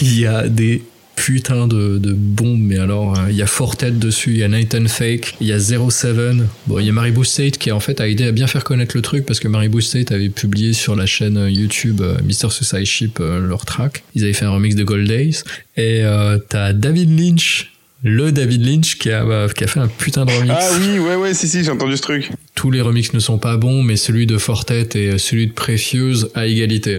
[0.00, 0.82] Il y a des
[1.16, 4.48] putains de, de bombes, mais alors, euh, il y a Fortet dessus, il y a
[4.48, 6.46] Night and Fake, il y a Zero Seven.
[6.66, 8.96] Bon, il y a Maribou State qui en fait a aidé à bien faire connaître
[8.96, 12.50] le truc parce que Maribou State avait publié sur la chaîne YouTube euh, Mr.
[12.50, 14.04] Suicide Ship euh, leur track.
[14.14, 15.42] Ils avaient fait un remix de Gold Days.
[15.76, 17.72] Et euh, t'as David Lynch,
[18.04, 20.54] le David Lynch qui a, bah, qui a fait un putain de remix.
[20.56, 22.30] Ah oui, ouais, ouais, si, si, j'ai entendu ce truc.
[22.54, 26.28] Tous les remixes ne sont pas bons, mais celui de Fortet et celui de Precious
[26.34, 26.98] à égalité.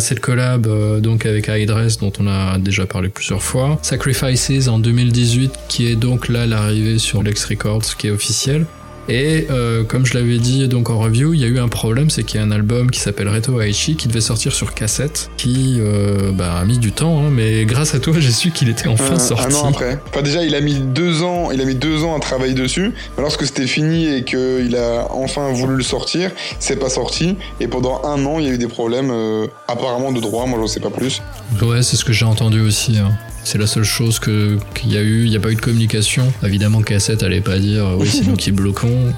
[0.00, 3.78] Cette collab euh, donc avec Hydress dont on a déjà parlé plusieurs fois.
[3.82, 8.66] Sacrifices en 2018 qui est donc là l'arrivée sur Lex Records qui est officiel.
[9.08, 12.08] Et euh, comme je l'avais dit donc en review, il y a eu un problème,
[12.10, 15.30] c'est qu'il y a un album qui s'appelle Reto Aichi qui devait sortir sur cassette,
[15.36, 18.68] qui euh, bah, a mis du temps, hein, mais grâce à toi j'ai su qu'il
[18.68, 19.44] était enfin un, sorti.
[19.54, 19.98] un an après.
[20.08, 22.92] Enfin déjà il a mis deux ans, il a mis deux ans à travailler dessus.
[23.16, 27.36] Mais lorsque c'était fini et qu'il a enfin voulu le sortir, c'est pas sorti.
[27.60, 30.46] Et pendant un an il y a eu des problèmes euh, apparemment de droit.
[30.46, 31.20] Moi je sais pas plus.
[31.62, 32.98] Ouais, c'est ce que j'ai entendu aussi.
[32.98, 33.10] hein.
[33.44, 34.58] C'est la seule chose qu'il
[34.92, 35.24] y a eu.
[35.24, 36.32] Il n'y a pas eu de communication.
[36.42, 39.12] Évidemment, cassette allait pas dire oui, c'est nous qui bloquons.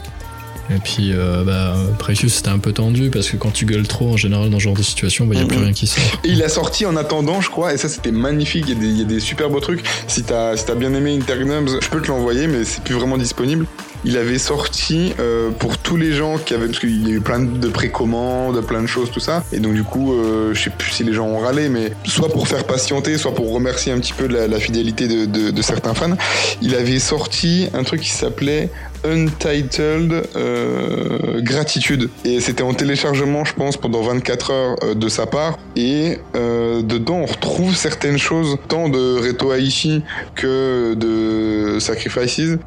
[0.70, 4.10] Et puis, euh, bah, Precious c'était un peu tendu parce que quand tu gueules trop,
[4.12, 6.02] en général, dans ce genre de situation, bah, il n'y a plus rien qui sort.
[6.24, 8.64] Et il a sorti en attendant, je crois, et ça c'était magnifique.
[8.68, 9.84] Il y, a des, il y a des super beaux trucs.
[10.08, 13.66] Si t'as si bien aimé Intergnums, je peux te l'envoyer, mais c'est plus vraiment disponible.
[14.04, 17.20] Il avait sorti euh, pour tous les gens qui avaient, parce qu'il y a eu
[17.20, 19.42] plein de précommandes, plein de choses, tout ça.
[19.52, 22.28] Et donc du coup, euh, je sais plus si les gens ont râlé, mais soit
[22.28, 25.62] pour faire patienter, soit pour remercier un petit peu la, la fidélité de, de- de
[25.62, 26.16] certains fans,
[26.62, 28.70] il avait sorti un truc qui s'appelait
[29.04, 32.10] Untitled euh, Gratitude.
[32.24, 35.58] Et c'était en téléchargement, je pense, pendant 24 heures euh, de sa part.
[35.76, 40.02] Et euh, dedans, on retrouve certaines choses, tant de Reto Aichi
[40.34, 42.58] que de Sacrifices.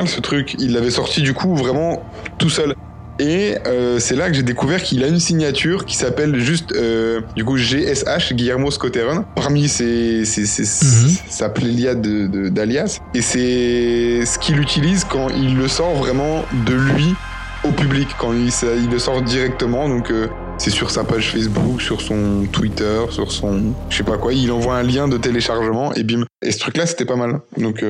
[0.00, 0.54] Mal ce truc.
[0.58, 2.02] Il l'avait sorti du coup vraiment
[2.38, 2.74] tout seul.
[3.18, 7.20] Et euh, c'est là que j'ai découvert qu'il a une signature qui s'appelle juste euh,
[7.36, 11.16] du coup GSH Guillermo Scotteron parmi ses, ses, ses- Mhm.
[11.28, 12.98] sa pléiade de- de- d'alias.
[13.14, 17.14] Et c'est ce qu'il utilise quand il le sort vraiment de lui
[17.62, 19.86] au public, quand il, ça- il le sort directement.
[19.86, 24.16] Donc euh, c'est sur sa page Facebook, sur son Twitter, sur son je sais pas
[24.16, 24.32] quoi.
[24.32, 26.24] Il envoie un lien de téléchargement et bim.
[26.40, 27.40] Et ce truc-là, c'était pas mal.
[27.58, 27.82] Donc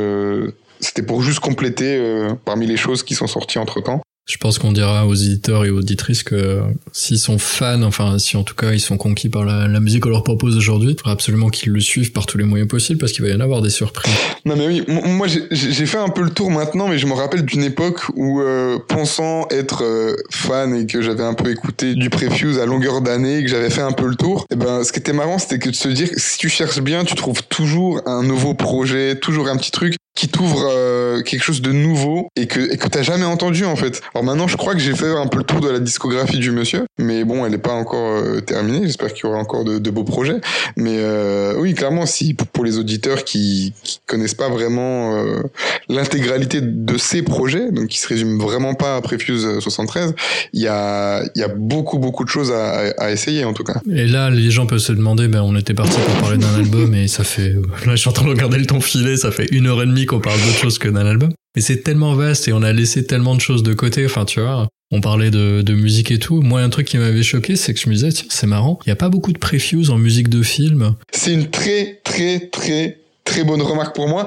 [0.80, 4.00] c'était pour juste compléter euh, parmi les choses qui sont sorties entre temps.
[4.28, 6.60] Je pense qu'on dira aux éditeurs et aux auditrices que
[6.92, 10.04] s'ils sont fans, enfin si en tout cas ils sont conquis par la, la musique
[10.04, 13.00] qu'on leur propose aujourd'hui, il faudra absolument qu'ils le suivent par tous les moyens possibles
[13.00, 14.14] parce qu'il va y en avoir des surprises.
[14.44, 17.44] Non mais oui, moi j'ai- fait un peu le tour maintenant, mais je me rappelle
[17.44, 22.08] d'une époque où, euh, pensant être euh, fan et que j'avais un peu écouté du
[22.08, 25.00] Prefuse à longueur d'année, que j'avais fait un peu le tour, et ben ce qui
[25.00, 28.00] était marrant, c'était que de se dire que si tu cherches bien, tu trouves toujours
[28.06, 32.46] un nouveau projet, toujours un petit truc qui t'ouvre euh, quelque chose de nouveau et
[32.46, 34.00] que et que t'as jamais entendu en fait.
[34.14, 36.50] Alors maintenant, je crois que j'ai fait un peu le tour de la discographie du
[36.50, 38.80] monsieur, mais bon, elle est pas encore euh, terminée.
[38.82, 40.40] J'espère qu'il y aura encore de, de beaux projets.
[40.76, 45.42] Mais euh, oui, clairement, si pour, les auditeurs qui, qui connaissent pas vraiment euh,
[45.88, 50.14] l'intégralité de ces projets, donc qui se résument vraiment pas à Prefuse 73,
[50.52, 53.54] il y a il y a beaucoup beaucoup de choses à, à, à essayer en
[53.54, 53.80] tout cas.
[53.90, 56.94] Et là, les gens peuvent se demander, ben on était parti pour parler d'un album
[56.94, 57.54] et ça fait,
[57.86, 59.86] là je suis en train de regarder le temps filer, ça fait une heure et
[59.86, 61.30] demie qu'on parle d'autre chose que d'un album.
[61.56, 64.40] Mais c'est tellement vaste et on a laissé tellement de choses de côté, enfin tu
[64.40, 64.68] vois.
[64.92, 66.42] On parlait de, de musique et tout.
[66.42, 68.88] Moi, un truc qui m'avait choqué, c'est que je me disais, tiens, c'est marrant, il
[68.88, 70.94] n'y a pas beaucoup de previews en musique de film.
[71.12, 74.26] C'est une très très très très bonne remarque pour moi.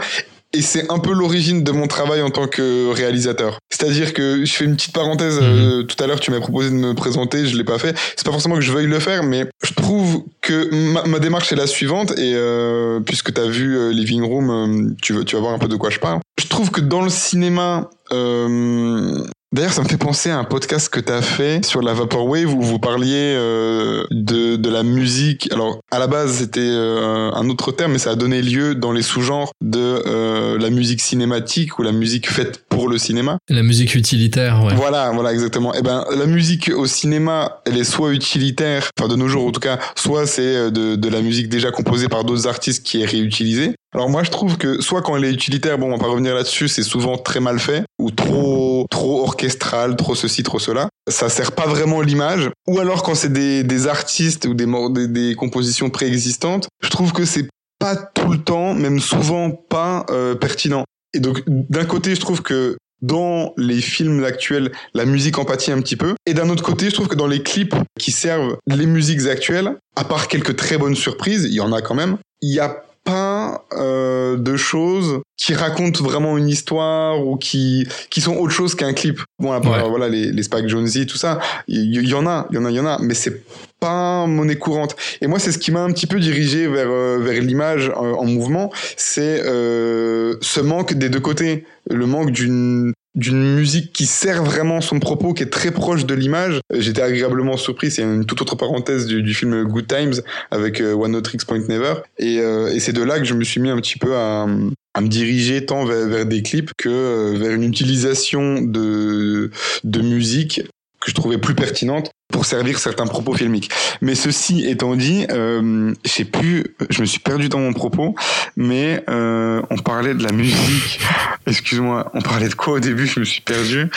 [0.56, 3.58] Et c'est un peu l'origine de mon travail en tant que réalisateur.
[3.72, 5.40] C'est-à-dire que je fais une petite parenthèse.
[5.42, 7.98] euh, tout à l'heure, tu m'as proposé de me présenter, je l'ai pas fait.
[8.16, 11.52] C'est pas forcément que je veuille le faire, mais je trouve que ma, ma démarche
[11.52, 12.12] est la suivante.
[12.20, 15.60] Et euh, puisque tu as vu euh, Living Room, tu, vas, tu vas voir un
[15.60, 16.20] peu de quoi je parle.
[16.40, 19.24] Je trouve que dans le cinéma, euh,
[19.54, 22.52] D'ailleurs, ça me fait penser à un podcast que tu as fait sur la Vaporwave
[22.56, 25.48] où vous parliez euh, de, de la musique.
[25.52, 28.92] Alors, à la base, c'était euh, un autre terme, mais ça a donné lieu dans
[28.92, 33.38] les sous-genres de euh, la musique cinématique ou la musique faite pour le cinéma.
[33.48, 34.74] La musique utilitaire, ouais.
[34.74, 35.72] Voilà, voilà, exactement.
[35.76, 39.52] Et ben, la musique au cinéma, elle est soit utilitaire, enfin de nos jours en
[39.52, 43.04] tout cas, soit c'est euh, de, de la musique déjà composée par d'autres artistes qui
[43.04, 43.76] est réutilisée.
[43.94, 46.34] Alors moi, je trouve que soit quand elle est utilitaire, bon, on va pas revenir
[46.34, 50.90] là-dessus, c'est souvent très mal fait ou trop, trop orchestral, trop ceci, trop cela.
[51.10, 52.50] Ça sert pas vraiment l'image.
[52.68, 54.68] Ou alors quand c'est des, des artistes ou des,
[55.08, 57.48] des, compositions préexistantes, je trouve que c'est
[57.80, 60.86] pas tout le temps, même souvent pas euh, pertinent.
[61.14, 65.82] Et donc d'un côté, je trouve que dans les films actuels, la musique empathie un
[65.82, 66.16] petit peu.
[66.26, 69.76] Et d'un autre côté, je trouve que dans les clips qui servent les musiques actuelles,
[69.96, 72.82] à part quelques très bonnes surprises, il y en a quand même, il y a
[73.04, 78.76] pas euh, de choses qui racontent vraiment une histoire ou qui qui sont autre chose
[78.76, 79.20] qu'un clip.
[79.40, 79.90] Bon, Ouais.
[79.90, 82.66] voilà les, les Spike Jonze, tout ça, il y, y en a, il y en
[82.66, 83.44] a, il y en a, mais c'est
[83.80, 84.96] pas monnaie courante.
[85.22, 88.14] Et moi, c'est ce qui m'a un petit peu dirigé vers euh, vers l'image euh,
[88.14, 94.06] en mouvement, c'est euh, ce manque des deux côtés, le manque d'une d'une musique qui
[94.06, 96.60] sert vraiment son propos, qui est très proche de l'image.
[96.74, 100.14] J'étais agréablement surpris, c'est une toute autre parenthèse du, film Good Times
[100.52, 101.96] avec euh, One Point Never.
[102.18, 104.48] Et, euh, et c'est de là que je me suis mis un petit peu à,
[104.94, 109.52] à me diriger tant vers, vers des clips que euh, vers une utilisation de,
[109.84, 110.62] de musique
[111.04, 113.70] que je trouvais plus pertinente pour servir certains propos filmiques.
[114.02, 118.16] Mais ceci étant dit, euh, je sais plus, je me suis perdu dans mon propos,
[118.56, 121.00] mais euh, on parlait de la musique.
[121.48, 123.06] Excuse-moi, on parlait de quoi au début?
[123.06, 123.88] Je me suis perdu.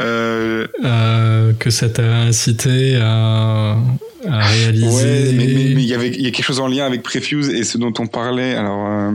[0.00, 3.76] Euh, Euh, que ça t'a incité à,
[4.28, 4.86] à réaliser.
[4.86, 7.64] ouais, mais il y avait il y a quelque chose en lien avec Prefuse et
[7.64, 8.54] ce dont on parlait.
[8.54, 9.12] Alors.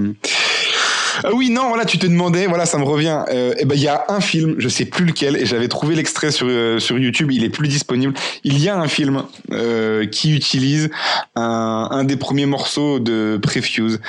[1.23, 3.23] Ah oui, non, voilà, tu te demandais, voilà, ça me revient.
[3.31, 5.95] Euh, eh ben, il y a un film, je sais plus lequel, et j'avais trouvé
[5.95, 7.31] l'extrait sur euh, sur YouTube.
[7.31, 8.13] Il est plus disponible.
[8.43, 10.89] Il y a un film euh, qui utilise
[11.35, 13.99] un, un des premiers morceaux de Prefuse.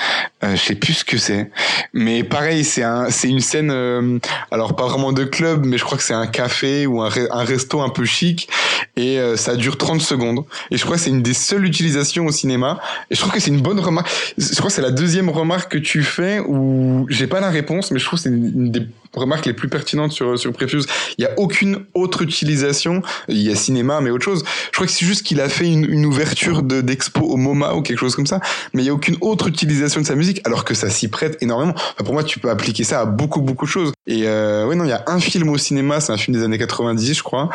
[0.45, 1.51] Euh, je sais plus ce que c'est,
[1.93, 3.71] mais pareil, c'est un, c'est une scène.
[3.71, 4.19] euh,
[4.51, 7.45] alors pas vraiment de club, mais je crois que c'est un café ou un, un
[7.45, 8.49] resto un peu chic,
[8.97, 10.45] et euh, ça dure 30 secondes.
[10.71, 12.81] Et je crois que c'est une des seules utilisations au cinéma.
[13.11, 14.09] Et je trouve que c'est une bonne remarque.
[14.39, 17.91] Je crois que c'est la deuxième remarque que tu fais où j'ai pas la réponse,
[17.91, 20.87] mais je trouve que c'est une des remarques les plus pertinentes sur, sur Prefuse.
[21.19, 23.03] Il y a aucune autre utilisation.
[23.29, 24.45] Il y a cinéma, mais autre chose.
[24.67, 27.75] Je crois que c'est juste qu'il a fait une, une ouverture de, d'expo au MoMA
[27.75, 28.41] ou quelque chose comme ça.
[28.73, 31.39] Mais il y a aucune autre utilisation de sa musique, alors que ça s'y prête
[31.41, 31.75] énormément.
[31.99, 33.93] Pour moi, tu peux appliquer ça à beaucoup, beaucoup de choses.
[34.07, 36.45] Et euh, ouais, non, il y a un film au cinéma, c'est un film des
[36.45, 37.51] années 90, je crois.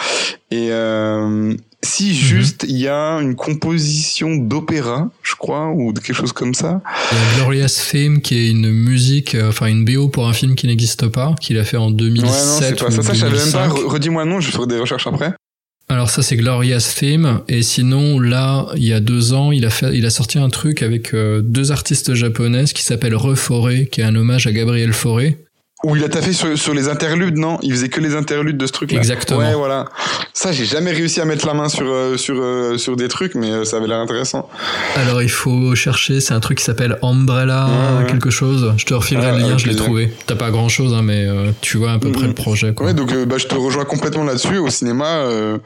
[0.51, 1.53] Et euh,
[1.85, 6.53] si juste il y a une composition d'opéra, je crois, ou de quelque chose comme
[6.53, 6.81] ça.
[7.11, 10.33] Il y a Glorious Theme qui est une musique, euh, enfin une BO pour un
[10.33, 13.03] film qui n'existe pas, qu'il a fait en Ouais, non, 2007 pas ou ça.
[13.03, 13.67] Ça, je savais même pas.
[13.67, 13.69] 2005.
[13.69, 15.33] Re- Redis-moi nom, je ferai des recherches après.
[15.87, 19.69] Alors ça c'est Glorious Theme et sinon là il y a deux ans il a
[19.69, 24.01] fait il a sorti un truc avec euh, deux artistes japonaises qui s'appelle Reforé qui
[24.01, 25.44] est un hommage à Gabriel Fauré.
[25.83, 27.59] Ou il a taffé sur, sur les interludes, non?
[27.61, 28.97] Il faisait que les interludes de ce truc-là.
[28.97, 29.39] Exactement.
[29.39, 29.85] Ouais, voilà.
[30.33, 33.35] Ça, j'ai jamais réussi à mettre la main sur euh, sur euh, sur des trucs,
[33.35, 34.49] mais euh, ça avait l'air intéressant.
[34.95, 38.09] Alors il faut chercher c'est un truc qui s'appelle Umbrella Ouais, ouais.
[38.09, 38.73] quelque chose.
[38.77, 40.13] Je te refilerai Ouais, le lien je l'ai trouvé.
[40.25, 42.13] T'as pas grand chose hein, mais euh, tu vois à peu Mhm.
[42.15, 42.87] près le projet quoi.
[42.87, 45.05] Ouais, donc bah, je te rejoins complètement là-dessus au cinéma.
[45.17, 45.57] euh,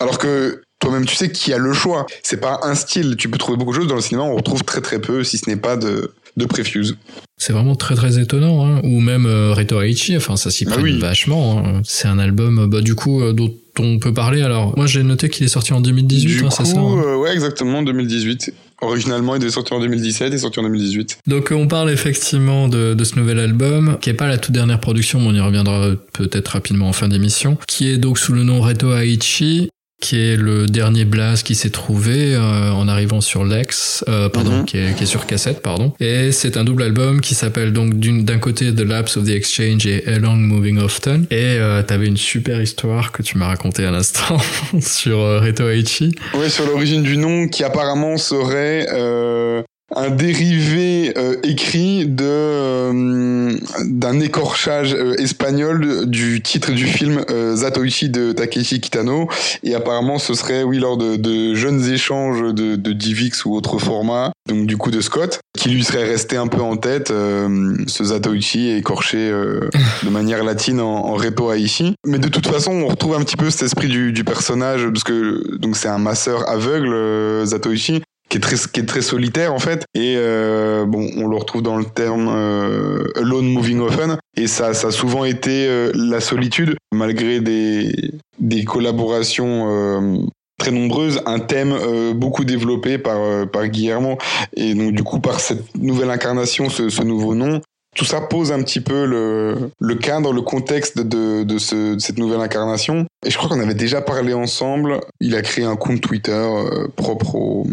[0.00, 2.06] alors que toi-même, tu sais qu'il y a le choix.
[2.22, 3.16] C'est pas un style.
[3.18, 4.24] Tu peux trouver beaucoup de choses dans le cinéma.
[4.24, 6.96] On retrouve très très peu, si ce n'est pas de de Prefuse.
[7.36, 8.80] C'est vraiment très très étonnant, hein.
[8.82, 10.98] ou même euh, Reto Aichi, enfin ça s'y Bah prête oui.
[10.98, 11.58] vachement.
[11.64, 11.82] hein.
[11.84, 14.42] C'est un album, euh, bah du coup, euh, dont on peut parler.
[14.42, 16.78] Alors, moi j'ai noté qu'il est sorti en 2018, du hein, c'est ça.
[16.78, 16.98] hein.
[16.98, 18.52] euh, ouais, exactement, 2018.
[18.80, 21.18] Originalement, il devait sortir en 2017 et sorti en 2018.
[21.26, 24.80] Donc on parle effectivement de, de ce nouvel album, qui est pas la toute dernière
[24.80, 28.42] production, mais on y reviendra peut-être rapidement en fin d'émission, qui est donc sous le
[28.44, 29.68] nom Reto Aichi,
[30.00, 34.58] qui est le dernier blast qui s'est trouvé euh, en arrivant sur Lex, euh, pardon,
[34.58, 34.64] Mhm.
[34.64, 35.92] qui, est, qui est sur cassette, pardon.
[35.98, 39.86] Et c'est un double album qui s'appelle donc d'un côté The Lapse of the Exchange
[39.86, 41.26] et Along Moving Often.
[41.30, 44.38] Et euh, t'avais une super histoire que tu m'as racontée à l'instant
[44.80, 46.14] sur euh, Reto Aichi.
[46.34, 49.62] Ouais, sur l'origine du nom, qui apparemment serait euh,
[49.94, 53.56] un dérivé euh, écrit de euh,
[53.86, 59.28] d'un écorchage euh, espagnol du titre du film euh, Zatoichi de Takeshi Kitano.
[59.62, 63.78] Et apparemment, ce serait, oui, lors de, de jeunes échanges de, de Divix ou autre
[63.78, 67.74] format, donc du coup de Scott, qui lui serait resté un peu en tête euh,
[67.86, 69.68] ce Zatoichi écorché euh,
[70.02, 71.94] de manière latine en, en Reto Aichi.
[72.06, 75.04] Mais de toute façon, on retrouve un petit peu cet esprit du, du personnage, parce
[75.04, 79.54] que donc c'est un masseur aveugle, euh, Zatoichi, qui est très qui est très solitaire
[79.54, 84.18] en fait et euh, bon on le retrouve dans le terme euh, alone moving often
[84.36, 90.18] et ça ça a souvent été euh, la solitude malgré des des collaborations euh,
[90.58, 94.18] très nombreuses, un thème euh, beaucoup développé par euh, par Guillermo
[94.56, 97.60] et donc du coup par cette nouvelle incarnation, ce, ce nouveau nom,
[97.96, 101.98] tout ça pose un petit peu le, le cadre, le contexte de, de, ce, de
[101.98, 103.06] cette nouvelle incarnation.
[103.26, 105.00] Et je crois qu'on avait déjà parlé ensemble.
[105.20, 106.48] Il a créé un compte Twitter
[106.96, 107.66] propre au,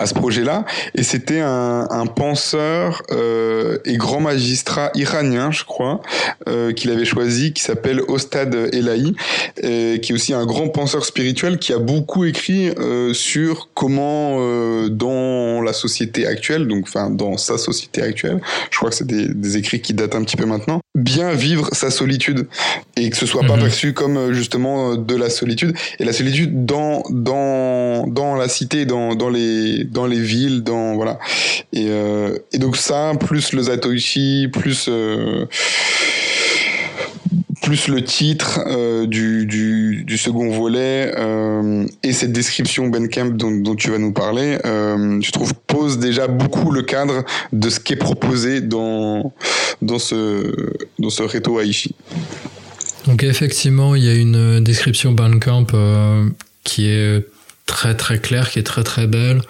[0.00, 0.64] à ce projet-là.
[0.96, 6.00] Et c'était un, un penseur euh, et grand magistrat iranien, je crois,
[6.48, 9.14] euh, qu'il avait choisi, qui s'appelle Ostad Elahi,
[9.64, 14.38] euh, qui est aussi un grand penseur spirituel qui a beaucoup écrit euh, sur comment
[14.40, 18.40] euh, dans la société actuelle, donc enfin dans sa société actuelle,
[18.70, 21.68] je crois que c'est des, des écrits qui datent un petit peu maintenant, bien vivre
[21.72, 22.48] sa solitude
[22.96, 23.62] et que ce soit pas Mhm.
[23.62, 28.48] perçu comme euh, justement euh, de la solitude et la solitude dans dans dans la
[28.48, 31.18] cité dans dans les dans les villes dans voilà
[31.72, 35.46] et euh, et donc ça plus le Zatoichi plus euh,
[37.62, 41.12] plus le titre euh, du, du, second volet
[42.02, 46.72] et cette description Bandcamp dont, dont tu vas nous parler, je trouve pose déjà beaucoup
[46.72, 49.32] le cadre de ce qui est proposé dans
[49.82, 50.52] dans ce
[50.98, 51.94] dans ce Reto Aishi.
[53.06, 56.28] Donc effectivement, il y a une description euh,
[56.64, 57.26] qui est
[57.66, 59.42] très très claire, qui est très très belle.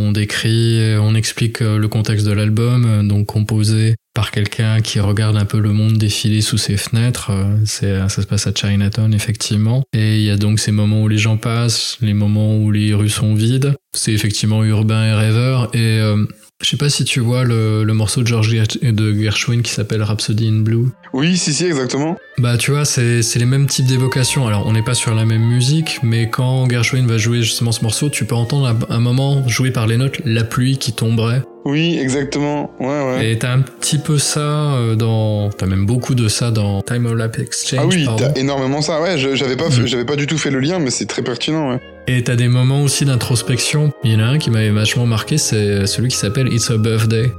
[0.00, 5.00] On décrit, on explique euh, le contexte de l'album, euh, donc composé par quelqu'un qui
[5.00, 7.30] regarde un peu le monde défiler sous ses fenêtres.
[7.32, 9.82] euh, C'est, ça se passe à Chinatown, effectivement.
[9.92, 12.94] Et il y a donc ces moments où les gens passent, les moments où les
[12.94, 13.74] rues sont vides.
[13.92, 15.68] C'est effectivement urbain et rêveur.
[15.74, 16.24] Et euh,
[16.60, 18.50] je sais pas si tu vois le, le morceau de George
[18.82, 20.88] de Gershwin qui s'appelle Rhapsody in Blue.
[21.12, 22.16] Oui, si si exactement.
[22.38, 24.46] Bah tu vois, c'est c'est les mêmes types d'évocations.
[24.46, 27.82] Alors on n'est pas sur la même musique, mais quand Gershwin va jouer justement ce
[27.82, 31.42] morceau, tu peux entendre à un moment joué par les notes la pluie qui tomberait.
[31.68, 32.70] Oui, exactement.
[32.80, 33.30] Ouais ouais.
[33.32, 35.50] Et t'as un petit peu ça euh, dans...
[35.50, 39.02] T'as même beaucoup de ça dans Time Lap Exchange, ah oui, t'as énormément ça.
[39.02, 39.86] Ouais, j'avais pas Mhm.
[39.86, 41.70] j'avais pas du tout fait le lien, mais c'est très pertinent.
[41.72, 41.80] Ouais.
[42.06, 43.92] Et t'as des moments aussi d'introspection.
[44.02, 46.78] Il y en a un qui m'avait vachement marqué, c'est celui qui s'appelle It's a
[46.78, 47.32] Birthday.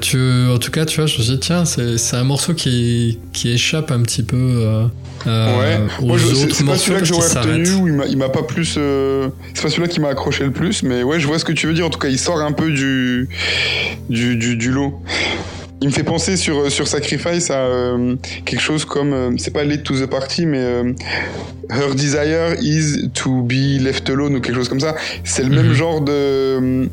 [0.00, 0.18] Tu,
[0.52, 3.50] en tout cas, tu vois, je me suis dit, tiens, c'est un morceau qui, qui
[3.50, 4.84] échappe un petit peu euh,
[5.26, 5.80] euh, ouais.
[6.00, 8.42] aux Moi, je- c'est autres c'est pas morceaux celui-là que j'aurais retenu il m'a- pas
[8.42, 8.74] plus.
[8.78, 11.52] euh, C'est pas celui-là qui m'a accroché le plus, mais ouais, je vois ce que
[11.52, 11.86] tu veux dire.
[11.86, 13.28] En tout cas, il sort un peu du
[14.08, 15.00] du, du, du lot.
[15.80, 18.14] Il me fait penser sur, sur Sacrifice à euh,
[18.44, 20.92] quelque chose comme, euh, c'est pas Late to the Party, mais euh,
[21.72, 24.94] Her Desire is to be left alone ou quelque chose comme ça.
[25.24, 25.72] C'est le même Mhm.
[25.74, 26.86] genre de, euh,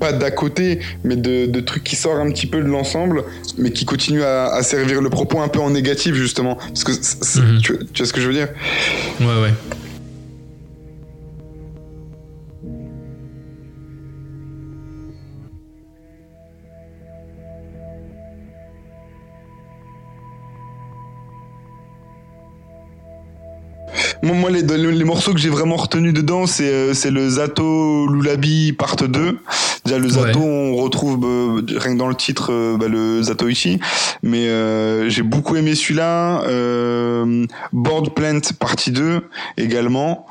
[0.00, 3.24] pas d'à côté, mais de, de truc qui sort un petit peu de l'ensemble,
[3.58, 6.56] mais qui continue à, à servir le propos un peu en négatif justement.
[6.56, 7.60] Parce que Mhm.
[7.60, 8.48] tu, tu vois ce que je veux dire?
[9.20, 9.52] Ouais, ouais.
[24.24, 28.72] Moi, les, les morceaux que j'ai vraiment retenus dedans, c'est euh, c'est le Zato Lulabi
[28.72, 29.38] part 2.
[29.84, 30.44] Déjà, le Zato, Ouais.
[30.46, 33.80] on retrouve euh, rien que dans le titre euh, bah, le Zatoichi.
[34.22, 36.42] Mais euh, j'ai beaucoup aimé celui-là.
[36.44, 39.20] Euh, Board Plant partie 2
[39.58, 40.26] également.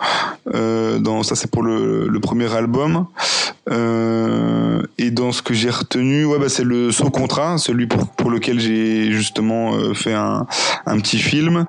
[0.56, 3.06] Euh, dans, ça, c'est pour le, le premier album.
[3.70, 8.08] Euh, et dans ce que j'ai retenu, ouais, bah, c'est le Saut Contrat, celui pour,
[8.08, 10.48] pour lequel j'ai justement euh, fait un,
[10.88, 11.66] un petit film.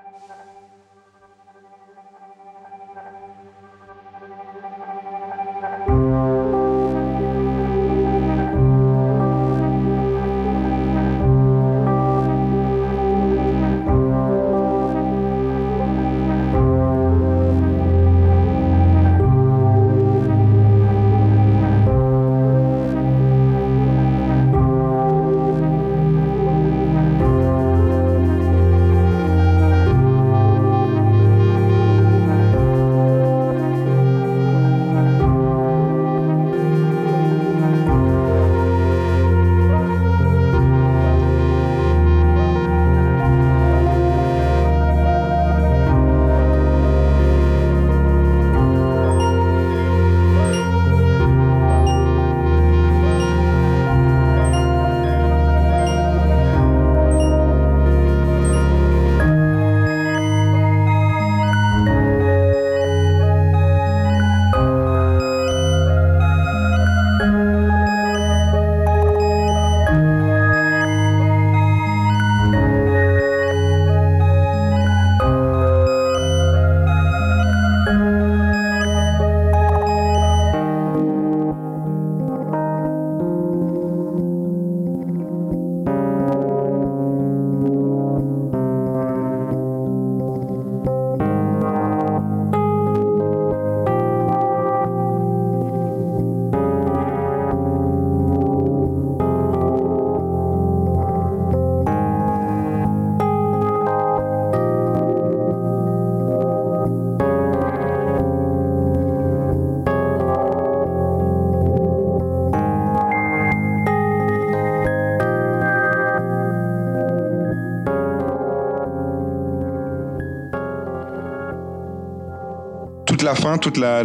[123.65, 124.03] Toute la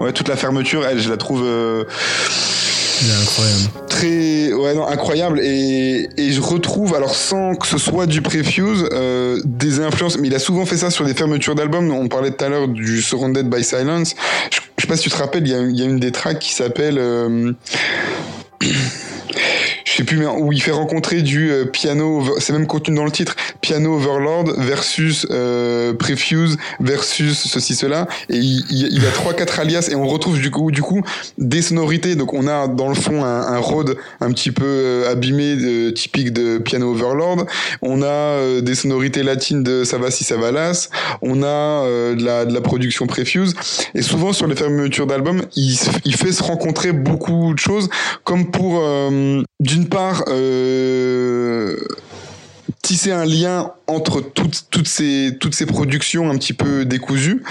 [0.00, 1.84] ouais, toute la fermeture, elle, je la trouve euh,
[3.20, 3.64] incroyable.
[3.88, 5.40] très, ouais, non, incroyable.
[5.42, 10.18] Et, et je retrouve, alors sans que ce soit du Prefuse, euh, des influences.
[10.18, 11.90] Mais il a souvent fait ça sur des fermetures d'albums.
[11.90, 14.14] On parlait tout à l'heure du Surrounded by Silence.
[14.52, 15.98] Je, je sais pas si tu te rappelles, il y a, il y a une
[15.98, 16.98] des tracks qui s'appelle.
[16.98, 17.52] euh,
[19.84, 23.04] je sais plus mais où il fait rencontrer du euh, piano c'est même contenu dans
[23.04, 28.06] le titre piano overlord versus euh, prefuse versus ceci cela.
[28.30, 31.02] Et il, il a trois quatre alias et on retrouve du coup du coup
[31.36, 32.14] des sonorités.
[32.14, 35.90] Donc on a dans le fond un, un Rhodes un petit peu euh, abîmé de,
[35.90, 37.44] typique de piano overlord.
[37.82, 40.88] On a euh, des sonorités latines de Savas Savalas
[41.20, 43.54] on a euh, de la de la production prefuse.
[43.96, 47.88] Et souvent sur les fermetures d'albums il, il fait se rencontrer beaucoup de choses.
[48.22, 51.76] Comme pour euh, d'une part euh,
[52.86, 57.42] tisser un lien entre toutes, toutes, ces, toutes ces productions un petit peu décousues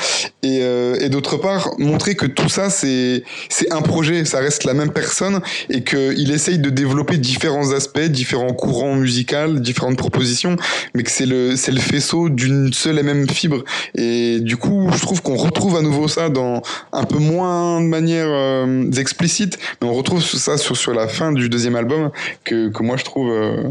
[0.44, 3.24] et, euh, et d'autre part montrer que tout ça c'est
[3.70, 8.54] un projet, ça reste la même personne et qu'il essaye de développer différents aspects, différents
[8.54, 10.56] courants musicaux, différentes propositions,
[10.94, 13.66] mais que c'est le, le faisceau d'une seule et même fibre.
[13.96, 16.62] Et du coup, je trouve qu'on retrouve à nouveau ça dans
[16.94, 21.34] un peu moins de manière euh, explicite, mais on retrouve ça sur, sur la fin
[21.34, 22.12] du deuxième album
[22.46, 23.32] que, que moi je trouve...
[23.32, 23.64] euh,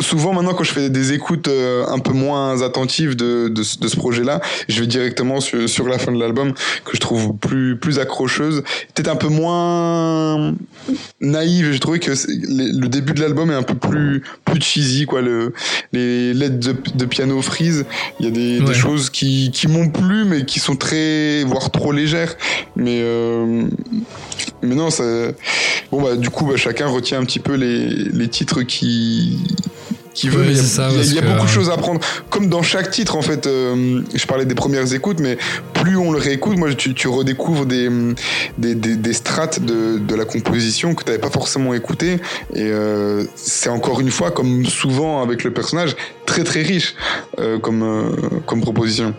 [0.00, 3.78] Souvent maintenant quand je fais des écoutes euh, un peu moins attentives de, de, ce-
[3.78, 6.52] de ce projet-là, je vais directement sur, sur la fin de l'album
[6.84, 8.62] que je trouve plus plus accrocheuse,
[8.94, 10.54] peut-être un peu moins
[11.20, 11.72] naïve.
[11.72, 15.20] J'ai trouvé que le début de l'album est un peu plus plus cheesy quoi.
[15.22, 15.52] Le,
[15.92, 17.84] les lettres de, de piano freeze,
[18.20, 18.64] il y a des, Ouais.
[18.64, 22.34] des choses qui qui m'ont plu mais qui sont très voire trop légères.
[22.76, 23.64] Mais euh,
[24.62, 25.04] mais non, ça,
[25.92, 29.27] bon bah du coup bah, chacun retient un petit peu les, les titres qui
[30.14, 30.40] qui veut.
[30.40, 32.00] Ouais, mais il y a, ça, il y beaucoup de euh, choses à apprendre.
[32.30, 33.46] Comme dans chaque titre en fait.
[33.46, 35.38] euh, je parlais des premières écoutes, mais
[35.74, 37.88] plus on le réécoute, moi tu, tu redécouvres des
[38.58, 42.16] des, des, des strates de, de la composition que tu n'avais pas forcément écouté.
[42.54, 45.94] Et euh, c'est encore une fois, comme souvent avec le personnage,
[46.26, 46.94] très très riche
[47.38, 49.14] euh, comme comme proposition.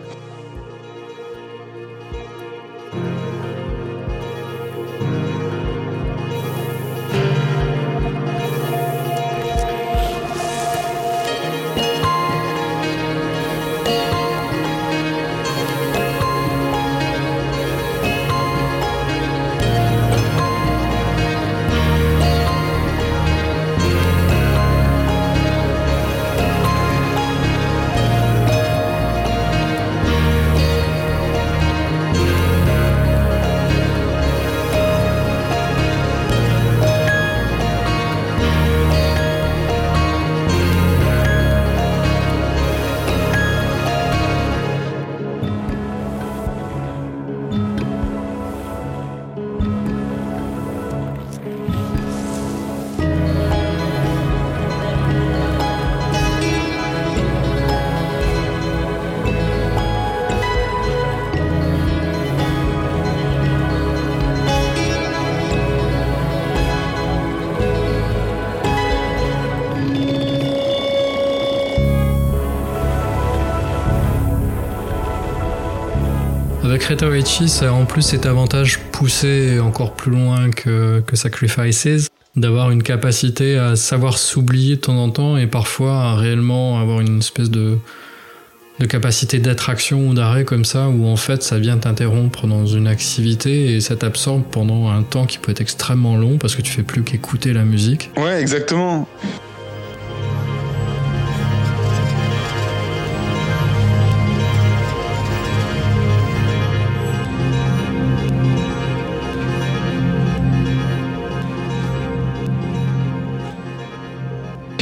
[77.46, 82.82] Ça a en plus cet avantage poussé encore plus loin que, que Sacrifices, d'avoir une
[82.82, 87.48] capacité à savoir s'oublier de temps en temps et parfois à réellement avoir une espèce
[87.48, 87.78] de,
[88.80, 92.88] de capacité d'attraction ou d'arrêt comme ça, où en fait ça vient t'interrompre dans une
[92.88, 96.72] activité et ça t'absorbe pendant un temps qui peut être extrêmement long parce que tu
[96.72, 98.10] fais plus qu'écouter la musique.
[98.16, 99.06] Ouais, exactement.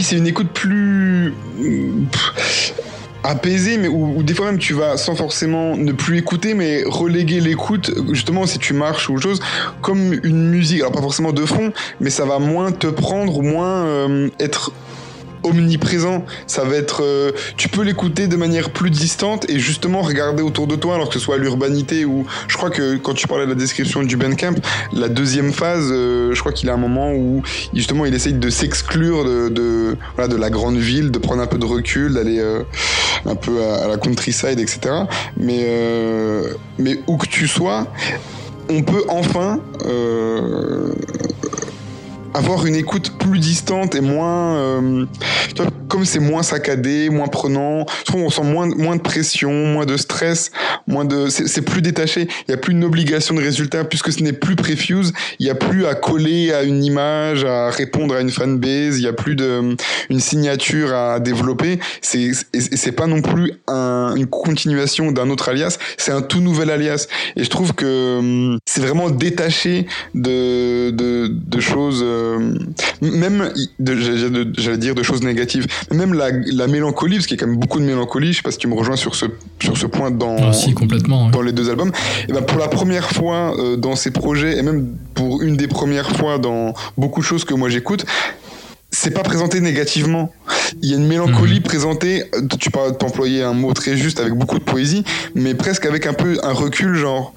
[0.08, 1.34] C'est une écoute plus
[3.22, 7.40] apaisée, mais où des fois même tu vas sans forcément ne plus écouter, mais reléguer
[7.40, 9.38] l'écoute, justement si tu marches ou chose,
[9.82, 10.80] comme une musique.
[10.80, 14.72] Alors pas forcément de fond, mais ça va moins te prendre ou moins euh, être
[15.42, 16.24] omniprésent.
[16.46, 20.66] Ça va être, euh, tu peux l'écouter de manière plus distante et justement regarder autour
[20.66, 23.50] de toi, alors que ce soit l'urbanité ou, je crois que quand tu parlais de
[23.50, 24.54] la description du Bandcamp,
[24.92, 27.42] la deuxième phase, euh, je crois qu'il a un moment où
[27.74, 31.46] justement il essaye de s'exclure de, de, voilà, de la grande ville, de prendre un
[31.46, 32.62] peu de recul, d'aller euh,
[33.26, 34.80] un peu à, à la countryside, etc.
[35.36, 37.86] Mais, euh, mais où que tu sois,
[38.70, 40.92] on peut enfin euh,
[42.34, 45.04] avoir une écoute plus distante et moins euh,
[45.88, 49.86] comme c'est moins saccadé moins prenant je trouve on sent moins moins de pression moins
[49.86, 50.50] de stress
[50.86, 52.28] moins de, c'est plus détaché.
[52.46, 55.12] Il y a plus une obligation de résultat puisque ce n'est plus Prefuse.
[55.38, 58.98] Il y a plus à coller à une image, à répondre à une fanbase.
[58.98, 59.76] Il y a plus de
[60.08, 61.78] une signature à développer.
[62.00, 65.76] C'est c'est pas non plus un- une continuation d'un autre alias.
[65.98, 67.06] C'est un tout nouvel alias.
[67.36, 72.54] Et je trouve que hum, c'est vraiment détaché de de, de choses, euh,
[73.18, 73.52] même
[74.56, 75.66] j'allais dire de choses négatives.
[75.92, 78.32] Même la, la mélancolie, parce qu'il y a quand même beaucoup de mélancolie.
[78.32, 79.26] Je sais pas si tu me rejoins sur ce
[79.60, 81.30] sur ce point dans Ah, si, complètement.
[81.30, 81.92] dans les deux albums.
[82.28, 85.68] Et ben pour la première fois euh, dans ces projets et même pour une des
[85.68, 88.04] premières fois dans beaucoup de choses que moi j'écoute,
[88.90, 90.32] c'est pas présenté négativement.
[90.82, 92.24] Il y a une mélancolie présentée.
[92.34, 95.04] euh, Tu parles d'employer un mot très juste avec beaucoup de poésie,
[95.34, 97.34] mais presque avec un peu un recul, genre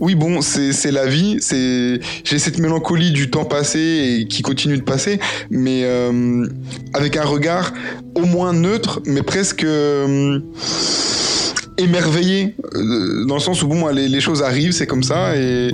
[0.00, 3.78] oui bon c'est c'est la vie, c'est j'ai cette mélancolie du temps passé
[4.20, 5.18] et qui continue de passer,
[5.50, 6.46] mais euh,
[6.94, 7.72] avec un regard
[8.14, 10.40] au moins neutre, mais presque euh,
[11.78, 15.70] émerveillé euh, dans le sens où bon les, les choses arrivent c'est comme ça et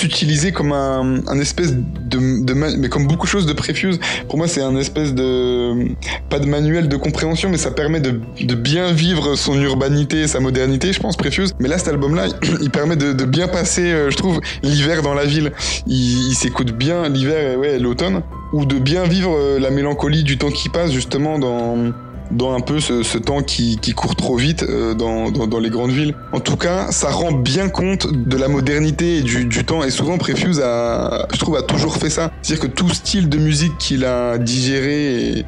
[0.00, 4.00] s'utiliser comme un, espèce de, de ma- mais comme beaucoup de choses de Prefuse.
[4.28, 5.88] Pour moi, c'est un espèce de
[6.28, 8.12] pas de manuel de compréhension, mais ça permet de,
[8.54, 11.54] bien vivre son urbanité sa modernité, je pense Prefuse.
[11.60, 12.26] Mais là, cet album-là,
[12.60, 15.52] il permet de, bien passer, euh, je trouve, l'hiver dans la ville.
[15.86, 18.22] Il, il s'écoute bien l'hiver et ouais, l'automne,
[18.52, 21.92] ou de bien vivre euh, la mélancolie du temps qui passe justement dans
[22.30, 26.14] dans un peu ce, temps qui, court trop vite euh, dans, dans, les grandes villes.
[26.32, 29.82] En tout cas, ça rend bien compte de la modernité et du, temps.
[29.82, 32.30] Et souvent, Prefuse a, je trouve, a toujours fait ça.
[32.42, 35.44] C'est-à-dire que tout style de musique qu'il a digéré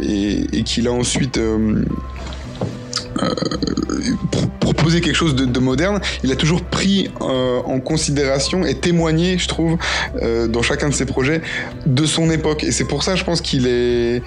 [0.00, 1.84] et, qu'il a ensuite euh,
[3.22, 3.34] euh,
[5.00, 9.48] quelque chose de, de moderne, il a toujours pris euh, en considération et témoigné, je
[9.48, 9.76] trouve,
[10.48, 11.40] dans chacun de ses projets,
[11.86, 12.64] de son époque.
[12.64, 14.22] Et c'est pour ça, je pense qu'il est,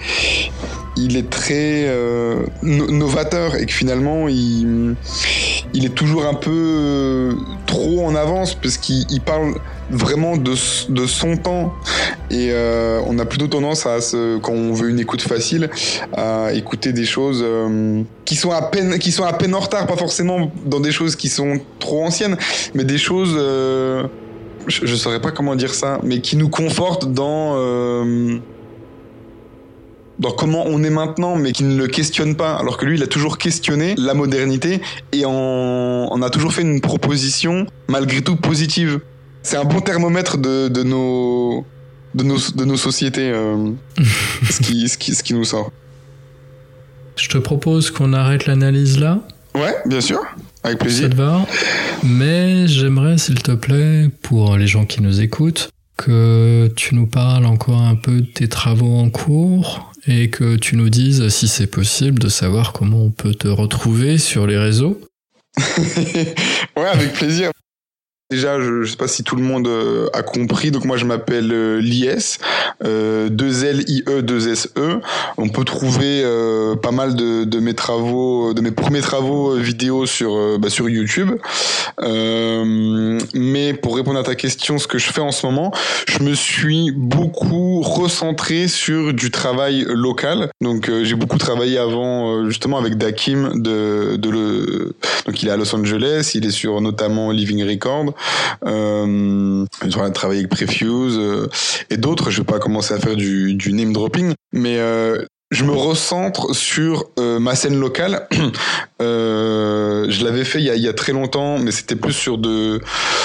[0.98, 4.94] il est très euh, no- novateur et que finalement, il,
[5.74, 7.32] il est toujours un peu euh,
[7.66, 9.54] trop en avance parce qu'il il parle
[9.90, 10.52] vraiment de,
[10.90, 11.72] de son temps.
[12.30, 13.98] Et euh, on a plutôt tendance à
[14.42, 15.70] quand on veut une écoute facile
[16.16, 17.44] à écouter des choses
[18.26, 21.16] qui sont à peine qui sont à peine en retard pas forcément dans des choses
[21.16, 22.36] qui sont trop anciennes
[22.74, 23.34] mais des choses
[24.66, 27.56] je, je saurais pas comment dire ça mais qui nous confortent dans
[30.18, 33.02] dans comment on est maintenant, mais qui ne le questionne pas, alors que lui, il
[33.02, 34.80] a toujours questionné la modernité
[35.12, 39.00] et on a toujours fait une proposition malgré tout positive.
[39.42, 41.64] C'est un bon thermomètre de, de nos
[42.14, 43.70] de nos de nos sociétés, euh,
[44.50, 45.70] ce qui ce qui ce qui nous sort.
[47.16, 49.20] Je te propose qu'on arrête l'analyse là.
[49.54, 50.20] Ouais, bien sûr,
[50.62, 51.10] avec Ça plaisir.
[51.10, 51.46] te va
[52.04, 57.44] Mais j'aimerais, s'il te plaît, pour les gens qui nous écoutent, que tu nous parles
[57.46, 61.66] encore un peu de tes travaux en cours et que tu nous dises si c'est
[61.66, 65.00] possible de savoir comment on peut te retrouver sur les réseaux.
[66.76, 67.50] ouais, avec plaisir.
[68.30, 70.70] Déjà, je, je sais pas si tout le monde euh, a compris.
[70.70, 72.36] Donc moi, je m'appelle euh, Lies,
[72.84, 75.00] euh, 2 L I E 2 S E.
[75.38, 79.58] On peut trouver euh, pas mal de, de mes travaux, de mes premiers travaux euh,
[79.58, 81.30] vidéo sur euh, bah, sur YouTube.
[82.02, 85.72] Euh, mais pour répondre à ta question, ce que je fais en ce moment,
[86.06, 90.50] je me suis beaucoup recentré sur du travail local.
[90.60, 95.48] Donc euh, j'ai beaucoup travaillé avant euh, justement avec Dakim de, de le donc il
[95.48, 98.14] est à Los Angeles, il est sur notamment Living Record.
[98.64, 101.48] Euh, j'ai travaillé avec Prefuse euh,
[101.90, 102.30] et d'autres.
[102.30, 107.06] Je vais pas commencer à faire du, name dropping, mais euh, je me recentre sur
[107.18, 108.26] euh, ma scène locale.
[109.00, 112.80] Je l'avais fait il y, a, très longtemps, mais c'était plus sur de,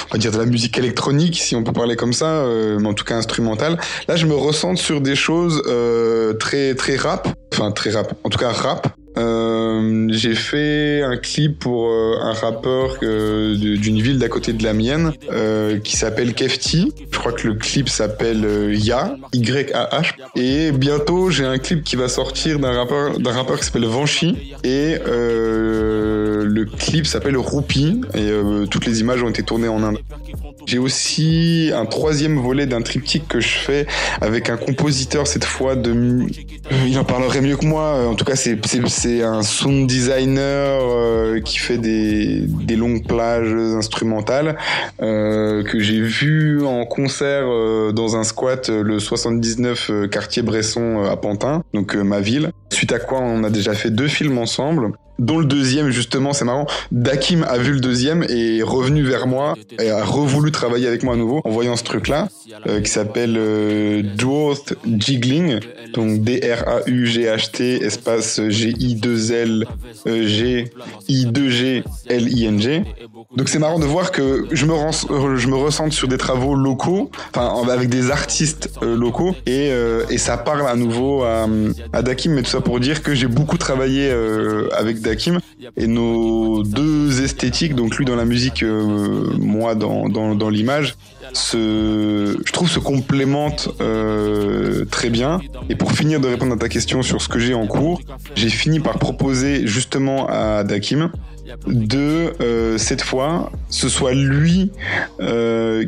[0.10, 2.46] on va dire de la musique électronique, si on peut parler comme ça,
[2.80, 3.80] mais en tout cas instrumentale.
[4.08, 5.64] Là, je me recentre sur des choses
[6.40, 8.94] très très rap, enfin très rap, en tout cas rap.
[9.18, 14.64] Euh, j'ai fait un clip pour euh, un rappeur euh, d'une ville d'à côté de
[14.64, 15.14] la mienne
[15.84, 16.94] qui s'appelle Kefti.
[17.12, 20.14] Je crois que le clip s'appelle Ya, Y-A-H.
[20.36, 24.54] Et bientôt, j'ai un clip qui va sortir d'un rappeur, d'un rappeur qui s'appelle Vanchi.
[24.64, 28.02] Et le clip s'appelle Roupi.
[28.16, 28.32] Et
[28.70, 30.00] toutes les images ont été tournées en Inde.
[30.66, 33.86] J'ai aussi un troisième volet d'un triptyque que je fais
[34.22, 36.26] avec un compositeur cette fois de...
[36.88, 38.08] Il en parlerait mieux que moi.
[38.08, 38.56] En tout cas, c'est
[39.04, 44.58] c'est- un sound designer euh, qui fait des, longues plages instrumentales
[45.02, 51.04] euh, que j'ai vu en concert euh, dans un squat le 79 euh, quartier Bresson
[51.04, 52.52] à Pantin, donc ma ville.
[52.72, 56.46] Suite à quoi on a déjà fait deux films ensemble dont le deuxième justement c'est
[56.46, 60.88] marrant Dakim a vu le deuxième et est revenu vers moi et a revoulu travailler
[60.88, 62.28] avec moi à nouveau en voyant ce truc là
[62.82, 65.60] qui s'appelle euh, Dwarf Jiggling
[65.94, 69.66] donc D R A U G H T espace G I 2 L
[70.08, 70.72] euh, G
[71.08, 72.84] I 2 G L I N G.
[73.38, 76.18] Donc c'est marrant de voir que je me, rens- euh, je me ressente sur des
[76.18, 80.76] travaux locaux, enfin en- avec des artistes euh, locaux, et, euh, et ça parle à
[80.76, 81.48] nouveau à,
[81.94, 85.40] à Dakim, mais tout ça pour dire que j'ai beaucoup travaillé euh, avec Dakim,
[85.78, 90.96] et nos deux esthétiques, donc lui dans la musique, euh, moi dans, dans, dans l'image,
[91.34, 95.40] je trouve se complémentent euh, très bien.
[95.70, 98.02] Et pour finir de répondre à ta question sur ce que j'ai en cours,
[98.36, 101.12] j'ai fini par proposer justement à Dakim
[101.68, 104.72] de euh, cette fois ce soit lui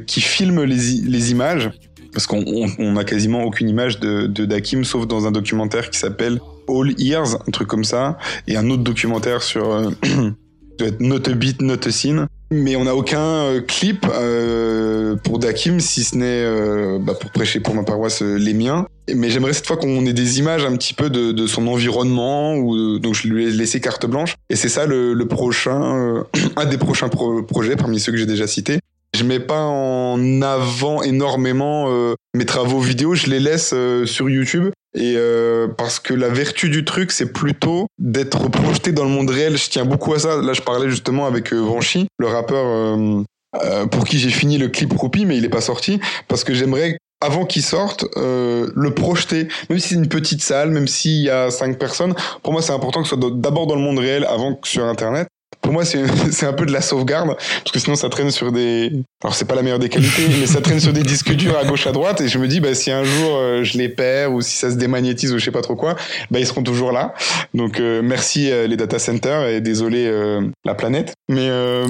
[0.05, 1.71] qui filme les, les images
[2.11, 5.97] parce qu'on on, on a quasiment aucune image de Dakim sauf dans un documentaire qui
[5.99, 8.17] s'appelle All Ears un truc comme ça
[8.47, 9.89] et un autre documentaire sur euh,
[10.77, 12.27] doit être Not a Beat Not a Scene.
[12.51, 17.59] Mais on n'a aucun euh, clip euh, pour Dakim si ce n'est bah, pour prêcher
[17.59, 18.85] pour ma paroisse les miens.
[19.13, 22.99] Mais j'aimerais cette fois qu'on ait des images un petit peu de, son environnement ou
[22.99, 24.35] donc je lui ai laissé carte blanche.
[24.49, 26.23] Et c'est ça le, prochain
[26.55, 28.79] un des prochains pro- projets parmi ceux que j'ai déjà cités.
[29.15, 31.87] Je mets pas en avant énormément
[32.35, 33.73] mes travaux vidéo, je les laisse
[34.05, 39.03] sur YouTube et euh, parce que la vertu du truc c'est plutôt d'être projeté dans
[39.03, 39.57] le monde réel.
[39.57, 40.41] Je tiens beaucoup à ça.
[40.41, 43.23] Là, je parlais justement avec euh, Vanchi, le rappeur euh,
[43.63, 46.53] euh, pour qui j'ai fini le clip Roupi, mais il est pas sorti parce que
[46.53, 51.23] j'aimerais avant qu'il sorte, euh, le projeter, même si c'est une petite salle, même s'il
[51.23, 52.13] y a cinq personnes,
[52.43, 54.83] pour moi c'est important que ce soit d'abord dans le monde réel avant que sur
[54.85, 55.27] Internet.
[55.65, 55.83] Pour moi,
[56.31, 58.91] c'est un peu de la sauvegarde, parce que sinon ça traîne sur des.
[59.23, 61.65] Alors c'est pas la meilleure des qualités, mais ça traîne sur des disques durs à
[61.65, 64.31] gauche à droite, et je me dis, bah si un jour euh, je les perds
[64.31, 65.95] ou si ça se démagnétise ou je sais pas trop quoi,
[66.29, 67.15] bah ils seront toujours là.
[67.55, 71.13] Donc euh, merci euh, les data centers et désolé euh, la planète.
[71.29, 71.87] Mais euh,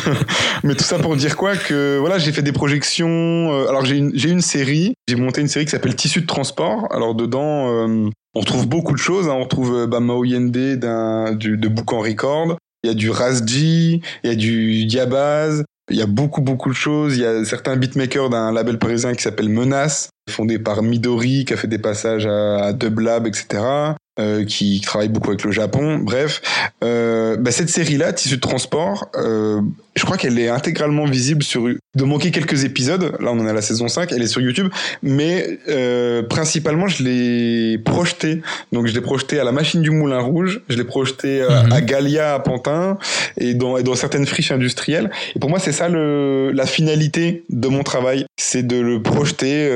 [0.62, 3.66] mais tout ça pour dire quoi que voilà, j'ai fait des projections.
[3.68, 6.86] alors j'ai une une série, j'ai monté une série qui s'appelle Tissu de transport.
[6.92, 7.88] Alors dedans.
[8.34, 9.28] on retrouve beaucoup de choses.
[9.28, 9.34] hein.
[9.36, 12.56] On retrouve bah, Mao Yende du, de Boucan Record.
[12.84, 15.64] Il y a du Rasji, il y a du Diabaz.
[15.90, 17.16] Il y a beaucoup beaucoup de choses.
[17.16, 21.54] Il y a certains beatmakers d'un label parisien qui s'appelle Menace, fondé par Midori, qui
[21.54, 23.94] a fait des passages à, à Dublab, etc.
[24.18, 25.98] euh, qui travaille beaucoup avec le Japon.
[25.98, 26.42] Bref,
[26.84, 29.60] euh, bah, cette série-là, Tissu de transport, euh,
[29.96, 31.68] je crois qu'elle est intégralement visible sur.
[31.96, 34.68] De manquer quelques épisodes, là on en à la saison 5, elle est sur YouTube,
[35.02, 38.42] mais euh, principalement je l'ai projetée.
[38.72, 41.72] Donc je l'ai projetée à la machine du Moulin Rouge, je l'ai projetée à, Mhm.
[41.72, 42.98] à Galia à Pantin
[43.36, 45.10] et dans, et dans certaines friches industrielles.
[45.34, 49.68] Et pour moi, c'est ça le, la finalité de mon travail, c'est de le projeter.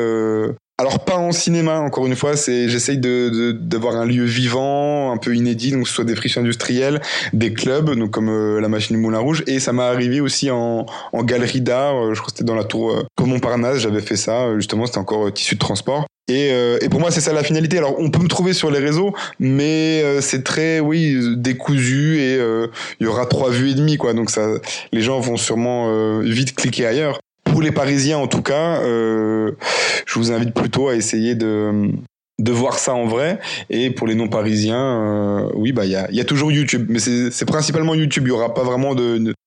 [0.83, 5.17] Alors pas en cinéma, encore une fois, c'est j'essaye de d'avoir un lieu vivant, un
[5.17, 7.01] peu inédit, donc que ce soit des friches industrielles,
[7.33, 10.51] des clubs, donc comme euh, la machine du Moulin Rouge, et ça m'est arrivé aussi
[10.51, 11.95] en, en galerie d'art.
[11.95, 14.43] euh, je crois que c'était dans la tour euh, Tour Montparnasse, j'avais fait ça.
[14.43, 16.05] euh, justement, c'était encore euh, tissu de transport.
[16.29, 17.79] Et, euh, et pour moi, c'est ça la finalité.
[17.79, 22.37] Alors, on peut me trouver sur les réseaux, mais euh, c'est très, oui, décousu et
[23.01, 24.15] il y aura trois vues et demie, quoi.
[24.15, 24.49] Donc ça,
[24.93, 27.21] les gens vont sûrement vite cliquer ailleurs.
[27.45, 29.53] Pour les Parisiens, en tout cas, euh,
[30.07, 31.91] je vous invite plutôt à essayer de
[32.43, 33.39] de voir ça en vrai.
[33.71, 36.87] Et pour les non parisiens euh, oui bah il y a, y a toujours YouTube.
[36.89, 38.25] Mais c'est principalement YouTube.
[38.27, 38.95] Il y aura pas vraiment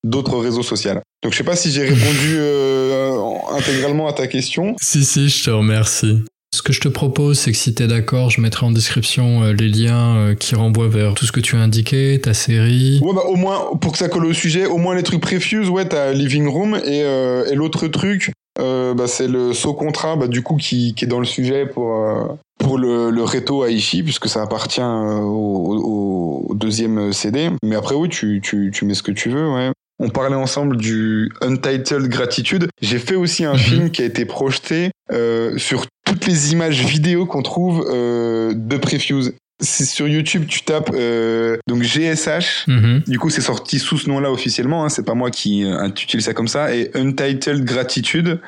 [0.04, 0.92] d'autres réseaux sociaux.
[1.24, 3.18] Donc je sais pas si j'ai répondu euh,
[3.52, 4.76] intégralement à ta question.
[4.82, 6.24] Si, si, je te remercie.
[6.54, 9.52] Ce que je te propose, c'est que si t'es d'accord, je mettrai en description euh,
[9.54, 13.00] les liens euh, qui renvoient vers tout ce que tu as indiqué, ta série.
[13.04, 15.70] Ouais, bah, au moins, pour que ça colle au sujet, au moins les trucs Prefuse,
[15.70, 20.28] ouais, t'as Living Room, et, euh, et l'autre truc, bah, c'est le saut contrat, bah,
[20.28, 21.94] du coup, qui, est dans le sujet pour,
[22.58, 27.50] pour le, le Reto Aishi, puisque ça appartient au, au- deuxième CD.
[27.64, 29.72] Mais après, oui, tu, tu mets ce que tu veux, ouais.
[30.00, 32.68] On parlait ensemble du Untitled Gratitude.
[32.82, 33.60] J'ai fait aussi un Mhm.
[33.60, 38.78] film qui a été projeté euh, sur toutes les images vidéo qu'on trouve euh, de
[38.78, 39.34] Prefuse.
[39.62, 42.66] C'est sur YouTube, tu tapes euh, donc GSH.
[42.68, 43.04] Mhm.
[43.08, 44.84] Du coup, c'est sorti sous ce nom-là officiellement.
[44.84, 46.76] Hein, c'est pas moi qui euh, intitule ça comme ça.
[46.76, 48.42] Et Untitled Gratitude,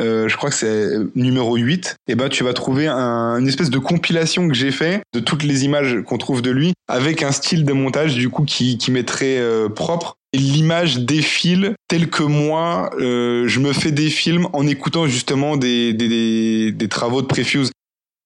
[0.00, 1.94] euh, je crois que c'est numéro 8.
[2.08, 5.44] Et ben, tu vas trouver un- une espèce de compilation que j'ai fait de toutes
[5.44, 8.90] les images qu'on trouve de lui, avec un style de montage du coup qui, qui
[8.90, 10.16] m'est très euh, propre.
[10.34, 15.94] L'image défile tel que moi, euh, je me fais des films en écoutant justement des,
[15.94, 17.70] des, des, des travaux de Prefuse.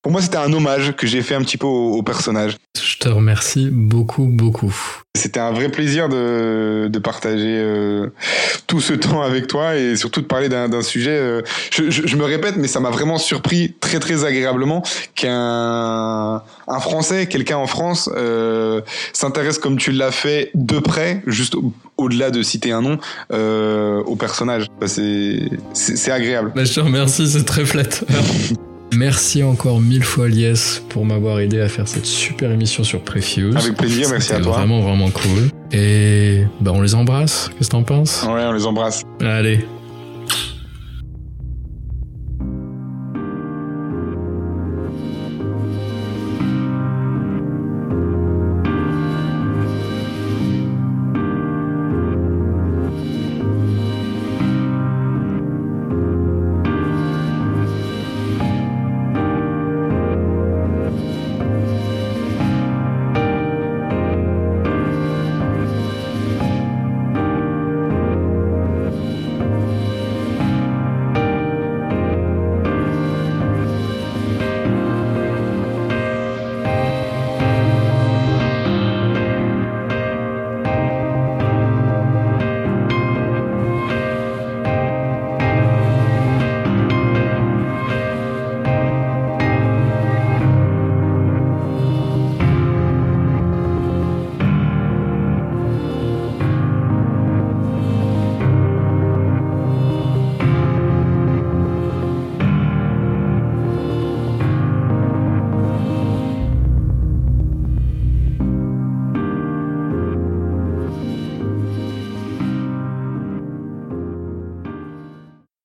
[0.03, 2.57] Pour moi, c'était un hommage que j'ai fait un petit peu au, au personnage.
[2.77, 4.75] Je te remercie beaucoup, beaucoup.
[5.17, 8.09] C'était un vrai plaisir de, de partager euh,
[8.67, 11.11] tout ce temps avec toi et surtout de parler d'un sujet.
[11.17, 14.83] euh, je, je- je me répète, mais ça m'a vraiment surpris très très agréablement
[15.15, 18.81] qu'un un Français, quelqu'un en France, euh,
[19.13, 22.99] s'intéresse comme tu l'as fait de près, juste au- au-delà de citer un nom,
[23.33, 24.67] euh, au personnage.
[24.81, 26.53] Bah, c'est agréable.
[26.57, 28.09] Bah, je te remercie, c'est très flatteur.
[28.95, 33.57] Merci encore mille fois Lies pour m'avoir aidé à faire cette super émission sur Prefuse.
[33.57, 34.53] Avec plaisir, merci à toi.
[34.53, 35.49] Vraiment, vraiment cool.
[35.73, 37.51] Et bah on les embrasse.
[37.57, 38.23] Qu'est-ce que t'en penses?
[38.25, 39.03] Ouais, on les embrasse.
[39.21, 39.65] Allez,